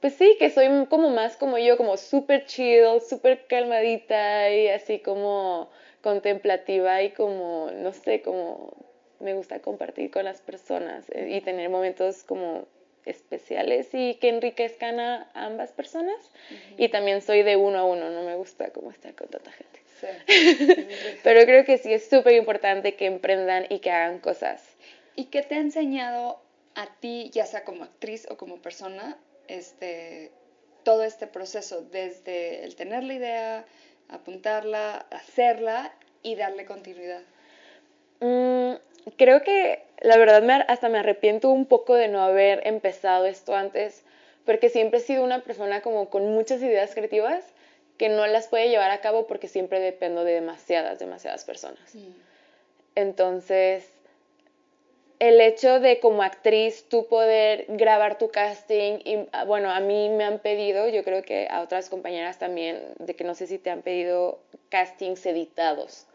pues 0.00 0.14
sí, 0.14 0.36
que 0.38 0.50
soy 0.50 0.86
como 0.86 1.10
más 1.10 1.36
como 1.36 1.58
yo, 1.58 1.76
como 1.76 1.96
súper 1.96 2.46
chill, 2.46 3.00
súper 3.00 3.44
calmadita 3.48 4.50
y 4.50 4.68
así 4.68 5.00
como 5.00 5.68
contemplativa 6.00 7.02
y 7.02 7.10
como, 7.10 7.72
no 7.72 7.92
sé, 7.92 8.22
como 8.22 8.91
me 9.22 9.34
gusta 9.34 9.60
compartir 9.60 10.10
con 10.10 10.24
las 10.24 10.40
personas 10.40 11.08
eh, 11.10 11.36
y 11.36 11.40
tener 11.40 11.70
momentos 11.70 12.24
como 12.24 12.66
especiales 13.04 13.88
y 13.92 14.14
que 14.14 14.28
enriquezcan 14.28 15.00
a 15.00 15.30
ambas 15.34 15.72
personas. 15.72 16.30
Y 16.76 16.88
también 16.88 17.22
soy 17.22 17.42
de 17.42 17.56
uno 17.56 17.78
a 17.78 17.84
uno, 17.84 18.10
no 18.10 18.22
me 18.22 18.36
gusta 18.36 18.70
como 18.70 18.90
estar 18.90 19.14
con 19.14 19.28
tanta 19.28 19.50
gente. 19.52 19.80
Pero 21.22 21.44
creo 21.44 21.64
que 21.64 21.78
sí 21.78 21.92
es 21.92 22.08
súper 22.08 22.34
importante 22.34 22.94
que 22.94 23.06
emprendan 23.06 23.66
y 23.68 23.78
que 23.78 23.90
hagan 23.90 24.18
cosas. 24.18 24.62
¿Y 25.14 25.26
qué 25.26 25.42
te 25.42 25.54
ha 25.54 25.58
enseñado 25.58 26.40
a 26.74 26.86
ti, 27.00 27.30
ya 27.32 27.46
sea 27.46 27.64
como 27.64 27.84
actriz 27.84 28.26
o 28.30 28.36
como 28.36 28.60
persona, 28.60 29.18
este, 29.48 30.32
todo 30.84 31.04
este 31.04 31.26
proceso, 31.26 31.82
desde 31.82 32.64
el 32.64 32.74
tener 32.74 33.04
la 33.04 33.14
idea, 33.14 33.64
apuntarla, 34.08 35.06
hacerla 35.10 35.92
y 36.22 36.34
darle 36.34 36.64
continuidad? 36.64 37.22
Mm, 38.20 38.74
creo 39.16 39.42
que 39.42 39.82
la 40.00 40.16
verdad 40.16 40.42
me, 40.42 40.54
hasta 40.54 40.88
me 40.88 40.98
arrepiento 40.98 41.50
un 41.50 41.66
poco 41.66 41.94
de 41.94 42.08
no 42.08 42.22
haber 42.22 42.66
empezado 42.66 43.26
esto 43.26 43.54
antes, 43.54 44.04
porque 44.44 44.68
siempre 44.68 44.98
he 44.98 45.02
sido 45.02 45.22
una 45.22 45.42
persona 45.42 45.80
como 45.80 46.10
con 46.10 46.32
muchas 46.32 46.62
ideas 46.62 46.94
creativas 46.94 47.44
que 47.98 48.08
no 48.08 48.26
las 48.26 48.48
puede 48.48 48.68
llevar 48.68 48.90
a 48.90 49.00
cabo 49.00 49.26
porque 49.26 49.48
siempre 49.48 49.78
dependo 49.78 50.24
de 50.24 50.32
demasiadas, 50.32 50.98
demasiadas 50.98 51.44
personas. 51.44 51.94
Mm. 51.94 52.10
Entonces, 52.96 53.88
el 55.20 55.40
hecho 55.40 55.78
de 55.78 56.00
como 56.00 56.22
actriz 56.22 56.86
tú 56.88 57.06
poder 57.06 57.66
grabar 57.68 58.18
tu 58.18 58.28
casting, 58.30 58.98
y 59.04 59.28
ah, 59.30 59.44
bueno, 59.44 59.70
a 59.70 59.78
mí 59.78 60.08
me 60.08 60.24
han 60.24 60.40
pedido, 60.40 60.88
yo 60.88 61.04
creo 61.04 61.22
que 61.22 61.46
a 61.48 61.60
otras 61.60 61.88
compañeras 61.88 62.38
también, 62.38 62.82
de 62.98 63.14
que 63.14 63.22
no 63.22 63.34
sé 63.34 63.46
si 63.46 63.58
te 63.58 63.70
han 63.70 63.82
pedido 63.82 64.40
castings 64.68 65.24
editados 65.26 66.08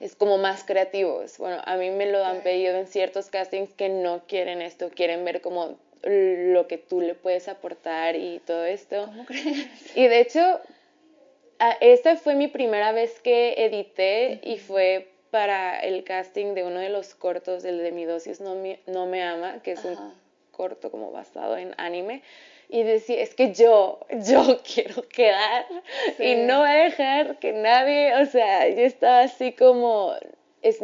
es 0.00 0.16
como 0.16 0.38
más 0.38 0.64
creativos. 0.64 1.38
Bueno, 1.38 1.62
a 1.64 1.76
mí 1.76 1.90
me 1.90 2.06
lo 2.06 2.24
han 2.24 2.42
pedido 2.42 2.76
en 2.76 2.86
ciertos 2.86 3.30
castings 3.30 3.72
que 3.74 3.88
no 3.88 4.22
quieren 4.26 4.62
esto, 4.62 4.90
quieren 4.90 5.24
ver 5.24 5.40
como 5.40 5.78
lo 6.02 6.66
que 6.66 6.78
tú 6.78 7.00
le 7.00 7.14
puedes 7.14 7.48
aportar 7.48 8.16
y 8.16 8.40
todo 8.40 8.64
esto. 8.64 9.06
¿Cómo 9.06 9.24
crees? 9.24 9.96
Y 9.96 10.06
de 10.06 10.20
hecho, 10.20 10.60
esta 11.80 12.16
fue 12.16 12.34
mi 12.34 12.48
primera 12.48 12.92
vez 12.92 13.20
que 13.20 13.54
edité 13.64 14.40
y 14.42 14.58
fue 14.58 15.08
para 15.30 15.80
el 15.80 16.04
casting 16.04 16.54
de 16.54 16.64
uno 16.64 16.78
de 16.78 16.90
los 16.90 17.14
cortos, 17.14 17.64
el 17.64 17.78
de 17.78 17.90
Mi 17.90 18.04
dosis 18.04 18.40
no 18.40 18.54
me, 18.54 18.80
no 18.86 19.06
me 19.06 19.22
ama, 19.22 19.60
que 19.62 19.72
es 19.72 19.84
un 19.84 19.96
corto 20.52 20.90
como 20.90 21.10
basado 21.10 21.56
en 21.56 21.74
anime 21.76 22.22
y 22.68 22.82
decir, 22.82 23.18
es 23.18 23.34
que 23.34 23.52
yo, 23.52 24.00
yo 24.10 24.58
quiero 24.74 25.06
quedar 25.08 25.66
y 26.18 26.34
no 26.36 26.60
voy 26.60 26.68
a 26.68 26.84
dejar 26.84 27.38
que 27.38 27.52
nadie, 27.52 28.14
o 28.16 28.26
sea, 28.26 28.68
yo 28.68 28.80
estaba 28.80 29.20
así 29.20 29.52
como, 29.52 30.12
es, 30.62 30.80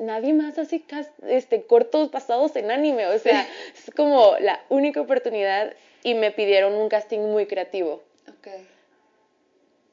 nadie 0.00 0.34
más 0.34 0.58
así 0.58 0.84
este, 1.28 1.62
cortos 1.62 2.08
pasados 2.08 2.54
en 2.56 2.70
anime, 2.70 3.06
o 3.06 3.18
sea, 3.18 3.46
es 3.74 3.92
como 3.94 4.36
la 4.40 4.62
única 4.68 5.00
oportunidad 5.00 5.74
y 6.02 6.14
me 6.14 6.30
pidieron 6.30 6.74
un 6.74 6.88
casting 6.88 7.20
muy 7.20 7.46
creativo. 7.46 8.02
Okay. 8.38 8.66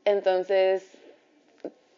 Entonces 0.05 0.83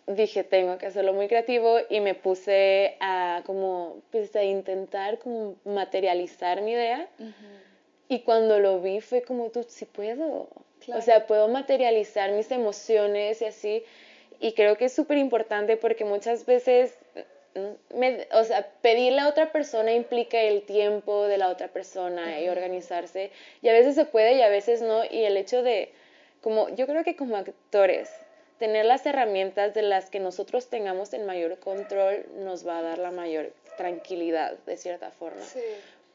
dije, 0.07 0.43
tengo 0.43 0.77
que 0.77 0.87
hacerlo 0.87 1.13
muy 1.13 1.27
creativo 1.27 1.77
y 1.89 1.99
me 1.99 2.15
puse 2.15 2.97
a 2.99 3.43
como, 3.45 4.01
pues 4.11 4.35
a 4.35 4.43
intentar 4.43 5.19
como 5.19 5.55
materializar 5.65 6.61
mi 6.61 6.71
idea. 6.71 7.07
Y 8.11 8.19
cuando 8.23 8.59
lo 8.59 8.81
vi 8.81 8.99
fue 8.99 9.21
como, 9.21 9.51
tú 9.51 9.65
sí 9.69 9.85
puedo. 9.85 10.49
O 10.93 11.01
sea, 11.01 11.27
puedo 11.27 11.47
materializar 11.47 12.33
mis 12.33 12.51
emociones 12.51 13.41
y 13.41 13.45
así. 13.45 13.85
Y 14.41 14.51
creo 14.51 14.75
que 14.75 14.85
es 14.85 14.93
súper 14.93 15.17
importante 15.17 15.77
porque 15.77 16.03
muchas 16.03 16.45
veces, 16.45 16.93
mm, 17.55 17.97
me, 17.97 18.27
o 18.33 18.43
sea, 18.43 18.69
pedirle 18.81 19.21
a 19.21 19.29
otra 19.29 19.53
persona 19.53 19.93
implica 19.93 20.41
el 20.41 20.63
tiempo 20.63 21.23
de 21.23 21.37
la 21.37 21.47
otra 21.47 21.69
persona 21.69 22.41
y 22.41 22.49
organizarse. 22.49 23.31
Y 23.61 23.69
a 23.69 23.71
veces 23.71 23.95
se 23.95 24.03
puede 24.03 24.33
y 24.33 24.41
a 24.41 24.49
veces 24.49 24.81
no. 24.81 25.05
Y 25.05 25.23
el 25.23 25.37
hecho 25.37 25.63
de, 25.63 25.93
como, 26.41 26.67
yo 26.67 26.87
creo 26.87 27.05
que 27.05 27.15
como 27.15 27.37
actores, 27.37 28.09
tener 28.59 28.83
las 28.83 29.05
herramientas 29.05 29.73
de 29.73 29.83
las 29.83 30.09
que 30.09 30.19
nosotros 30.19 30.67
tengamos 30.67 31.13
el 31.13 31.23
mayor 31.23 31.59
control 31.59 32.25
nos 32.39 32.67
va 32.67 32.79
a 32.79 32.81
dar 32.81 32.97
la 32.97 33.11
mayor 33.11 33.53
tranquilidad, 33.77 34.57
de 34.65 34.75
cierta 34.75 35.11
forma. 35.11 35.43
Sí. 35.43 35.61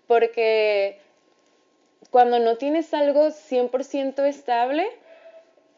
Porque 0.07 1.01
cuando 2.17 2.39
no 2.39 2.57
tienes 2.57 2.95
algo 2.95 3.27
100% 3.27 4.27
estable, 4.27 4.87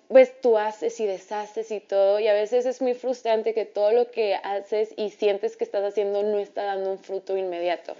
pues 0.06 0.40
tú 0.40 0.56
haces 0.56 1.00
y 1.00 1.04
deshaces 1.04 1.72
y 1.72 1.80
todo, 1.80 2.20
y 2.20 2.28
a 2.28 2.32
veces 2.32 2.64
es 2.64 2.80
muy 2.80 2.94
frustrante 2.94 3.54
que 3.54 3.64
todo 3.64 3.90
lo 3.90 4.12
que 4.12 4.36
haces 4.36 4.94
y 4.96 5.10
sientes 5.10 5.56
que 5.56 5.64
estás 5.64 5.82
haciendo 5.82 6.22
no 6.22 6.38
está 6.38 6.62
dando 6.62 6.92
un 6.92 7.00
fruto 7.00 7.36
inmediato. 7.36 7.96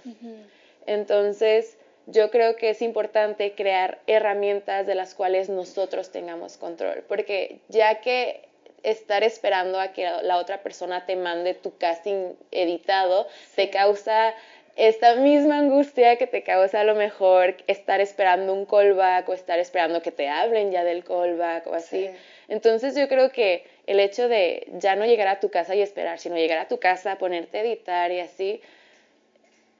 Entonces, 0.85 1.77
yo 2.05 2.31
creo 2.31 2.55
que 2.55 2.69
es 2.69 2.81
importante 2.81 3.55
crear 3.55 3.99
herramientas 4.07 4.87
de 4.87 4.95
las 4.95 5.15
cuales 5.15 5.49
nosotros 5.49 6.09
tengamos 6.09 6.55
control, 6.55 7.03
porque 7.09 7.59
ya 7.67 7.99
que 7.99 8.47
estar 8.83 9.23
esperando 9.23 9.81
a 9.81 9.89
que 9.89 10.09
la 10.21 10.37
otra 10.37 10.63
persona 10.63 11.05
te 11.05 11.17
mande 11.17 11.55
tu 11.55 11.77
casting 11.77 12.35
editado 12.51 13.27
te 13.57 13.69
causa 13.69 14.33
esta 14.79 15.15
misma 15.15 15.59
angustia 15.59 16.15
que 16.15 16.25
te 16.25 16.41
causa 16.41 16.79
a 16.79 16.83
lo 16.85 16.95
mejor 16.95 17.57
estar 17.67 17.99
esperando 17.99 18.53
un 18.53 18.65
callback 18.65 19.27
o 19.27 19.33
estar 19.33 19.59
esperando 19.59 20.01
que 20.01 20.11
te 20.11 20.29
hablen 20.29 20.71
ya 20.71 20.85
del 20.85 21.03
callback 21.03 21.67
o 21.67 21.73
así. 21.73 22.09
Entonces 22.47 22.95
yo 22.95 23.09
creo 23.09 23.29
que 23.29 23.65
el 23.87 23.99
hecho 23.99 24.29
de 24.29 24.67
ya 24.77 24.95
no 24.95 25.05
llegar 25.05 25.27
a 25.27 25.41
tu 25.41 25.49
casa 25.49 25.75
y 25.75 25.81
esperar, 25.81 26.17
sino 26.17 26.37
llegar 26.37 26.59
a 26.59 26.69
tu 26.69 26.79
casa, 26.79 27.17
ponerte 27.17 27.57
a 27.57 27.61
editar 27.61 28.09
y 28.13 28.21
así, 28.21 28.61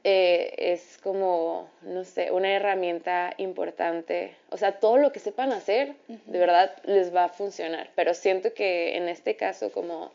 eh, 0.04 0.54
es 0.58 0.98
como, 1.02 1.70
no 1.82 2.04
sé, 2.04 2.32
una 2.32 2.52
herramienta 2.52 3.34
importante. 3.38 4.36
O 4.50 4.58
sea, 4.58 4.82
todo 4.82 4.98
lo 4.98 5.14
que 5.14 5.20
sepan 5.20 5.54
hacer, 5.54 5.94
de 6.08 6.40
verdad, 6.40 6.76
les 6.84 7.16
va 7.16 7.24
a 7.24 7.30
funcionar. 7.30 7.90
Pero 7.96 8.14
siento 8.14 8.54
que 8.54 8.98
en 8.98 9.08
este 9.08 9.38
caso, 9.38 9.72
como 9.72 10.12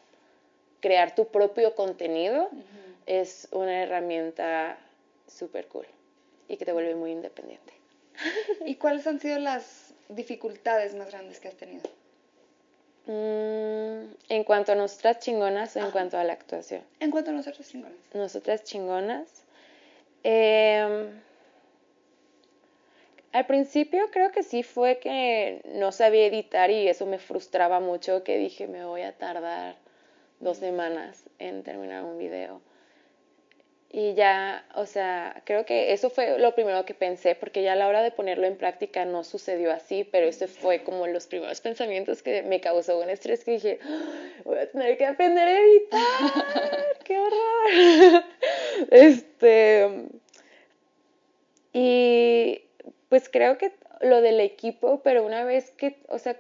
crear 0.81 1.15
tu 1.15 1.29
propio 1.29 1.75
contenido, 1.75 2.51
es 3.07 3.49
una 3.53 3.83
herramienta 3.83 4.79
súper 5.27 5.67
cool 5.69 5.87
y 6.49 6.57
que 6.57 6.65
te 6.65 6.73
vuelve 6.73 6.95
muy 6.95 7.13
independiente. 7.13 7.73
¿Y 8.67 8.77
cuáles 8.77 9.07
han 9.07 9.21
sido 9.21 9.39
las 9.39 9.95
dificultades 10.09 10.95
más 10.95 11.11
grandes 11.11 11.41
que 11.41 11.49
has 11.49 11.57
tenido? 11.57 11.83
Mm, 13.07 14.15
en 14.29 14.45
cuanto 14.45 14.73
a 14.73 14.75
nuestras 14.75 15.19
chingonas 15.19 15.77
o 15.77 15.81
en 15.81 15.91
cuanto 15.91 16.17
a 16.17 16.25
la 16.25 16.33
actuación. 16.33 16.83
En 17.01 17.11
cuanto 17.11 17.31
a 17.31 17.35
nosotras 17.35 17.69
chingonas. 17.69 17.99
Nosotras 18.15 18.65
chingonas. 18.65 19.45
Em, 20.23 21.21
al 23.33 23.47
principio 23.47 24.11
creo 24.11 24.31
que 24.33 24.43
sí 24.43 24.63
fue 24.63 24.99
que 25.01 25.61
no 25.75 25.93
sabía 25.93 26.27
editar 26.27 26.71
y 26.71 26.89
eso 26.89 27.05
me 27.05 27.19
frustraba 27.19 27.79
mucho, 27.79 28.25
que 28.25 28.39
dije 28.39 28.67
me 28.69 28.87
voy 28.87 29.03
a 29.03 29.13
tardar 29.13 29.77
dos 30.41 30.59
semanas 30.59 31.25
en 31.39 31.63
terminar 31.63 32.05
un 32.05 32.17
video. 32.17 32.63
Y 33.97 34.15
ya, 34.15 34.67
o 34.75 34.87
sea, 34.87 35.41
creo 35.45 35.65
que 35.65 35.93
eso 35.93 36.11
fue 36.11 36.37
lo 36.41 36.53
primero 36.57 36.85
que 36.85 36.95
pensé, 36.95 37.37
porque 37.37 37.63
ya 37.63 37.75
a 37.75 37.77
la 37.77 37.87
hora 37.87 38.03
de 38.03 38.11
ponerlo 38.11 38.45
en 38.45 38.57
práctica 38.57 39.05
no 39.05 39.23
sucedió 39.23 39.71
así, 39.71 40.03
pero 40.03 40.27
ese 40.27 40.49
fue 40.49 40.83
como 40.83 41.07
los 41.07 41.29
primeros 41.29 41.61
pensamientos 41.61 42.21
que 42.21 42.43
me 42.43 42.61
causó 42.61 42.99
un 42.99 43.09
estrés 43.09 43.45
que 43.45 43.53
dije, 43.53 43.79
voy 44.43 44.59
a 44.59 44.69
tener 44.69 44.99
que 44.99 45.07
aprender 45.07 45.47
a 45.47 45.59
editar, 45.61 46.03
qué 47.05 47.19
horror. 47.21 48.25
este, 48.91 50.09
y 51.73 52.63
pues 53.09 53.29
creo 53.29 53.59
que 53.59 53.75
lo 54.01 54.23
del 54.23 54.41
equipo, 54.41 55.03
pero 55.05 55.25
una 55.25 55.45
vez 55.45 55.71
que, 55.71 56.01
o 56.09 56.19
sea, 56.19 56.37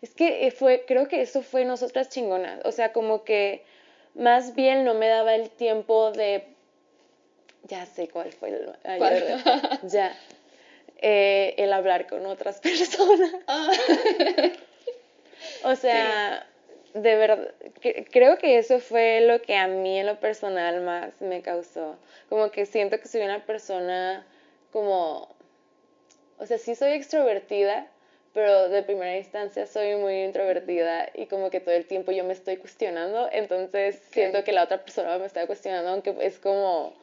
es 0.00 0.14
que 0.14 0.50
fue, 0.50 0.86
creo 0.86 1.08
que 1.08 1.20
eso 1.20 1.42
fue 1.42 1.66
nosotras 1.66 2.08
chingonas, 2.08 2.64
o 2.64 2.72
sea, 2.72 2.94
como 2.94 3.22
que 3.22 3.66
más 4.14 4.54
bien 4.54 4.84
no 4.84 4.94
me 4.94 5.08
daba 5.08 5.34
el 5.34 5.50
tiempo 5.50 6.10
de, 6.12 6.53
ya 7.64 7.86
sé 7.86 8.08
cuál 8.08 8.32
fue 8.32 8.50
el, 8.50 8.72
ya, 9.88 10.16
eh, 10.98 11.54
el 11.58 11.72
hablar 11.72 12.06
con 12.06 12.24
otras 12.26 12.60
personas. 12.62 13.30
Ah. 13.46 13.70
o 15.64 15.74
sea, 15.76 16.46
de 16.94 17.16
verdad, 17.16 17.54
creo 18.10 18.38
que 18.38 18.58
eso 18.58 18.78
fue 18.78 19.20
lo 19.22 19.42
que 19.42 19.56
a 19.56 19.66
mí 19.66 19.98
en 19.98 20.06
lo 20.06 20.20
personal 20.20 20.80
más 20.82 21.20
me 21.20 21.42
causó. 21.42 21.96
Como 22.28 22.50
que 22.50 22.66
siento 22.66 23.00
que 23.00 23.08
soy 23.08 23.22
una 23.22 23.44
persona 23.44 24.24
como, 24.72 25.28
o 26.38 26.46
sea, 26.46 26.58
sí 26.58 26.74
soy 26.74 26.92
extrovertida, 26.92 27.88
pero 28.32 28.68
de 28.68 28.82
primera 28.82 29.16
instancia 29.16 29.66
soy 29.66 29.94
muy 29.96 30.24
introvertida 30.24 31.08
y 31.14 31.26
como 31.26 31.50
que 31.50 31.60
todo 31.60 31.74
el 31.74 31.86
tiempo 31.86 32.10
yo 32.12 32.24
me 32.24 32.32
estoy 32.32 32.56
cuestionando, 32.56 33.28
entonces 33.30 34.00
siento 34.10 34.42
que 34.42 34.52
la 34.52 34.64
otra 34.64 34.84
persona 34.84 35.18
me 35.18 35.26
está 35.26 35.46
cuestionando, 35.46 35.90
aunque 35.90 36.16
es 36.20 36.38
como, 36.38 36.94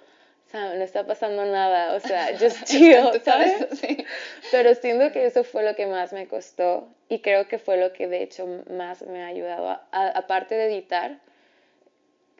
no 0.54 0.84
está 0.84 1.06
pasando 1.06 1.46
nada, 1.46 1.96
o 1.96 2.00
sea, 2.00 2.28
just 2.40 2.64
chill, 2.66 3.12
¿sabes? 3.24 3.68
Sí. 3.80 4.06
Pero 4.52 4.76
siento 4.76 5.12
que 5.12 5.26
eso 5.26 5.44
fue 5.44 5.64
lo 5.64 5.76
que 5.76 5.88
más 5.88 6.14
me 6.14 6.28
costó 6.28 6.88
y 7.10 7.20
creo 7.20 7.48
que 7.48 7.58
fue 7.58 7.78
lo 7.78 7.94
que 7.94 8.08
de 8.08 8.24
hecho 8.24 8.48
más 8.70 9.02
me 9.04 9.24
ha 9.24 9.28
ayudado, 9.28 9.80
aparte 9.92 10.56
de 10.56 10.66
editar, 10.66 11.18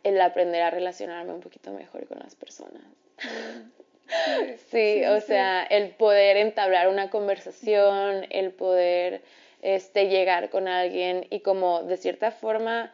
el 0.04 0.20
aprender 0.20 0.62
a 0.64 0.72
relacionarme 0.72 1.34
un 1.34 1.42
poquito 1.42 1.72
mejor 1.72 2.08
con 2.08 2.20
las 2.20 2.36
personas. 2.36 2.84
Sí, 4.72 5.06
o 5.06 5.22
sea, 5.22 5.64
el 5.64 5.92
poder 5.92 6.36
entablar 6.36 6.90
una 6.90 7.10
conversación, 7.10 8.26
el 8.30 8.52
poder 8.52 9.22
este, 9.62 10.10
llegar 10.10 10.50
con 10.50 10.68
alguien 10.68 11.28
y 11.30 11.40
como 11.40 11.84
de 11.84 11.96
cierta 11.96 12.32
forma, 12.32 12.92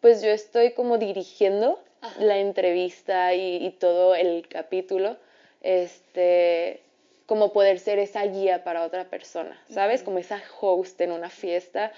pues 0.00 0.20
yo 0.20 0.30
estoy 0.30 0.72
como 0.72 0.98
dirigiendo 0.98 1.80
la 2.18 2.38
entrevista 2.38 3.34
y, 3.34 3.70
todo 3.78 4.14
el 4.14 4.46
capítulo, 4.48 5.16
este, 5.62 6.80
como 7.26 7.52
poder 7.52 7.78
ser 7.78 7.98
esa 7.98 8.24
guía 8.24 8.64
para 8.64 8.84
otra 8.84 9.04
persona, 9.04 9.60
¿sabes? 9.70 10.02
Como 10.02 10.18
esa 10.18 10.40
host 10.60 11.00
en 11.00 11.12
una 11.12 11.30
fiesta. 11.30 11.92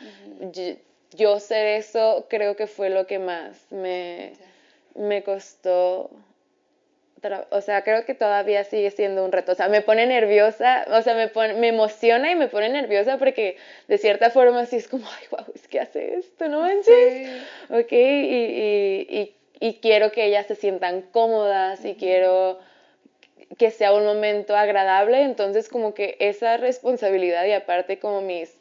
yo, 1.13 1.41
ser 1.41 1.67
eso 1.67 2.27
creo 2.29 2.57
que 2.57 2.67
fue 2.67 2.89
lo 2.89 3.07
que 3.07 3.19
más 3.19 3.71
me, 3.71 4.33
me 4.95 5.23
costó 5.23 6.11
o 7.51 7.61
sea, 7.61 7.83
creo 7.83 8.05
que 8.05 8.15
todavía 8.15 8.65
sigue 8.65 8.91
siendo 8.91 9.25
un 9.25 9.33
reto. 9.33 9.53
O 9.53 9.55
sea, 9.55 9.69
me 9.69 9.83
pone 9.83 10.07
nerviosa, 10.07 10.87
o 10.89 11.03
sea, 11.03 11.15
me, 11.15 11.29
pone, 11.29 11.55
me 11.55 11.69
emociona 11.69 12.31
y 12.31 12.35
me 12.35 12.49
pone 12.49 12.69
nerviosa 12.69 13.19
porque 13.19 13.57
de 13.89 13.99
cierta 13.99 14.31
forma 14.31 14.65
sí 14.67 14.77
es 14.77 14.89
como, 14.89 15.07
ay, 15.07 15.27
wow, 15.31 15.47
es 15.55 15.69
que 15.69 15.81
hace 15.81 16.17
esto, 16.17 16.49
¿no 16.49 16.61
manches? 16.61 16.87
Sí. 16.87 17.27
Ok, 17.71 17.93
y, 17.93 17.97
y, 17.97 19.07
y, 19.11 19.35
quiero 19.81 20.11
que 20.11 20.25
ellas 20.25 20.47
se 20.47 20.57
sientan 20.57 21.03
cómodas 21.03 21.85
y 21.85 21.95
quiero 21.95 22.59
que 23.59 23.71
sea 23.71 23.93
un 23.93 24.05
momento 24.05 24.57
agradable. 24.57 25.23
Entonces, 25.23 25.69
como 25.69 25.95
que 25.95 26.17
esa 26.19 26.57
responsabilidad 26.57 27.45
y 27.45 27.53
aparte 27.53 27.99
como 27.99 28.23
mis 28.23 28.57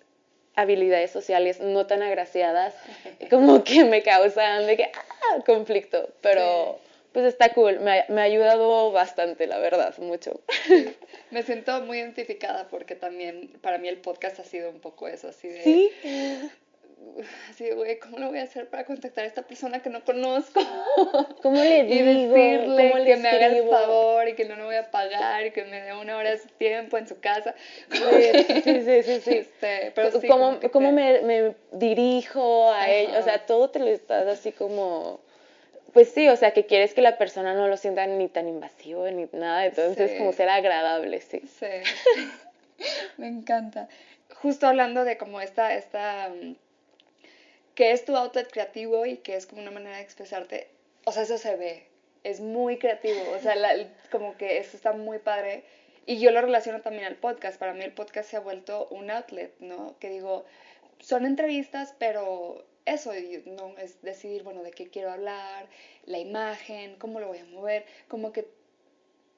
habilidades 0.55 1.11
sociales 1.11 1.59
no 1.61 1.87
tan 1.87 2.01
agraciadas, 2.01 2.75
como 3.29 3.63
que 3.63 3.85
me 3.85 4.03
causan 4.03 4.67
de 4.67 4.77
que, 4.77 4.83
ah, 4.83 5.43
conflicto, 5.45 6.09
pero 6.21 6.79
pues 7.13 7.25
está 7.25 7.53
cool, 7.53 7.79
me 7.79 7.91
ha, 8.21 8.23
ayudado 8.23 8.91
bastante, 8.91 9.47
la 9.47 9.57
verdad, 9.57 9.97
mucho. 9.97 10.41
Me 11.31 11.43
siento 11.43 11.81
muy 11.81 11.99
identificada 11.99 12.67
porque 12.67 12.95
también 12.95 13.49
para 13.61 13.77
mí 13.77 13.87
el 13.87 13.97
podcast 13.97 14.39
ha 14.39 14.43
sido 14.43 14.69
un 14.69 14.79
poco 14.79 15.07
eso, 15.07 15.29
así 15.29 15.47
de... 15.47 15.63
Sí. 15.63 15.91
Así 17.49 17.65
de, 17.65 17.75
güey, 17.75 17.99
¿cómo 17.99 18.17
lo 18.17 18.29
voy 18.29 18.39
a 18.39 18.43
hacer 18.43 18.69
para 18.69 18.85
contactar 18.85 19.23
a 19.23 19.27
esta 19.27 19.41
persona 19.41 19.81
que 19.81 19.89
no 19.89 20.03
conozco? 20.03 20.61
¿Cómo 21.41 21.61
le 21.61 21.83
digo? 21.85 22.09
Y 22.09 22.25
decirle 22.27 23.05
que 23.05 23.17
me 23.17 23.29
haga 23.29 23.45
el 23.47 23.69
favor 23.69 24.27
y 24.27 24.35
que 24.35 24.45
no 24.45 24.55
lo 24.55 24.65
voy 24.65 24.75
a 24.75 24.89
pagar 24.91 25.45
y 25.45 25.51
que 25.51 25.63
me 25.65 25.81
dé 25.81 25.93
una 25.93 26.17
hora 26.17 26.31
de 26.31 26.37
su 26.37 26.47
tiempo 26.49 26.97
en 26.97 27.07
su 27.07 27.19
casa. 27.19 27.55
Sí, 28.63 28.81
sí, 28.83 29.03
sí, 29.03 29.21
sí. 29.21 29.37
Este, 29.37 29.91
pero 29.95 30.09
¿Cómo, 30.27 30.59
cómo 30.71 30.91
me, 30.91 31.21
me, 31.21 31.55
dirijo 31.71 32.71
a 32.71 32.89
él? 32.89 33.09
O 33.17 33.23
sea, 33.23 33.45
todo 33.45 33.69
te 33.69 33.79
lo 33.79 33.87
estás 33.87 34.27
así 34.27 34.51
como 34.51 35.21
pues 35.93 36.11
sí, 36.11 36.27
o 36.29 36.35
sea, 36.35 36.51
que 36.51 36.65
quieres 36.65 36.93
que 36.93 37.01
la 37.01 37.17
persona 37.17 37.53
no 37.53 37.67
lo 37.67 37.77
sienta 37.77 38.05
ni 38.05 38.27
tan 38.27 38.47
invasivo 38.47 39.09
ni 39.09 39.27
nada, 39.33 39.65
entonces 39.65 40.11
como 40.17 40.33
ser 40.33 40.49
agradable, 40.49 41.19
sí. 41.21 41.41
Sí. 41.59 41.65
Me 43.17 43.27
encanta. 43.27 43.87
Justo 44.41 44.67
hablando 44.67 45.03
de 45.03 45.17
como 45.17 45.41
esta, 45.41 45.73
esta, 45.73 46.29
mm, 46.29 46.55
que 47.79 47.93
es 47.93 48.03
tu 48.03 48.13
outlet 48.17 48.51
creativo 48.51 49.05
y 49.05 49.15
que 49.19 49.37
es 49.37 49.47
como 49.47 49.61
una 49.61 49.71
manera 49.71 49.95
de 49.95 50.03
expresarte, 50.03 50.67
o 51.05 51.13
sea, 51.13 51.23
eso 51.23 51.37
se 51.37 51.55
ve, 51.55 51.87
es 52.25 52.41
muy 52.41 52.77
creativo, 52.77 53.21
o 53.33 53.39
sea, 53.39 53.55
como 54.11 54.35
que 54.35 54.57
eso 54.57 54.75
está 54.75 54.91
muy 54.91 55.19
padre. 55.19 55.63
Y 56.05 56.19
yo 56.19 56.31
lo 56.31 56.41
relaciono 56.41 56.81
también 56.81 57.05
al 57.05 57.15
podcast. 57.15 57.57
Para 57.57 57.73
mí 57.73 57.81
el 57.81 57.93
podcast 57.93 58.29
se 58.29 58.35
ha 58.35 58.41
vuelto 58.41 58.89
un 58.89 59.09
outlet, 59.09 59.57
¿no? 59.61 59.97
Que 59.99 60.09
digo, 60.09 60.43
son 60.99 61.25
entrevistas, 61.25 61.95
pero 61.97 62.65
eso, 62.83 63.13
no 63.45 63.77
es 63.77 64.01
decidir, 64.01 64.43
bueno, 64.43 64.61
de 64.61 64.71
qué 64.71 64.89
quiero 64.89 65.11
hablar, 65.11 65.65
la 66.03 66.19
imagen, 66.19 66.97
cómo 66.97 67.21
lo 67.21 67.29
voy 67.29 67.37
a 67.37 67.45
mover, 67.45 67.85
como 68.09 68.33
que 68.33 68.45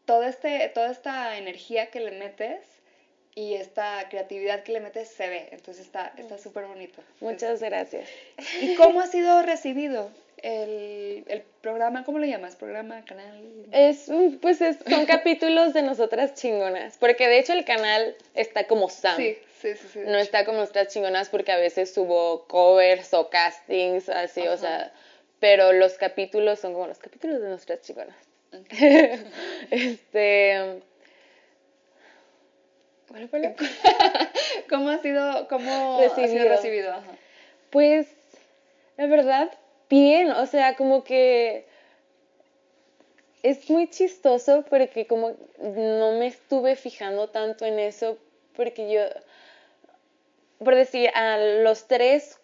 toda, 0.06 0.28
este, 0.28 0.68
toda 0.70 0.90
esta 0.90 1.38
energía 1.38 1.92
que 1.92 2.00
le 2.00 2.10
metes 2.10 2.81
y 3.36 3.54
esta 3.56 4.08
creatividad 4.10 4.64
que 4.64 4.74
le 4.74 4.80
metes 4.82 5.10
se 5.10 5.28
ve, 5.28 5.50
entonces 5.52 5.86
está 5.86 6.38
súper 6.38 6.66
bonito. 6.66 7.02
Muchas 7.20 7.62
gracias. 7.62 8.08
¿Y 8.62 8.76
cómo 8.76 9.02
ha 9.02 9.08
sido 9.08 9.42
recibido 9.44 10.10
el, 10.38 11.24
el, 11.28 11.44
programa? 11.62 12.04
¿Cómo 12.04 12.20
lo 12.20 12.26
llamas? 12.26 12.56
¿Programa, 12.56 13.06
canal? 13.06 13.44
Es, 13.72 14.12
pues 14.42 14.58
son 14.58 15.06
capítulos 15.06 15.74
de 15.74 15.82
nosotras 15.82 16.34
chingonas, 16.34 16.98
porque 16.98 17.28
de 17.28 17.40
hecho 17.40 17.54
el 17.54 17.64
canal 17.64 18.16
está 18.34 18.68
como 18.68 18.90
Sam. 18.90 19.18
Sí, 19.18 19.38
Sí, 19.62 19.76
sí, 19.76 19.88
sí. 19.94 20.00
No 20.06 20.18
está 20.18 20.44
como 20.44 20.58
nuestras 20.58 20.88
chingonas 20.88 21.30
porque 21.30 21.52
a 21.52 21.58
veces 21.58 21.94
subo 21.94 22.48
covers 22.48 23.14
o 23.14 23.30
castings, 23.30 24.10
así, 24.10 24.42
o 24.48 24.58
sea, 24.58 24.92
pero 25.40 25.72
los 25.72 26.00
capítulos 26.00 26.60
son 26.60 26.74
como 26.74 26.88
los 26.88 26.98
capítulos 26.98 27.40
de 27.42 27.50
nuestras 27.50 27.82
chingonas. 27.82 28.16
este. 29.72 30.82
¿Cómo 34.70 34.90
ha 34.90 34.98
sido, 35.00 35.48
cómo 35.48 36.00
recibido. 36.00 36.26
Ha 36.26 36.28
sido 36.28 36.50
recibido? 36.50 36.94
Pues, 37.70 38.08
la 38.98 39.08
verdad, 39.08 39.52
bien, 39.90 40.32
o 40.32 40.46
sea, 40.46 40.76
como 40.76 41.04
que 41.04 41.66
es 43.44 43.70
muy 43.70 43.90
chistoso 43.90 44.64
porque 44.70 45.08
como 45.08 45.32
no 45.60 46.12
me 46.14 46.28
estuve 46.28 46.76
fijando 46.76 47.30
tanto 47.30 47.66
en 47.66 47.80
eso 47.80 48.18
porque 48.56 48.92
yo 48.92 49.02
por 50.64 50.76
decir, 50.76 51.10
a 51.16 51.38
los 51.38 51.88
tres, 51.88 52.40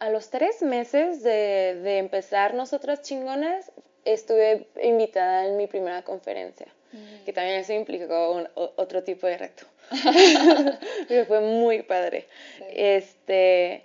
a 0.00 0.10
los 0.10 0.30
tres 0.30 0.62
meses 0.62 1.22
de, 1.22 1.78
de 1.82 1.98
empezar 1.98 2.54
Nosotras 2.54 3.02
Chingonas, 3.02 3.70
estuve 4.04 4.66
invitada 4.82 5.46
en 5.46 5.56
mi 5.56 5.66
primera 5.66 6.02
conferencia, 6.02 6.66
mm. 6.92 7.24
que 7.24 7.32
también 7.32 7.60
eso 7.60 7.72
implicó 7.72 8.44
otro 8.54 9.04
tipo 9.04 9.26
de 9.26 9.38
reto. 9.38 9.64
Pero 11.08 11.26
fue 11.26 11.40
muy 11.40 11.82
padre. 11.82 12.26
Este, 12.70 13.84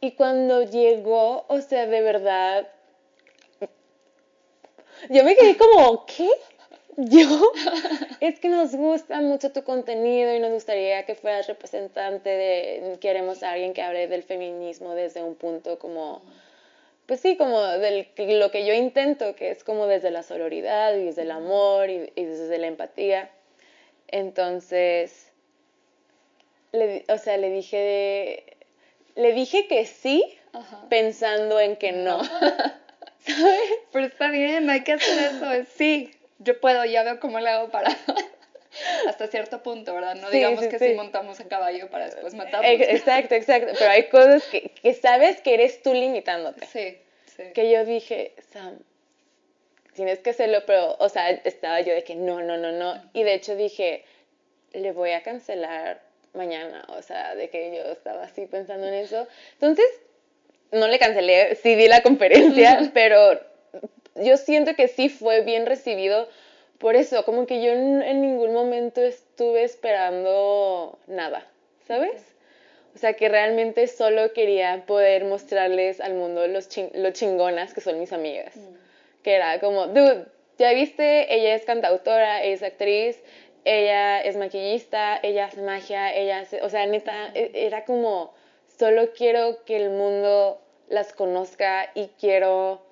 y 0.00 0.12
cuando 0.12 0.62
llegó, 0.62 1.44
o 1.48 1.60
sea, 1.60 1.86
de 1.86 2.00
verdad, 2.00 2.68
yo 5.10 5.24
me 5.24 5.36
quedé 5.36 5.56
como, 5.56 6.06
¿qué? 6.06 6.28
Yo, 6.96 7.52
es 8.20 8.40
que 8.40 8.48
nos 8.48 8.74
gusta 8.74 9.20
mucho 9.20 9.52
tu 9.52 9.62
contenido 9.62 10.34
y 10.34 10.40
nos 10.40 10.50
gustaría 10.50 11.04
que 11.06 11.14
fueras 11.14 11.46
representante 11.46 12.28
de, 12.28 12.98
queremos 13.00 13.44
a 13.44 13.52
alguien 13.52 13.72
que 13.72 13.82
hable 13.82 14.08
del 14.08 14.24
feminismo 14.24 14.94
desde 14.94 15.22
un 15.22 15.36
punto 15.36 15.78
como, 15.78 16.22
pues 17.06 17.20
sí, 17.20 17.36
como 17.36 17.60
de 17.60 18.08
lo 18.16 18.50
que 18.50 18.66
yo 18.66 18.74
intento, 18.74 19.36
que 19.36 19.50
es 19.50 19.62
como 19.62 19.86
desde 19.86 20.10
la 20.10 20.24
sororidad 20.24 20.96
y 20.96 21.04
desde 21.04 21.22
el 21.22 21.30
amor 21.30 21.88
y, 21.88 22.10
desde 22.16 22.58
la 22.58 22.66
empatía. 22.66 23.30
Entonces, 24.08 25.30
le, 26.72 27.04
o 27.08 27.18
sea, 27.18 27.36
le 27.36 27.50
dije, 27.50 28.44
le 29.14 29.32
dije 29.32 29.66
que 29.68 29.86
sí, 29.86 30.38
pensando 30.88 31.60
en 31.60 31.76
que 31.76 31.92
no. 31.92 32.22
¿Sabes? 33.18 33.60
Pero 33.92 34.06
está 34.06 34.30
bien, 34.30 34.70
hay 34.70 34.84
que 34.84 34.92
hacer 34.92 35.32
eso, 35.34 35.70
sí 35.76 36.10
yo 36.38 36.60
puedo, 36.60 36.84
ya 36.84 37.02
veo 37.02 37.20
cómo 37.20 37.40
le 37.40 37.50
hago 37.50 37.70
para 37.70 37.88
hasta 39.08 39.26
cierto 39.26 39.62
punto, 39.62 39.94
¿verdad? 39.94 40.14
No 40.16 40.30
digamos 40.30 40.66
que 40.66 40.78
sí. 40.78 40.94
montamos 40.94 41.40
a 41.40 41.48
caballo 41.48 41.90
para 41.90 42.06
después 42.06 42.34
matarnos. 42.34 42.70
Exacto, 42.70 43.34
exacto, 43.34 43.72
pero 43.78 43.90
hay 43.90 44.08
cosas 44.08 44.44
que, 44.44 44.70
que 44.70 44.94
sabes 44.94 45.40
que 45.40 45.54
eres 45.54 45.82
tú 45.82 45.94
limitándote. 45.94 46.66
Sí, 46.66 46.98
sí. 47.36 47.44
Que 47.54 47.70
yo 47.70 47.84
dije, 47.84 48.34
Sam, 48.52 48.78
tienes 49.98 50.20
que 50.20 50.30
hacerlo, 50.30 50.62
pero, 50.64 50.94
o 51.00 51.08
sea, 51.08 51.28
estaba 51.30 51.80
yo 51.80 51.92
de 51.92 52.04
que 52.04 52.14
no, 52.14 52.40
no, 52.40 52.56
no, 52.56 52.70
no. 52.70 52.94
Y 53.14 53.24
de 53.24 53.34
hecho 53.34 53.56
dije, 53.56 54.04
le 54.72 54.92
voy 54.92 55.10
a 55.10 55.24
cancelar 55.24 56.00
mañana, 56.34 56.86
o 56.90 57.02
sea, 57.02 57.34
de 57.34 57.50
que 57.50 57.74
yo 57.74 57.90
estaba 57.90 58.22
así 58.22 58.46
pensando 58.46 58.86
en 58.86 58.94
eso. 58.94 59.26
Entonces, 59.54 59.86
no 60.70 60.86
le 60.86 61.00
cancelé, 61.00 61.56
sí 61.56 61.74
di 61.74 61.88
la 61.88 62.02
conferencia, 62.02 62.90
pero 62.94 63.40
yo 64.14 64.36
siento 64.36 64.76
que 64.76 64.86
sí 64.86 65.08
fue 65.08 65.40
bien 65.40 65.66
recibido 65.66 66.28
por 66.78 66.94
eso, 66.94 67.24
como 67.24 67.44
que 67.46 67.60
yo 67.60 67.72
en, 67.72 68.20
ningún 68.20 68.52
momento 68.52 69.02
estuve 69.02 69.64
esperando 69.64 70.96
nada, 71.08 71.44
¿sabes? 71.88 72.22
O 72.94 72.98
sea, 72.98 73.14
que 73.14 73.28
realmente 73.28 73.88
solo 73.88 74.32
quería 74.32 74.84
poder 74.86 75.24
mostrarles 75.24 76.00
al 76.00 76.14
mundo 76.14 76.46
los 76.46 76.68
lo 76.94 77.10
chingonas 77.10 77.74
que 77.74 77.80
son 77.80 77.98
mis 77.98 78.12
amigas. 78.12 78.54
Mm. 78.54 78.87
Que 79.22 79.34
era 79.34 79.60
como, 79.60 79.88
dude, 79.88 80.26
ya 80.58 80.72
viste, 80.72 81.34
ella 81.34 81.54
es 81.54 81.64
cantautora, 81.64 82.42
es 82.44 82.62
actriz, 82.62 83.22
ella 83.64 84.20
es 84.20 84.36
maquillista, 84.36 85.18
ella 85.22 85.46
hace 85.46 85.62
magia, 85.62 86.14
ella 86.14 86.40
hace, 86.40 86.62
o 86.62 86.68
sea, 86.68 86.86
neta, 86.86 87.30
e, 87.34 87.50
era 87.54 87.84
como, 87.84 88.34
solo 88.78 89.12
quiero 89.12 89.64
que 89.64 89.76
el 89.76 89.90
mundo 89.90 90.60
las 90.88 91.12
conozca 91.12 91.90
y 91.94 92.08
quiero 92.18 92.82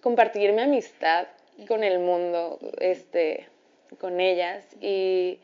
compartir 0.00 0.52
mi 0.52 0.62
amistad 0.62 1.26
con 1.68 1.84
el 1.84 1.98
mundo, 1.98 2.58
este, 2.78 3.48
con 4.00 4.20
ellas. 4.20 4.64
Y 4.80 5.38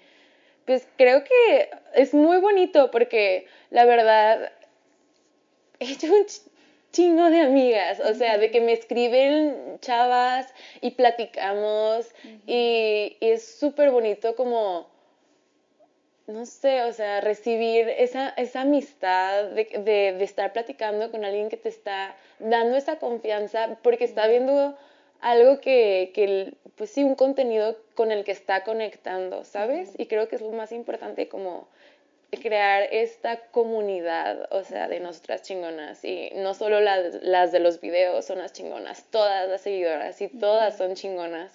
pues 0.64 0.86
creo 0.96 1.24
que 1.24 1.70
es 1.94 2.14
muy 2.14 2.38
bonito 2.38 2.90
porque 2.90 3.46
la 3.70 3.84
verdad 3.84 4.52
he 5.78 5.92
hecho 5.92 6.06
un 6.12 6.26
chingo 6.92 7.30
de 7.30 7.40
amigas, 7.40 8.00
o 8.00 8.14
sea, 8.14 8.38
de 8.38 8.50
que 8.50 8.60
me 8.60 8.72
escriben 8.72 9.78
chavas 9.80 10.52
y 10.80 10.92
platicamos 10.92 12.10
y, 12.46 13.16
es 13.20 13.58
súper 13.58 13.90
bonito 13.90 14.34
como, 14.34 14.88
no 16.26 16.46
sé, 16.46 16.82
o 16.84 16.92
sea, 16.92 17.20
recibir 17.20 17.88
esa, 17.88 18.30
esa 18.30 18.62
amistad 18.62 19.50
de, 19.50 19.64
de, 20.16 20.24
estar 20.24 20.52
platicando 20.52 21.10
con 21.10 21.24
alguien 21.24 21.48
que 21.48 21.56
te 21.56 21.68
está 21.68 22.16
dando 22.38 22.76
esa 22.76 22.98
confianza 22.98 23.78
porque 23.82 24.04
está 24.04 24.26
viendo 24.26 24.76
algo 25.20 25.60
que, 25.60 26.10
que, 26.14 26.54
pues 26.76 26.90
sí, 26.90 27.04
un 27.04 27.14
contenido 27.14 27.76
con 27.94 28.10
el 28.10 28.24
que 28.24 28.32
está 28.32 28.64
conectando, 28.64 29.44
¿sabes? 29.44 29.92
Y 29.98 30.06
creo 30.06 30.28
que 30.28 30.36
es 30.36 30.42
lo 30.42 30.50
más 30.50 30.72
importante 30.72 31.28
como 31.28 31.68
crear 32.38 32.88
esta 32.92 33.38
comunidad, 33.50 34.48
o 34.52 34.62
sea, 34.64 34.88
de 34.88 35.00
nosotras 35.00 35.42
chingonas. 35.42 36.04
Y 36.04 36.30
no 36.36 36.54
solo 36.54 36.80
las, 36.80 37.22
las 37.22 37.52
de 37.52 37.60
los 37.60 37.80
videos 37.80 38.24
son 38.24 38.38
las 38.38 38.52
chingonas, 38.52 39.04
todas 39.10 39.48
las 39.48 39.60
seguidoras 39.62 40.20
y 40.20 40.28
todas 40.28 40.76
son 40.76 40.94
chingonas. 40.94 41.52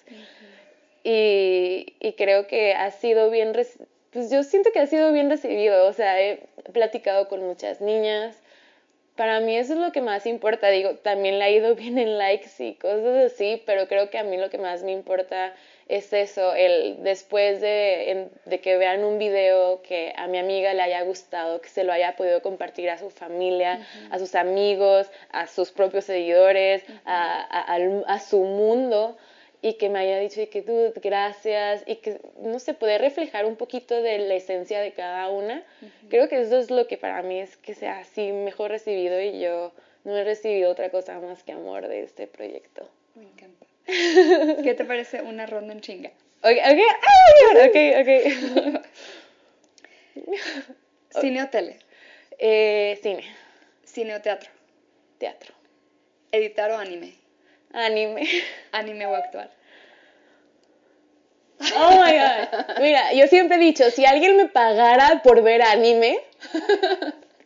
y, 1.04 1.94
y, 2.00 2.12
creo 2.14 2.46
que 2.46 2.74
ha 2.74 2.90
sido 2.90 3.30
bien, 3.30 3.52
pues 3.52 4.30
yo 4.30 4.42
siento 4.42 4.70
que 4.72 4.80
ha 4.80 4.86
sido 4.86 5.12
bien 5.12 5.30
recibido, 5.30 5.86
o 5.86 5.92
sea, 5.92 6.20
he 6.20 6.48
platicado 6.72 7.28
con 7.28 7.42
muchas 7.42 7.80
niñas, 7.80 8.36
para 9.16 9.40
mí 9.40 9.56
eso 9.56 9.72
es 9.72 9.78
lo 9.78 9.92
que 9.92 10.02
más 10.02 10.26
importa. 10.26 10.68
Digo, 10.68 10.96
también 10.96 11.38
le 11.38 11.44
ha 11.44 11.50
ido 11.50 11.74
bien 11.74 11.98
en 11.98 12.18
likes 12.18 12.50
y 12.58 12.74
cosas 12.74 13.32
así, 13.32 13.62
pero 13.66 13.88
creo 13.88 14.10
que 14.10 14.18
a 14.18 14.24
mí 14.24 14.36
lo 14.36 14.50
que 14.50 14.58
más 14.58 14.82
me 14.82 14.92
importa 14.92 15.48
es 15.48 15.52
eso, 15.88 16.54
el 16.54 17.02
después 17.02 17.60
de, 17.60 18.28
de, 18.44 18.60
que 18.60 18.76
vean 18.76 19.04
un 19.04 19.18
video 19.18 19.82
que 19.82 20.12
a 20.16 20.26
mi 20.26 20.38
amiga 20.38 20.74
le 20.74 20.82
haya 20.82 21.02
gustado, 21.02 21.60
que 21.60 21.68
se 21.68 21.84
lo 21.84 21.92
haya 21.92 22.16
podido 22.16 22.42
compartir 22.42 22.90
a 22.90 22.98
su 22.98 23.10
familia, 23.10 23.86
a 24.10 24.18
sus 24.18 24.34
amigos, 24.34 25.08
a 25.30 25.46
sus 25.46 25.70
propios 25.70 26.04
seguidores, 26.04 26.82
a, 27.04 27.40
a, 27.40 27.76
a, 28.06 28.18
su 28.18 28.42
mundo 28.42 29.16
y 29.62 29.74
que 29.74 29.88
me 29.88 30.00
haya 30.00 30.18
dicho 30.18 30.40
que 30.50 30.62
tú, 30.62 30.92
gracias, 31.00 31.82
y 31.86 31.96
que, 31.96 32.20
no 32.40 32.58
sé, 32.58 32.74
poder 32.74 33.00
reflejar 33.00 33.46
un 33.46 33.56
poquito 33.56 34.02
de 34.02 34.18
la 34.18 34.34
esencia 34.34 34.80
de 34.80 34.92
cada 34.92 35.28
una. 35.28 35.64
Creo 36.08 36.28
que 36.28 36.40
eso 36.40 36.58
es 36.58 36.70
lo 36.70 36.86
que 36.86 36.98
para 36.98 37.22
mí 37.22 37.40
es 37.40 37.56
que 37.56 37.74
sea 37.74 37.98
así 37.98 38.32
mejor 38.32 38.70
recibido 38.70 39.20
y 39.20 39.40
yo 39.40 39.72
no 40.04 40.16
he 40.16 40.24
recibido 40.24 40.70
otra 40.70 40.90
cosa 40.90 41.18
más 41.20 41.42
que 41.42 41.52
amor 41.52 41.88
de 41.88 42.02
este 42.02 42.26
proyecto. 42.26 42.88
Me 43.14 43.24
encanta. 43.24 43.55
¿Qué 43.86 44.74
te 44.76 44.84
parece 44.84 45.22
una 45.22 45.46
ronda 45.46 45.72
en 45.72 45.80
chinga? 45.80 46.10
Ok, 46.42 46.56
ok, 46.70 46.80
ok, 47.66 47.76
ok. 48.00 48.10
¿Cine 51.20 51.42
o 51.42 51.48
tele? 51.48 51.78
Eh, 52.38 52.98
cine. 53.02 53.24
¿Cine 53.84 54.14
o 54.14 54.20
teatro? 54.20 54.50
Teatro. 55.18 55.54
¿Editar 56.32 56.70
o 56.70 56.78
anime? 56.78 57.14
Anime. 57.72 58.28
Anime 58.72 59.06
o 59.06 59.14
actual. 59.14 59.50
Oh 61.76 62.02
my 62.04 62.12
god. 62.12 62.80
Mira, 62.80 63.12
yo 63.14 63.26
siempre 63.28 63.56
he 63.56 63.60
dicho, 63.60 63.90
si 63.90 64.04
alguien 64.04 64.36
me 64.36 64.46
pagara 64.46 65.22
por 65.22 65.42
ver 65.42 65.62
anime 65.62 66.18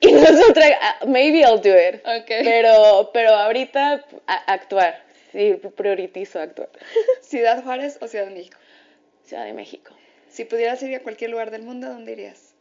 y 0.00 0.12
nosotros, 0.12 0.64
ah, 0.80 0.96
maybe 1.06 1.40
I'll 1.40 1.60
do 1.60 1.76
it. 1.76 2.04
Okay. 2.04 2.42
Pero, 2.42 3.10
pero 3.12 3.30
ahorita 3.30 4.04
actuar. 4.46 5.09
Sí, 5.32 5.54
prioritizo 5.76 6.40
actuar. 6.40 6.70
¿Ciudad 7.22 7.62
Juárez 7.62 7.98
o 8.00 8.08
Ciudad 8.08 8.26
de 8.26 8.34
México? 8.34 8.58
Ciudad 9.24 9.44
de 9.44 9.52
México. 9.52 9.94
Si 10.28 10.44
pudieras 10.44 10.82
ir 10.82 10.94
a 10.94 11.02
cualquier 11.02 11.30
lugar 11.30 11.50
del 11.50 11.62
mundo, 11.62 11.88
¿dónde 11.88 12.12
irías? 12.12 12.54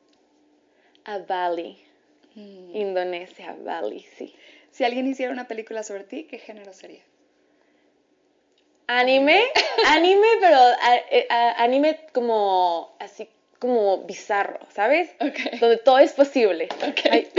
A 1.06 1.20
Bali. 1.20 1.78
Mm. 2.36 2.76
Indonesia, 2.76 3.56
Bali, 3.60 4.06
sí. 4.18 4.36
Si 4.72 4.84
alguien 4.84 5.08
hiciera 5.08 5.32
una 5.32 5.48
película 5.48 5.84
sobre 5.84 6.04
ti, 6.04 6.26
¿qué 6.26 6.38
género 6.38 6.74
sería? 6.74 7.04
Anime, 8.88 9.44
anime, 9.88 10.28
pero 10.40 10.60
eh, 11.12 11.28
anime 11.30 12.00
como 12.12 12.96
así 13.00 13.30
como 13.60 14.04
bizarro, 14.06 14.60
¿sabes? 14.74 15.10
Okay. 15.20 15.60
Donde 15.60 15.78
todo 15.78 16.00
es 16.00 16.14
posible. 16.14 16.70
Okay. 16.90 17.30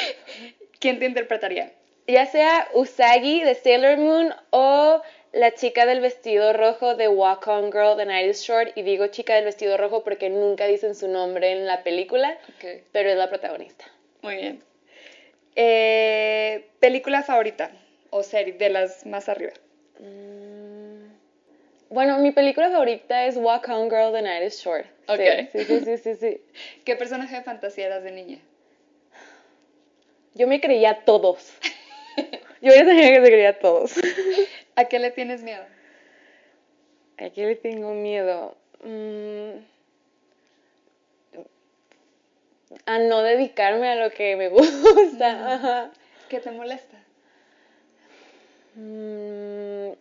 ¿Quién 0.78 0.98
te 0.98 1.06
interpretaría? 1.06 1.72
Ya 2.10 2.26
sea 2.26 2.68
Usagi 2.74 3.44
de 3.44 3.54
Sailor 3.54 3.96
Moon 3.98 4.34
o 4.50 5.00
la 5.32 5.54
chica 5.54 5.86
del 5.86 6.00
vestido 6.00 6.52
rojo 6.52 6.96
de 6.96 7.06
Walk 7.06 7.46
On 7.46 7.70
Girl 7.70 7.96
de 7.96 8.06
Night 8.06 8.30
is 8.30 8.42
Short. 8.42 8.76
Y 8.76 8.82
digo 8.82 9.06
chica 9.08 9.34
del 9.34 9.44
vestido 9.44 9.76
rojo 9.76 10.02
porque 10.02 10.28
nunca 10.28 10.66
dicen 10.66 10.94
su 10.96 11.06
nombre 11.06 11.52
en 11.52 11.66
la 11.66 11.84
película, 11.84 12.36
okay. 12.56 12.82
pero 12.90 13.10
es 13.10 13.16
la 13.16 13.28
protagonista. 13.28 13.84
Muy 14.22 14.36
bien. 14.36 14.62
Eh, 15.54 16.66
¿Película 16.80 17.22
favorita 17.22 17.70
o 18.10 18.22
serie 18.22 18.54
de 18.54 18.70
las 18.70 19.06
más 19.06 19.28
arriba? 19.28 19.52
Mm. 20.00 21.10
Bueno, 21.90 22.18
mi 22.18 22.32
película 22.32 22.70
favorita 22.70 23.26
es 23.26 23.36
Walk 23.36 23.68
On 23.68 23.88
Girl, 23.88 24.12
The 24.12 24.22
Night 24.22 24.46
is 24.46 24.62
Short. 24.62 24.86
Ok. 25.08 25.20
Sí, 25.52 25.64
sí, 25.64 25.80
sí, 25.80 25.98
sí, 25.98 26.14
sí. 26.14 26.40
¿Qué 26.84 26.96
personaje 26.96 27.36
de 27.36 27.42
fantasía 27.42 27.86
eras 27.86 28.02
de 28.02 28.12
niña? 28.12 28.38
Yo 30.34 30.46
me 30.46 30.60
creía 30.60 31.04
todos. 31.04 31.52
Yo 32.62 32.72
era 32.72 32.92
niña 32.92 33.08
que 33.08 33.24
se 33.24 33.26
creía 33.26 33.58
todos. 33.58 33.94
¿A 34.76 34.84
qué 34.84 34.98
le 34.98 35.10
tienes 35.10 35.42
miedo? 35.42 35.64
¿A 37.18 37.30
qué 37.30 37.46
le 37.46 37.56
tengo 37.56 37.94
miedo? 37.94 38.56
Mm. 38.84 39.64
A 42.86 42.98
no 42.98 43.22
dedicarme 43.22 43.88
a 43.88 43.96
lo 43.96 44.10
que 44.10 44.36
me 44.36 44.48
gusta. 44.48 45.90
¿Qué 46.28 46.40
te 46.40 46.50
molesta? 46.50 46.96
Mm, 48.74 49.92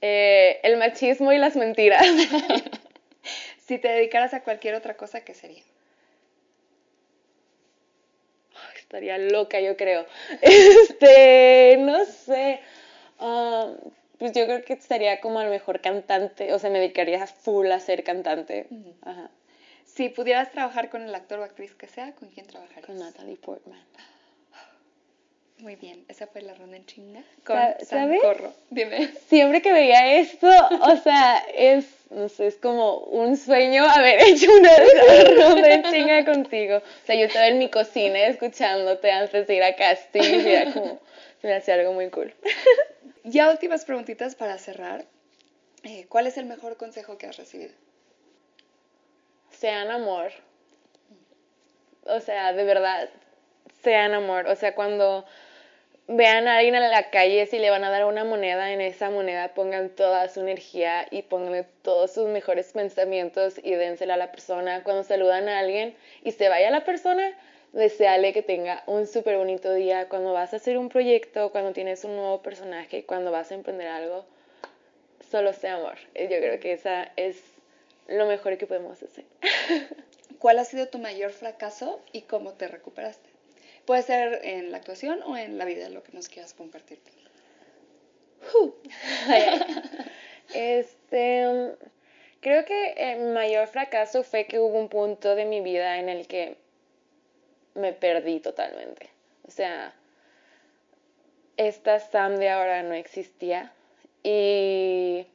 eh, 0.00 0.60
el 0.62 0.76
machismo 0.78 1.32
y 1.32 1.38
las 1.38 1.54
mentiras. 1.56 2.06
si 3.66 3.78
te 3.78 3.88
dedicaras 3.88 4.34
a 4.34 4.42
cualquier 4.42 4.74
otra 4.74 4.96
cosa, 4.96 5.20
¿qué 5.22 5.34
sería? 5.34 5.62
Estaría 8.86 9.18
loca, 9.18 9.60
yo 9.60 9.76
creo. 9.76 10.06
Este, 10.42 11.76
no 11.78 12.04
sé. 12.04 12.60
Um, 13.20 13.76
pues 14.18 14.32
yo 14.32 14.44
creo 14.46 14.64
que 14.64 14.74
estaría 14.74 15.20
como 15.20 15.40
el 15.40 15.50
mejor 15.50 15.80
cantante, 15.80 16.52
o 16.54 16.58
sea, 16.58 16.70
me 16.70 16.78
dedicaría 16.78 17.26
full 17.26 17.70
a 17.70 17.80
ser 17.80 18.02
cantante. 18.04 18.66
Si 19.84 20.08
pudieras 20.08 20.50
trabajar 20.52 20.88
con 20.88 21.02
el 21.02 21.14
actor 21.14 21.38
o 21.40 21.44
actriz 21.44 21.74
que 21.74 21.86
sea, 21.86 22.12
¿con 22.12 22.28
quién 22.30 22.46
trabajarías? 22.46 22.86
Con 22.86 22.98
Natalie 22.98 23.36
Portman. 23.36 23.82
Muy 25.58 25.76
bien, 25.76 26.04
esa 26.08 26.26
fue 26.26 26.42
la 26.42 26.52
ronda 26.52 26.76
en 26.76 26.84
chinga 26.84 27.22
con 27.44 27.56
¿sabes? 27.82 28.20
Corro. 28.20 28.52
Dime. 28.70 29.08
Siempre 29.26 29.62
que 29.62 29.72
veía 29.72 30.18
esto, 30.18 30.48
o 30.48 30.96
sea, 30.96 31.38
es, 31.54 31.86
no 32.10 32.28
sé, 32.28 32.48
es 32.48 32.56
como 32.56 32.98
un 32.98 33.38
sueño 33.38 33.84
haber 33.84 34.20
hecho 34.26 34.48
una 34.52 34.70
ronda 34.76 35.72
en 35.72 35.82
chinga 35.84 36.24
contigo. 36.26 36.76
O 36.76 37.06
sea, 37.06 37.16
yo 37.16 37.24
estaba 37.24 37.48
en 37.48 37.58
mi 37.58 37.70
cocina 37.70 38.18
escuchándote 38.26 39.10
antes 39.10 39.46
de 39.46 39.54
ir 39.54 39.62
a 39.62 39.74
casting 39.76 40.20
y 40.22 40.48
era 40.48 40.72
como, 40.72 41.00
me 41.42 41.54
hacía 41.54 41.74
algo 41.74 41.92
muy 41.92 42.10
cool. 42.10 42.34
Ya 43.28 43.50
últimas 43.50 43.84
preguntitas 43.84 44.36
para 44.36 44.56
cerrar. 44.56 45.04
Eh, 45.82 46.06
¿Cuál 46.08 46.28
es 46.28 46.36
el 46.36 46.46
mejor 46.46 46.76
consejo 46.76 47.18
que 47.18 47.26
has 47.26 47.36
recibido? 47.36 47.72
Sean 49.50 49.90
amor. 49.90 50.30
O 52.04 52.20
sea, 52.20 52.52
de 52.52 52.62
verdad, 52.62 53.08
sean 53.82 54.14
amor. 54.14 54.46
O 54.46 54.54
sea, 54.54 54.76
cuando 54.76 55.26
vean 56.08 56.46
a 56.46 56.58
alguien 56.58 56.74
en 56.74 56.90
la 56.90 57.10
calle, 57.10 57.46
si 57.46 57.58
le 57.58 57.70
van 57.70 57.84
a 57.84 57.90
dar 57.90 58.04
una 58.04 58.24
moneda, 58.24 58.72
en 58.72 58.80
esa 58.80 59.10
moneda 59.10 59.54
pongan 59.54 59.90
toda 59.90 60.28
su 60.28 60.40
energía 60.40 61.06
y 61.10 61.22
pongan 61.22 61.66
todos 61.82 62.12
sus 62.12 62.28
mejores 62.28 62.72
pensamientos 62.72 63.58
y 63.62 63.72
dénsela 63.72 64.14
a 64.14 64.18
la 64.18 64.30
persona. 64.30 64.82
Cuando 64.84 65.02
saludan 65.02 65.48
a 65.48 65.58
alguien 65.58 65.94
y 66.22 66.32
se 66.32 66.48
vaya 66.48 66.70
la 66.70 66.84
persona, 66.84 67.32
deseale 67.72 68.32
que 68.32 68.42
tenga 68.42 68.82
un 68.86 69.06
súper 69.06 69.36
bonito 69.36 69.72
día. 69.74 70.08
Cuando 70.08 70.32
vas 70.32 70.52
a 70.52 70.56
hacer 70.56 70.78
un 70.78 70.88
proyecto, 70.88 71.50
cuando 71.50 71.72
tienes 71.72 72.04
un 72.04 72.16
nuevo 72.16 72.40
personaje, 72.42 73.04
cuando 73.04 73.32
vas 73.32 73.50
a 73.50 73.54
emprender 73.54 73.88
algo, 73.88 74.24
solo 75.30 75.52
sea 75.52 75.74
amor. 75.74 75.96
Yo 76.14 76.26
creo 76.28 76.60
que 76.60 76.72
esa 76.72 77.10
es 77.16 77.42
lo 78.06 78.26
mejor 78.26 78.56
que 78.58 78.66
podemos 78.66 79.02
hacer. 79.02 79.24
¿Cuál 80.38 80.58
ha 80.60 80.64
sido 80.64 80.86
tu 80.88 80.98
mayor 80.98 81.32
fracaso 81.32 82.00
y 82.12 82.22
cómo 82.22 82.52
te 82.52 82.68
recuperaste? 82.68 83.35
Puede 83.86 84.02
ser 84.02 84.40
en 84.42 84.72
la 84.72 84.78
actuación 84.78 85.22
o 85.22 85.36
en 85.36 85.58
la 85.58 85.64
vida, 85.64 85.88
lo 85.88 86.02
que 86.02 86.12
nos 86.12 86.28
quieras 86.28 86.54
compartir. 86.54 86.98
este, 90.54 91.76
creo 92.40 92.64
que 92.64 92.94
el 92.96 93.32
mayor 93.32 93.68
fracaso 93.68 94.24
fue 94.24 94.46
que 94.46 94.58
hubo 94.58 94.78
un 94.78 94.88
punto 94.88 95.36
de 95.36 95.44
mi 95.44 95.60
vida 95.60 95.98
en 95.98 96.08
el 96.08 96.26
que 96.26 96.56
me 97.74 97.92
perdí 97.92 98.40
totalmente. 98.40 99.08
O 99.46 99.52
sea, 99.52 99.94
esta 101.56 102.00
Sam 102.00 102.36
de 102.36 102.50
ahora 102.50 102.82
no 102.82 102.94
existía 102.94 103.72
y 104.24 105.26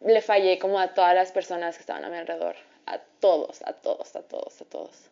le 0.00 0.20
fallé 0.20 0.58
como 0.58 0.78
a 0.78 0.92
todas 0.92 1.14
las 1.14 1.32
personas 1.32 1.76
que 1.76 1.80
estaban 1.80 2.04
a 2.04 2.10
mi 2.10 2.18
alrededor, 2.18 2.56
a 2.84 2.98
todos, 3.20 3.62
a 3.64 3.72
todos, 3.72 4.14
a 4.16 4.22
todos, 4.22 4.60
a 4.60 4.64
todos 4.66 5.10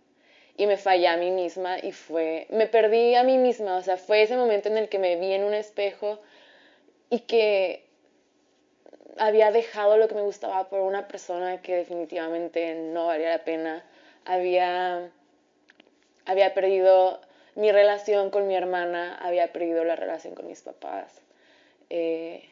y 0.57 0.67
me 0.67 0.77
fallé 0.77 1.09
a 1.09 1.17
mí 1.17 1.31
misma 1.31 1.79
y 1.79 1.93
fue, 1.93 2.47
me 2.51 2.67
perdí 2.67 3.15
a 3.15 3.23
mí 3.23 3.37
misma, 3.39 3.77
o 3.77 3.83
sea, 3.83 3.97
fue 3.97 4.23
ese 4.23 4.37
momento 4.37 4.69
en 4.69 4.79
el 4.79 4.89
que 4.89 4.99
me 4.99 5.17
vi 5.17 5.33
en 5.33 5.45
un 5.45 5.55
espejo 5.55 6.19
y 7.11 7.21
que 7.21 7.85
había 9.19 9.51
dejado 9.51 9.97
lo 9.97 10.09
que 10.09 10.15
me 10.15 10.23
gustaba 10.23 10.69
por 10.69 10.81
una 10.81 11.09
persona 11.09 11.61
que 11.63 11.77
definitivamente 11.77 12.75
no 12.75 13.07
valía 13.07 13.31
la 13.31 13.45
pena, 13.45 13.85
había, 14.25 15.11
había 16.25 16.55
perdido 16.55 17.21
mi 17.55 17.71
relación 17.73 18.31
con 18.31 18.47
mi 18.47 18.55
hermana, 18.55 19.17
había 19.17 19.53
perdido 19.53 19.85
la 19.85 19.97
relación 19.97 20.35
con 20.35 20.47
mis 20.47 20.63
papás. 20.63 21.21
Eh, 21.91 22.49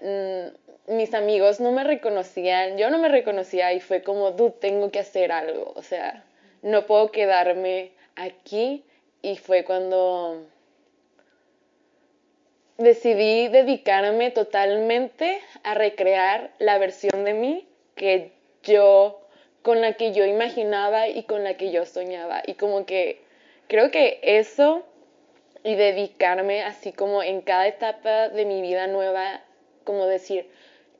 mm, 0.00 0.94
mis 0.94 1.14
amigos 1.14 1.60
no 1.60 1.72
me 1.72 1.84
reconocían, 1.84 2.78
yo 2.78 2.90
no 2.90 2.98
me 2.98 3.08
reconocía 3.08 3.72
y 3.72 3.80
fue 3.80 4.02
como, 4.02 4.30
dude, 4.30 4.52
tengo 4.52 4.90
que 4.90 5.00
hacer 5.00 5.32
algo, 5.32 5.72
o 5.74 5.82
sea, 5.82 6.24
no 6.66 6.86
puedo 6.86 7.10
quedarme 7.10 7.92
aquí. 8.16 8.84
Y 9.22 9.36
fue 9.36 9.64
cuando 9.64 10.44
decidí 12.76 13.48
dedicarme 13.48 14.30
totalmente 14.30 15.40
a 15.62 15.74
recrear 15.74 16.50
la 16.58 16.78
versión 16.78 17.24
de 17.24 17.32
mí 17.32 17.66
que 17.94 18.32
yo 18.62 19.20
con 19.62 19.80
la 19.80 19.94
que 19.94 20.12
yo 20.12 20.24
imaginaba 20.24 21.08
y 21.08 21.22
con 21.22 21.42
la 21.44 21.54
que 21.54 21.70
yo 21.70 21.86
soñaba. 21.86 22.42
Y 22.46 22.54
como 22.54 22.84
que 22.84 23.20
creo 23.68 23.90
que 23.90 24.20
eso 24.22 24.84
y 25.64 25.74
dedicarme 25.74 26.62
así 26.62 26.92
como 26.92 27.22
en 27.22 27.40
cada 27.40 27.66
etapa 27.66 28.28
de 28.28 28.44
mi 28.44 28.60
vida 28.60 28.86
nueva 28.86 29.40
como 29.84 30.06
decir 30.06 30.48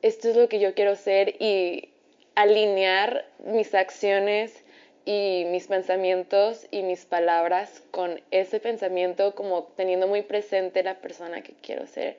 esto 0.01 0.29
es 0.29 0.35
lo 0.35 0.49
que 0.49 0.59
yo 0.59 0.73
quiero 0.73 0.95
ser 0.95 1.41
y 1.41 1.89
alinear 2.35 3.25
mis 3.45 3.73
acciones 3.73 4.63
y 5.07 5.45
mis 5.45 5.67
pensamientos 5.67 6.67
y 6.69 6.83
mis 6.83 7.05
palabras 7.05 7.81
con 7.91 8.19
ese 8.29 8.59
pensamiento 8.59 9.35
como 9.35 9.63
teniendo 9.77 10.05
muy 10.05 10.21
presente 10.21 10.83
la 10.83 10.95
persona 10.95 11.41
que 11.41 11.53
quiero 11.61 11.87
ser, 11.87 12.17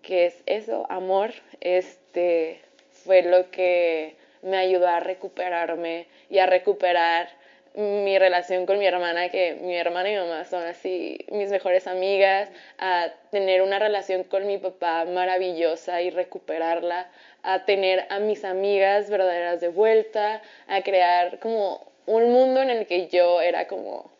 que 0.00 0.24
es 0.24 0.42
eso, 0.46 0.86
amor, 0.88 1.32
este 1.60 2.62
fue 3.04 3.20
lo 3.20 3.50
que 3.50 4.16
me 4.40 4.56
ayudó 4.56 4.88
a 4.88 5.00
recuperarme 5.00 6.06
y 6.30 6.38
a 6.38 6.46
recuperar 6.46 7.28
mi 7.74 8.18
relación 8.18 8.64
con 8.64 8.78
mi 8.78 8.86
hermana, 8.86 9.28
que 9.28 9.58
mi 9.60 9.76
hermana 9.76 10.08
y 10.08 10.12
mi 10.14 10.20
mamá 10.20 10.46
son 10.46 10.62
así 10.62 11.18
mis 11.30 11.50
mejores 11.50 11.86
amigas, 11.86 12.48
a 12.78 13.10
tener 13.30 13.60
una 13.60 13.78
relación 13.78 14.24
con 14.24 14.46
mi 14.46 14.56
papá 14.56 15.04
maravillosa 15.04 16.00
y 16.00 16.08
recuperarla, 16.08 17.10
a 17.42 17.66
tener 17.66 18.06
a 18.08 18.20
mis 18.20 18.42
amigas 18.44 19.10
verdaderas 19.10 19.60
de 19.60 19.68
vuelta, 19.68 20.40
a 20.66 20.80
crear 20.80 21.38
como 21.40 21.89
un 22.06 22.32
mundo 22.32 22.62
en 22.62 22.70
el 22.70 22.86
que 22.86 23.08
yo 23.08 23.40
era 23.40 23.66
como, 23.66 24.10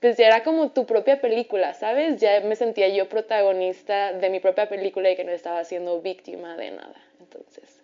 pues 0.00 0.16
ya 0.16 0.26
era 0.26 0.42
como 0.42 0.70
tu 0.70 0.86
propia 0.86 1.20
película, 1.20 1.74
¿sabes? 1.74 2.20
Ya 2.20 2.40
me 2.40 2.56
sentía 2.56 2.88
yo 2.88 3.08
protagonista 3.08 4.12
de 4.12 4.30
mi 4.30 4.40
propia 4.40 4.68
película 4.68 5.10
y 5.10 5.16
que 5.16 5.24
no 5.24 5.32
estaba 5.32 5.64
siendo 5.64 6.00
víctima 6.00 6.56
de 6.56 6.70
nada. 6.72 6.96
Entonces, 7.20 7.80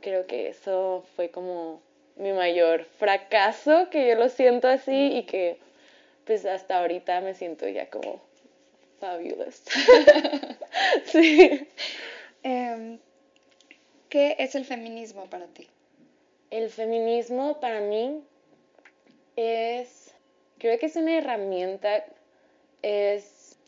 creo 0.00 0.26
que 0.26 0.48
eso 0.48 1.04
fue 1.16 1.30
como 1.30 1.80
mi 2.16 2.32
mayor 2.32 2.84
fracaso, 2.84 3.88
que 3.90 4.08
yo 4.08 4.14
lo 4.14 4.28
siento 4.28 4.68
así 4.68 5.16
y 5.16 5.22
que 5.24 5.58
pues 6.24 6.44
hasta 6.46 6.80
ahorita 6.80 7.20
me 7.20 7.34
siento 7.34 7.68
ya 7.68 7.90
como 7.90 8.20
fabulous. 9.00 9.62
sí. 11.04 11.68
Em, 12.42 12.98
¿Qué 14.08 14.36
es 14.38 14.54
el 14.54 14.64
feminismo 14.64 15.26
para 15.26 15.46
ti? 15.46 15.66
El 16.54 16.70
feminismo 16.70 17.58
para 17.58 17.80
mí 17.80 18.22
es, 19.34 20.14
creo 20.58 20.78
que 20.78 20.86
es 20.86 20.94
una 20.94 21.18
herramienta, 21.18 22.04
es, 22.80 23.58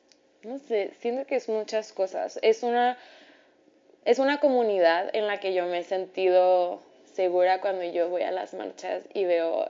no 0.45 0.61
sé, 0.61 0.93
siento 1.01 1.27
que 1.27 1.35
es 1.35 1.49
muchas 1.49 1.93
cosas. 1.93 2.39
Es 2.43 2.63
una, 2.63 2.97
es 4.05 4.21
una 4.21 4.39
comunidad 4.39 5.11
en 5.17 5.27
la 5.27 5.41
que 5.41 5.53
yo 5.53 5.67
me 5.67 5.81
he 5.81 5.83
sentido 5.83 6.81
segura 7.13 7.61
cuando 7.61 7.83
yo 7.83 8.09
voy 8.09 8.23
a 8.23 8.31
las 8.31 8.55
marchas 8.55 9.03
y 9.13 9.25
veo 9.25 9.67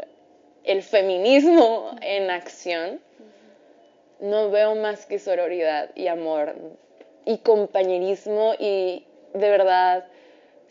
el 0.64 0.82
feminismo 0.82 1.96
en 2.02 2.30
acción. 2.30 3.00
No 4.20 4.50
veo 4.50 4.74
más 4.74 5.06
que 5.06 5.18
sororidad 5.18 5.88
y 5.94 6.08
amor 6.08 6.54
y 7.24 7.38
compañerismo 7.38 8.52
y 8.58 9.06
de 9.32 9.48
verdad 9.48 10.04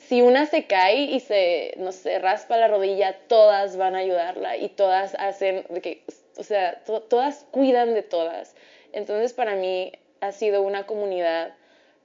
si 0.08 0.22
una 0.22 0.46
se 0.46 0.66
cae 0.66 1.04
y 1.04 1.20
se, 1.20 1.74
no 1.78 1.92
sé, 1.92 2.20
raspa 2.20 2.58
la 2.58 2.68
rodilla, 2.68 3.16
todas 3.28 3.78
van 3.78 3.96
a 3.96 4.00
ayudarla 4.00 4.58
y 4.58 4.70
todas 4.70 5.16
hacen, 5.16 5.64
que, 5.82 6.04
o 6.38 6.44
sea, 6.44 6.82
todas 7.10 7.46
cuidan 7.52 7.94
de 7.94 8.04
todas. 8.04 8.56
Entonces 8.94 9.34
para 9.34 9.56
mí 9.56 9.92
ha 10.22 10.32
sido 10.32 10.62
una 10.62 10.86
comunidad 10.86 11.54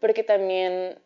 porque 0.01 0.23
también 0.23 0.97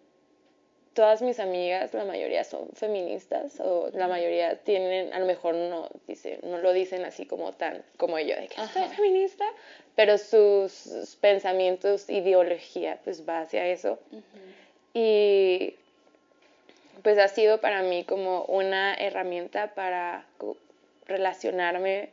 todas 0.94 1.20
mis 1.20 1.40
amigas, 1.40 1.92
la 1.92 2.04
mayoría 2.04 2.44
son 2.44 2.68
feministas 2.74 3.58
o 3.60 3.90
la 3.92 4.06
mayoría 4.06 4.56
tienen, 4.62 5.12
a 5.12 5.18
lo 5.18 5.26
mejor 5.26 5.54
no, 5.56 5.88
dice, 6.06 6.38
no 6.44 6.58
lo 6.58 6.72
dicen 6.72 7.04
así 7.04 7.26
como 7.26 7.52
tan 7.52 7.82
como 7.96 8.18
yo, 8.20 8.36
de 8.36 8.46
que 8.46 8.54
soy 8.72 8.84
feminista, 8.94 9.44
pero 9.96 10.16
sus, 10.16 11.18
pensamientos, 11.20 12.08
ideología, 12.08 13.00
pues 13.02 13.28
va 13.28 13.40
hacia 13.40 13.66
eso. 13.66 13.98
Y 14.94 15.74
pues 17.04 17.18
ha 17.18 17.28
sido 17.28 17.60
para 17.60 17.82
mí 17.82 18.02
como 18.04 18.46
una 18.46 18.94
herramienta 18.94 19.74
para 19.74 20.26
relacionarme 21.04 22.08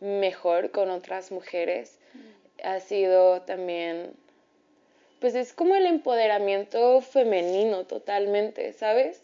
mejor 0.00 0.70
con 0.70 0.90
otras 0.90 1.32
mujeres. 1.32 1.98
Ha 2.62 2.78
sido 2.78 3.42
también, 3.42 4.12
pues 5.20 5.34
es 5.34 5.52
como 5.52 5.74
el 5.74 5.86
empoderamiento 5.86 7.00
femenino 7.00 7.84
totalmente, 7.84 8.72
¿sabes? 8.72 9.20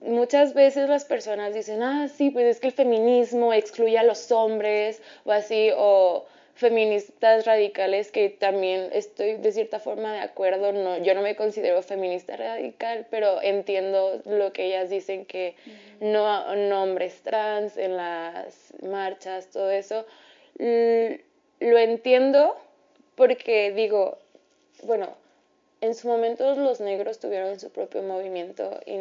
muchas 0.00 0.54
veces 0.54 0.88
las 0.88 1.04
personas 1.04 1.52
dicen, 1.52 1.82
ah, 1.82 2.06
sí, 2.08 2.30
pues 2.30 2.46
es 2.46 2.60
que 2.60 2.68
el 2.68 2.72
feminismo 2.72 3.52
excluye 3.52 3.98
a 3.98 4.04
los 4.04 4.30
hombres 4.30 5.02
o 5.24 5.32
así, 5.32 5.70
o 5.76 6.26
feministas 6.58 7.46
radicales 7.46 8.10
que 8.10 8.30
también 8.30 8.90
estoy 8.92 9.36
de 9.36 9.52
cierta 9.52 9.78
forma 9.78 10.12
de 10.12 10.20
acuerdo, 10.20 10.72
no, 10.72 10.98
yo 10.98 11.14
no 11.14 11.22
me 11.22 11.36
considero 11.36 11.82
feminista 11.82 12.36
radical, 12.36 13.06
pero 13.10 13.40
entiendo 13.40 14.20
lo 14.26 14.52
que 14.52 14.66
ellas 14.66 14.90
dicen 14.90 15.24
que 15.24 15.54
no 16.00 16.56
nombres 16.56 17.22
trans 17.22 17.76
en 17.76 17.96
las 17.96 18.74
marchas, 18.82 19.50
todo 19.50 19.70
eso. 19.70 20.04
lo 20.58 21.78
entiendo 21.78 22.56
porque 23.14 23.70
digo, 23.70 24.18
bueno, 24.82 25.14
en 25.80 25.94
su 25.94 26.08
momento 26.08 26.56
los 26.56 26.80
negros 26.80 27.20
tuvieron 27.20 27.60
su 27.60 27.70
propio 27.70 28.02
movimiento 28.02 28.80
y 28.84 28.98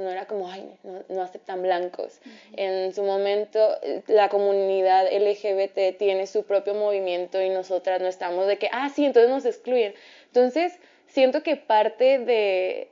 no 0.00 0.10
era 0.10 0.26
como, 0.26 0.50
ay, 0.50 0.68
no, 1.08 1.22
aceptan 1.22 1.62
blancos. 1.62 2.20
En 2.56 2.92
su 2.94 3.02
momento, 3.02 3.76
la 4.06 4.28
comunidad 4.28 5.06
LGBT 5.12 5.96
tiene 5.98 6.26
su 6.26 6.44
propio 6.44 6.74
movimiento 6.74 7.40
y 7.40 7.50
nosotras 7.50 8.00
no 8.00 8.08
estamos 8.08 8.46
de 8.46 8.58
que, 8.58 8.68
ah, 8.72 8.88
sí, 8.88 9.04
entonces 9.04 9.30
nos 9.30 9.44
excluyen. 9.44 9.94
Entonces, 10.26 10.78
siento 11.06 11.42
que 11.42 11.56
parte 11.56 12.18
de, 12.18 12.88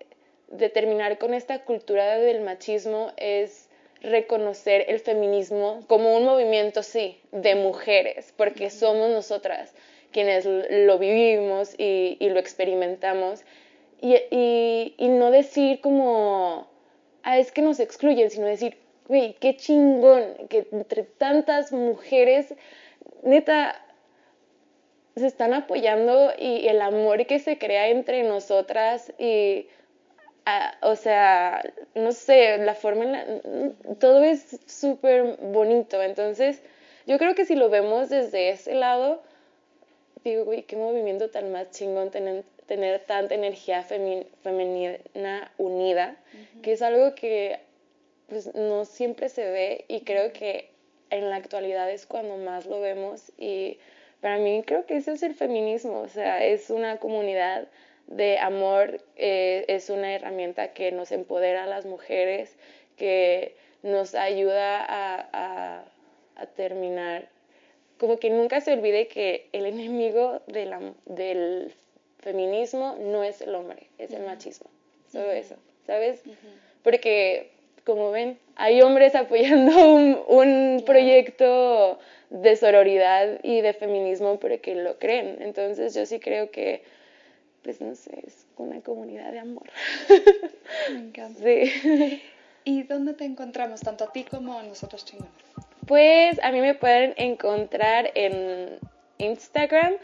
de 0.49 0.69
terminar 0.69 1.19
con 1.19 1.35
esta 1.35 1.65
cultura 1.65 2.17
del 2.19 2.43
machismo 2.43 3.13
es 3.17 3.69
reconocer 4.01 4.85
el 4.89 5.01
feminismo 5.01 5.81
como 5.89 6.17
un 6.17 6.25
movimiento, 6.25 6.83
sí, 6.83 7.21
de 7.33 7.55
mujeres, 7.55 8.33
porque 8.37 8.71
somos 8.71 9.11
nosotras 9.11 9.75
quienes 10.13 10.47
lo 10.47 10.99
vivimos 10.99 11.75
y, 11.79 12.17
lo 12.21 12.39
experimentamos, 12.39 13.43
y, 14.01 14.97
no 15.01 15.31
decir 15.31 15.81
como, 15.81 16.69
ah, 17.29 17.39
es 17.39 17.53
que 17.53 17.63
nos 17.63 17.79
excluyen, 17.79 18.31
sino 18.31 18.47
decir, 18.47 18.79
güey, 19.07 19.35
qué 19.35 19.57
chingón 19.57 20.49
que 20.49 20.67
entre 20.73 21.03
tantas 21.03 21.73
mujeres, 21.73 22.55
neta, 23.23 23.81
se 25.15 25.27
están 25.27 25.53
apoyando 25.53 26.33
y 26.39 26.69
el 26.69 26.81
amor 26.81 27.27
que 27.27 27.39
se 27.39 27.59
crea 27.59 27.89
entre 27.89 28.23
nosotras 28.23 29.13
y 29.19 29.67
o 30.81 30.97
sea, 30.97 31.63
no 31.95 32.13
sé, 32.13 32.57
la 32.59 32.75
forma, 32.75 33.25
todo 34.01 34.23
es 34.25 34.59
súper 34.67 35.37
bonito. 35.43 36.03
Entonces, 36.03 36.63
yo 37.07 37.19
creo 37.19 37.35
que 37.35 37.45
si 37.45 37.55
lo 37.55 37.69
vemos 37.69 38.09
desde 38.09 38.51
ese 38.51 38.75
lado, 38.75 39.23
digo, 40.25 40.45
güey, 40.45 40.63
qué 40.63 40.77
movimiento 40.77 41.29
tan 41.31 41.53
más 41.53 41.71
chingón 41.71 42.11
tener, 42.11 42.45
tener 42.69 43.01
tanta 43.01 43.35
energía 43.35 43.83
femenina 43.83 45.51
unida, 45.57 46.17
que 46.63 46.73
es 46.73 46.83
algo 46.83 47.15
que 47.15 47.59
pues, 48.29 48.55
no 48.55 48.85
siempre 48.85 49.29
se 49.31 49.51
ve 49.51 49.85
y 49.89 50.03
creo 50.03 50.33
que 50.33 50.71
en 51.11 51.31
la 51.31 51.37
actualidad 51.37 51.91
es 51.91 52.07
cuando 52.07 52.37
más 52.37 52.67
lo 52.67 52.81
vemos 52.81 53.33
y 53.39 53.79
para 54.21 54.39
mí 54.39 54.63
creo 54.65 54.85
que 54.85 54.99
ese 54.99 55.13
es 55.13 55.23
el 55.23 55.35
feminismo, 55.35 56.01
o 56.01 56.09
sea, 56.09 56.45
es 56.45 56.71
una 56.71 56.99
comunidad 56.99 57.67
de 58.07 58.39
amor 58.39 59.01
eh, 59.17 59.65
es 59.69 59.91
una 59.91 60.15
herramienta 60.15 60.73
que 60.73 60.93
nos 60.93 61.13
empodera 61.13 61.65
a 61.65 61.67
las 61.67 61.87
mujeres, 61.87 62.57
que 62.97 63.55
nos 63.83 64.15
ayuda 64.15 64.85
a, 64.89 65.85
terminar. 66.57 67.29
Como 67.99 68.19
que 68.19 68.31
nunca 68.31 68.61
se 68.61 68.73
olvide 68.73 69.09
que 69.09 69.49
el 69.53 69.67
enemigo 69.67 70.41
del 70.47 71.75
feminismo 72.19 72.97
no 73.01 73.23
es 73.23 73.41
el 73.41 73.55
hombre, 73.55 73.89
es 73.99 74.13
el 74.13 74.23
machismo. 74.25 74.69
Solo 75.11 75.31
eso, 75.31 75.57
¿sabes? 75.87 76.23
Porque, 76.83 77.51
como 77.85 78.11
ven, 78.11 78.39
hay 78.57 78.83
hombres 78.83 79.15
apoyando 79.15 79.73
un, 79.95 80.19
un 80.29 80.83
proyecto 80.85 81.99
de 82.31 82.57
sororidad 82.57 83.41
y 83.43 83.61
de 83.61 83.73
feminismo 83.73 84.39
porque 84.39 84.75
lo 84.75 84.99
creen. 84.99 85.39
Entonces 85.41 85.95
yo 85.95 86.05
sí 86.07 86.21
creo 86.21 86.51
que 86.51 86.83
pues 87.63 87.81
no 87.81 87.95
sé, 87.95 88.23
es 88.27 88.47
una 88.57 88.81
comunidad 88.81 89.33
de 89.33 89.41
amor. 89.41 89.69
Me 90.91 90.99
encanta. 91.01 91.43
Sí. 91.43 92.23
¿Y 92.65 92.83
dónde 92.85 93.15
te 93.15 93.25
encontramos, 93.25 93.81
tanto 93.81 94.05
a 94.05 94.13
ti 94.13 94.25
como 94.25 94.59
a 94.59 94.63
nosotros 94.63 95.05
chingones? 95.05 95.33
Pues 95.87 96.39
a 96.43 96.53
mí 96.53 96.61
me 96.61 96.75
pueden 96.75 97.15
encontrar 97.17 98.11
en 98.15 98.79
Instagram 99.19 99.95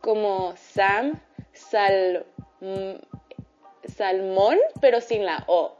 como 0.00 0.54
Sam 0.56 1.20
Sal, 1.74 2.24
Salmón, 3.96 4.58
pero 4.80 5.00
sin 5.00 5.26
la 5.26 5.42
O. 5.48 5.76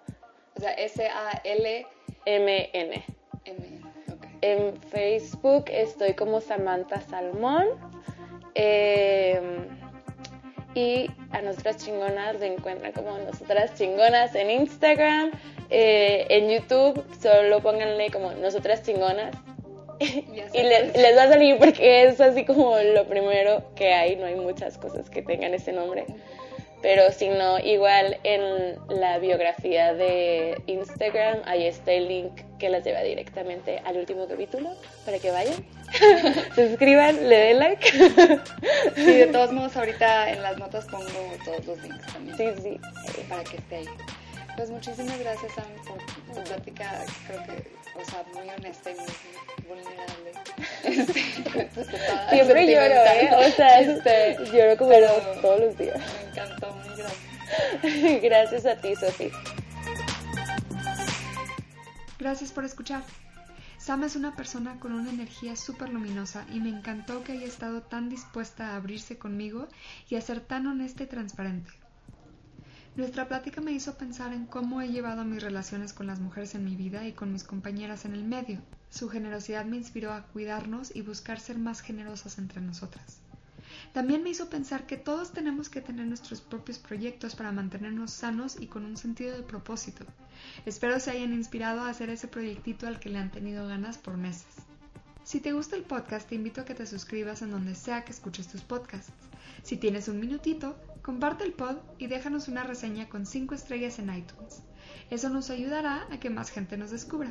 O 0.56 0.60
sea, 0.60 0.72
S-A-L-M-N. 0.72 1.84
M, 3.44 3.80
En 4.40 4.76
Facebook 4.90 5.66
estoy 5.68 6.14
como 6.14 6.40
Samantha 6.40 7.00
Salmón. 7.00 7.68
Eh, 8.56 9.68
y 10.74 11.08
a 11.30 11.42
nosotras 11.42 11.76
chingonas 11.76 12.40
lo 12.40 12.44
encuentran 12.44 12.90
como 12.90 13.16
nosotras 13.18 13.74
chingonas 13.74 14.34
en 14.34 14.50
Instagram, 14.50 15.30
eh, 15.70 16.26
en 16.28 16.50
YouTube 16.50 17.04
solo 17.20 17.60
pónganle 17.60 18.10
como 18.10 18.32
nosotras 18.32 18.82
chingonas 18.82 19.36
y 20.00 20.62
les 20.62 21.16
va 21.16 21.22
a 21.24 21.28
salir 21.28 21.58
porque 21.58 22.04
es 22.04 22.20
así 22.20 22.44
como 22.44 22.76
lo 22.78 23.06
primero 23.06 23.62
que 23.74 23.92
hay, 23.92 24.16
no 24.16 24.26
hay 24.26 24.34
muchas 24.36 24.78
cosas 24.78 25.10
que 25.10 25.22
tengan 25.22 25.54
ese 25.54 25.72
nombre 25.72 26.06
pero 26.84 27.10
si 27.12 27.30
no, 27.30 27.58
igual 27.60 28.18
en 28.24 28.78
la 28.90 29.18
biografía 29.18 29.94
de 29.94 30.60
Instagram, 30.66 31.38
ahí 31.46 31.66
está 31.66 31.92
el 31.92 32.08
link 32.08 32.42
que 32.58 32.68
las 32.68 32.84
lleva 32.84 33.00
directamente 33.00 33.80
al 33.86 33.96
último 33.96 34.28
capítulo 34.28 34.68
para 35.06 35.18
que 35.18 35.30
vayan, 35.30 35.64
se 36.54 36.68
suscriban, 36.68 37.26
le 37.26 37.36
den 37.38 37.58
like. 37.58 37.90
Sí, 38.96 39.12
de 39.14 39.28
todos 39.28 39.50
modos, 39.52 39.74
ahorita 39.78 40.30
en 40.30 40.42
las 40.42 40.58
notas 40.58 40.84
pongo 40.84 41.06
todos 41.46 41.64
los 41.64 41.82
links 41.82 42.06
también. 42.12 42.36
Sí, 42.36 42.62
sí. 42.62 42.80
Para 43.30 43.44
que 43.44 43.56
esté 43.56 43.76
ahí. 43.76 43.88
Pues 44.54 44.68
muchísimas 44.68 45.18
gracias, 45.18 45.52
Sam, 45.54 45.64
por 45.88 46.34
tu 46.34 46.44
plática, 46.44 47.02
creo 47.26 47.44
que, 47.44 47.83
o 47.96 48.04
sea, 48.04 48.24
muy 48.34 48.48
honesta 48.50 48.90
y 48.90 48.94
muy 48.94 49.06
vulnerable. 49.68 50.32
Este, 51.64 51.84
Siempre 52.30 52.66
lloro, 52.66 52.94
¿eh? 52.94 53.30
O 53.36 53.50
sea, 53.52 53.80
este, 53.80 54.36
lloro 54.52 54.76
como 54.76 54.92
todos 55.40 55.60
los 55.60 55.78
días. 55.78 55.98
Me 55.98 56.30
encantó, 56.30 56.72
muy 56.72 56.96
gracias. 56.96 57.34
gracias 58.22 58.66
a 58.66 58.80
ti, 58.80 58.94
Sofi. 58.96 59.30
Gracias 62.18 62.52
por 62.52 62.64
escuchar. 62.64 63.02
Sam 63.78 64.04
es 64.04 64.16
una 64.16 64.34
persona 64.34 64.80
con 64.80 64.92
una 64.94 65.10
energía 65.10 65.56
súper 65.56 65.90
luminosa 65.90 66.46
y 66.52 66.60
me 66.60 66.70
encantó 66.70 67.22
que 67.22 67.32
haya 67.32 67.46
estado 67.46 67.82
tan 67.82 68.08
dispuesta 68.08 68.68
a 68.70 68.76
abrirse 68.76 69.18
conmigo 69.18 69.68
y 70.08 70.16
a 70.16 70.22
ser 70.22 70.40
tan 70.40 70.66
honesta 70.66 71.02
y 71.02 71.06
transparente. 71.06 71.70
Nuestra 72.96 73.26
plática 73.26 73.60
me 73.60 73.72
hizo 73.72 73.98
pensar 73.98 74.32
en 74.32 74.46
cómo 74.46 74.80
he 74.80 74.88
llevado 74.88 75.24
mis 75.24 75.42
relaciones 75.42 75.92
con 75.92 76.06
las 76.06 76.20
mujeres 76.20 76.54
en 76.54 76.64
mi 76.64 76.76
vida 76.76 77.04
y 77.08 77.12
con 77.12 77.32
mis 77.32 77.42
compañeras 77.42 78.04
en 78.04 78.14
el 78.14 78.22
medio. 78.22 78.60
Su 78.88 79.08
generosidad 79.08 79.64
me 79.64 79.76
inspiró 79.76 80.12
a 80.12 80.22
cuidarnos 80.28 80.94
y 80.94 81.02
buscar 81.02 81.40
ser 81.40 81.58
más 81.58 81.80
generosas 81.80 82.38
entre 82.38 82.60
nosotras. 82.60 83.18
También 83.92 84.22
me 84.22 84.30
hizo 84.30 84.48
pensar 84.48 84.86
que 84.86 84.96
todos 84.96 85.32
tenemos 85.32 85.68
que 85.68 85.80
tener 85.80 86.06
nuestros 86.06 86.40
propios 86.40 86.78
proyectos 86.78 87.34
para 87.34 87.50
mantenernos 87.50 88.12
sanos 88.12 88.56
y 88.60 88.68
con 88.68 88.84
un 88.84 88.96
sentido 88.96 89.36
de 89.36 89.42
propósito. 89.42 90.04
Espero 90.64 91.00
se 91.00 91.10
hayan 91.10 91.32
inspirado 91.32 91.80
a 91.80 91.88
hacer 91.88 92.10
ese 92.10 92.28
proyectito 92.28 92.86
al 92.86 93.00
que 93.00 93.08
le 93.08 93.18
han 93.18 93.32
tenido 93.32 93.66
ganas 93.66 93.98
por 93.98 94.16
meses. 94.16 94.54
Si 95.24 95.40
te 95.40 95.52
gusta 95.52 95.74
el 95.74 95.82
podcast, 95.82 96.28
te 96.28 96.36
invito 96.36 96.60
a 96.60 96.64
que 96.64 96.74
te 96.74 96.86
suscribas 96.86 97.42
en 97.42 97.50
donde 97.50 97.74
sea 97.74 98.04
que 98.04 98.12
escuches 98.12 98.46
tus 98.46 98.60
podcasts. 98.60 99.12
Si 99.64 99.76
tienes 99.76 100.06
un 100.06 100.20
minutito, 100.20 100.76
Comparte 101.04 101.44
el 101.44 101.52
pod 101.52 101.76
y 101.98 102.06
déjanos 102.06 102.48
una 102.48 102.64
reseña 102.64 103.10
con 103.10 103.26
5 103.26 103.54
estrellas 103.54 103.98
en 103.98 104.08
iTunes. 104.08 104.62
Eso 105.10 105.28
nos 105.28 105.50
ayudará 105.50 106.06
a 106.10 106.18
que 106.18 106.30
más 106.30 106.50
gente 106.50 106.78
nos 106.78 106.92
descubra. 106.92 107.30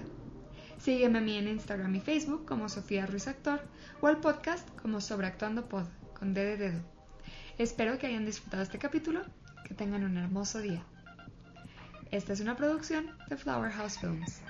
Sígueme 0.77 1.17
a 1.17 1.21
mí 1.21 1.35
en 1.39 1.47
Instagram 1.47 1.95
y 1.95 1.99
Facebook 1.99 2.45
como 2.45 2.69
Sofía 2.69 3.07
Ruiz 3.07 3.27
Actor 3.27 3.61
o 3.99 4.05
al 4.05 4.19
podcast 4.19 4.69
como 4.79 5.01
Sobreactuando 5.01 5.67
Pod 5.69 5.87
con 6.13 6.35
D 6.35 6.45
de 6.45 6.57
dedo. 6.57 6.81
Espero 7.57 7.97
que 7.97 8.05
hayan 8.05 8.27
disfrutado 8.27 8.61
este 8.61 8.77
capítulo, 8.77 9.23
que 9.65 9.73
tengan 9.73 10.03
un 10.03 10.17
hermoso 10.17 10.59
día. 10.59 10.83
Esta 12.11 12.33
es 12.33 12.41
una 12.41 12.55
producción 12.55 13.17
de 13.27 13.37
Flower 13.37 13.71
House 13.71 13.97
Films. 13.97 14.43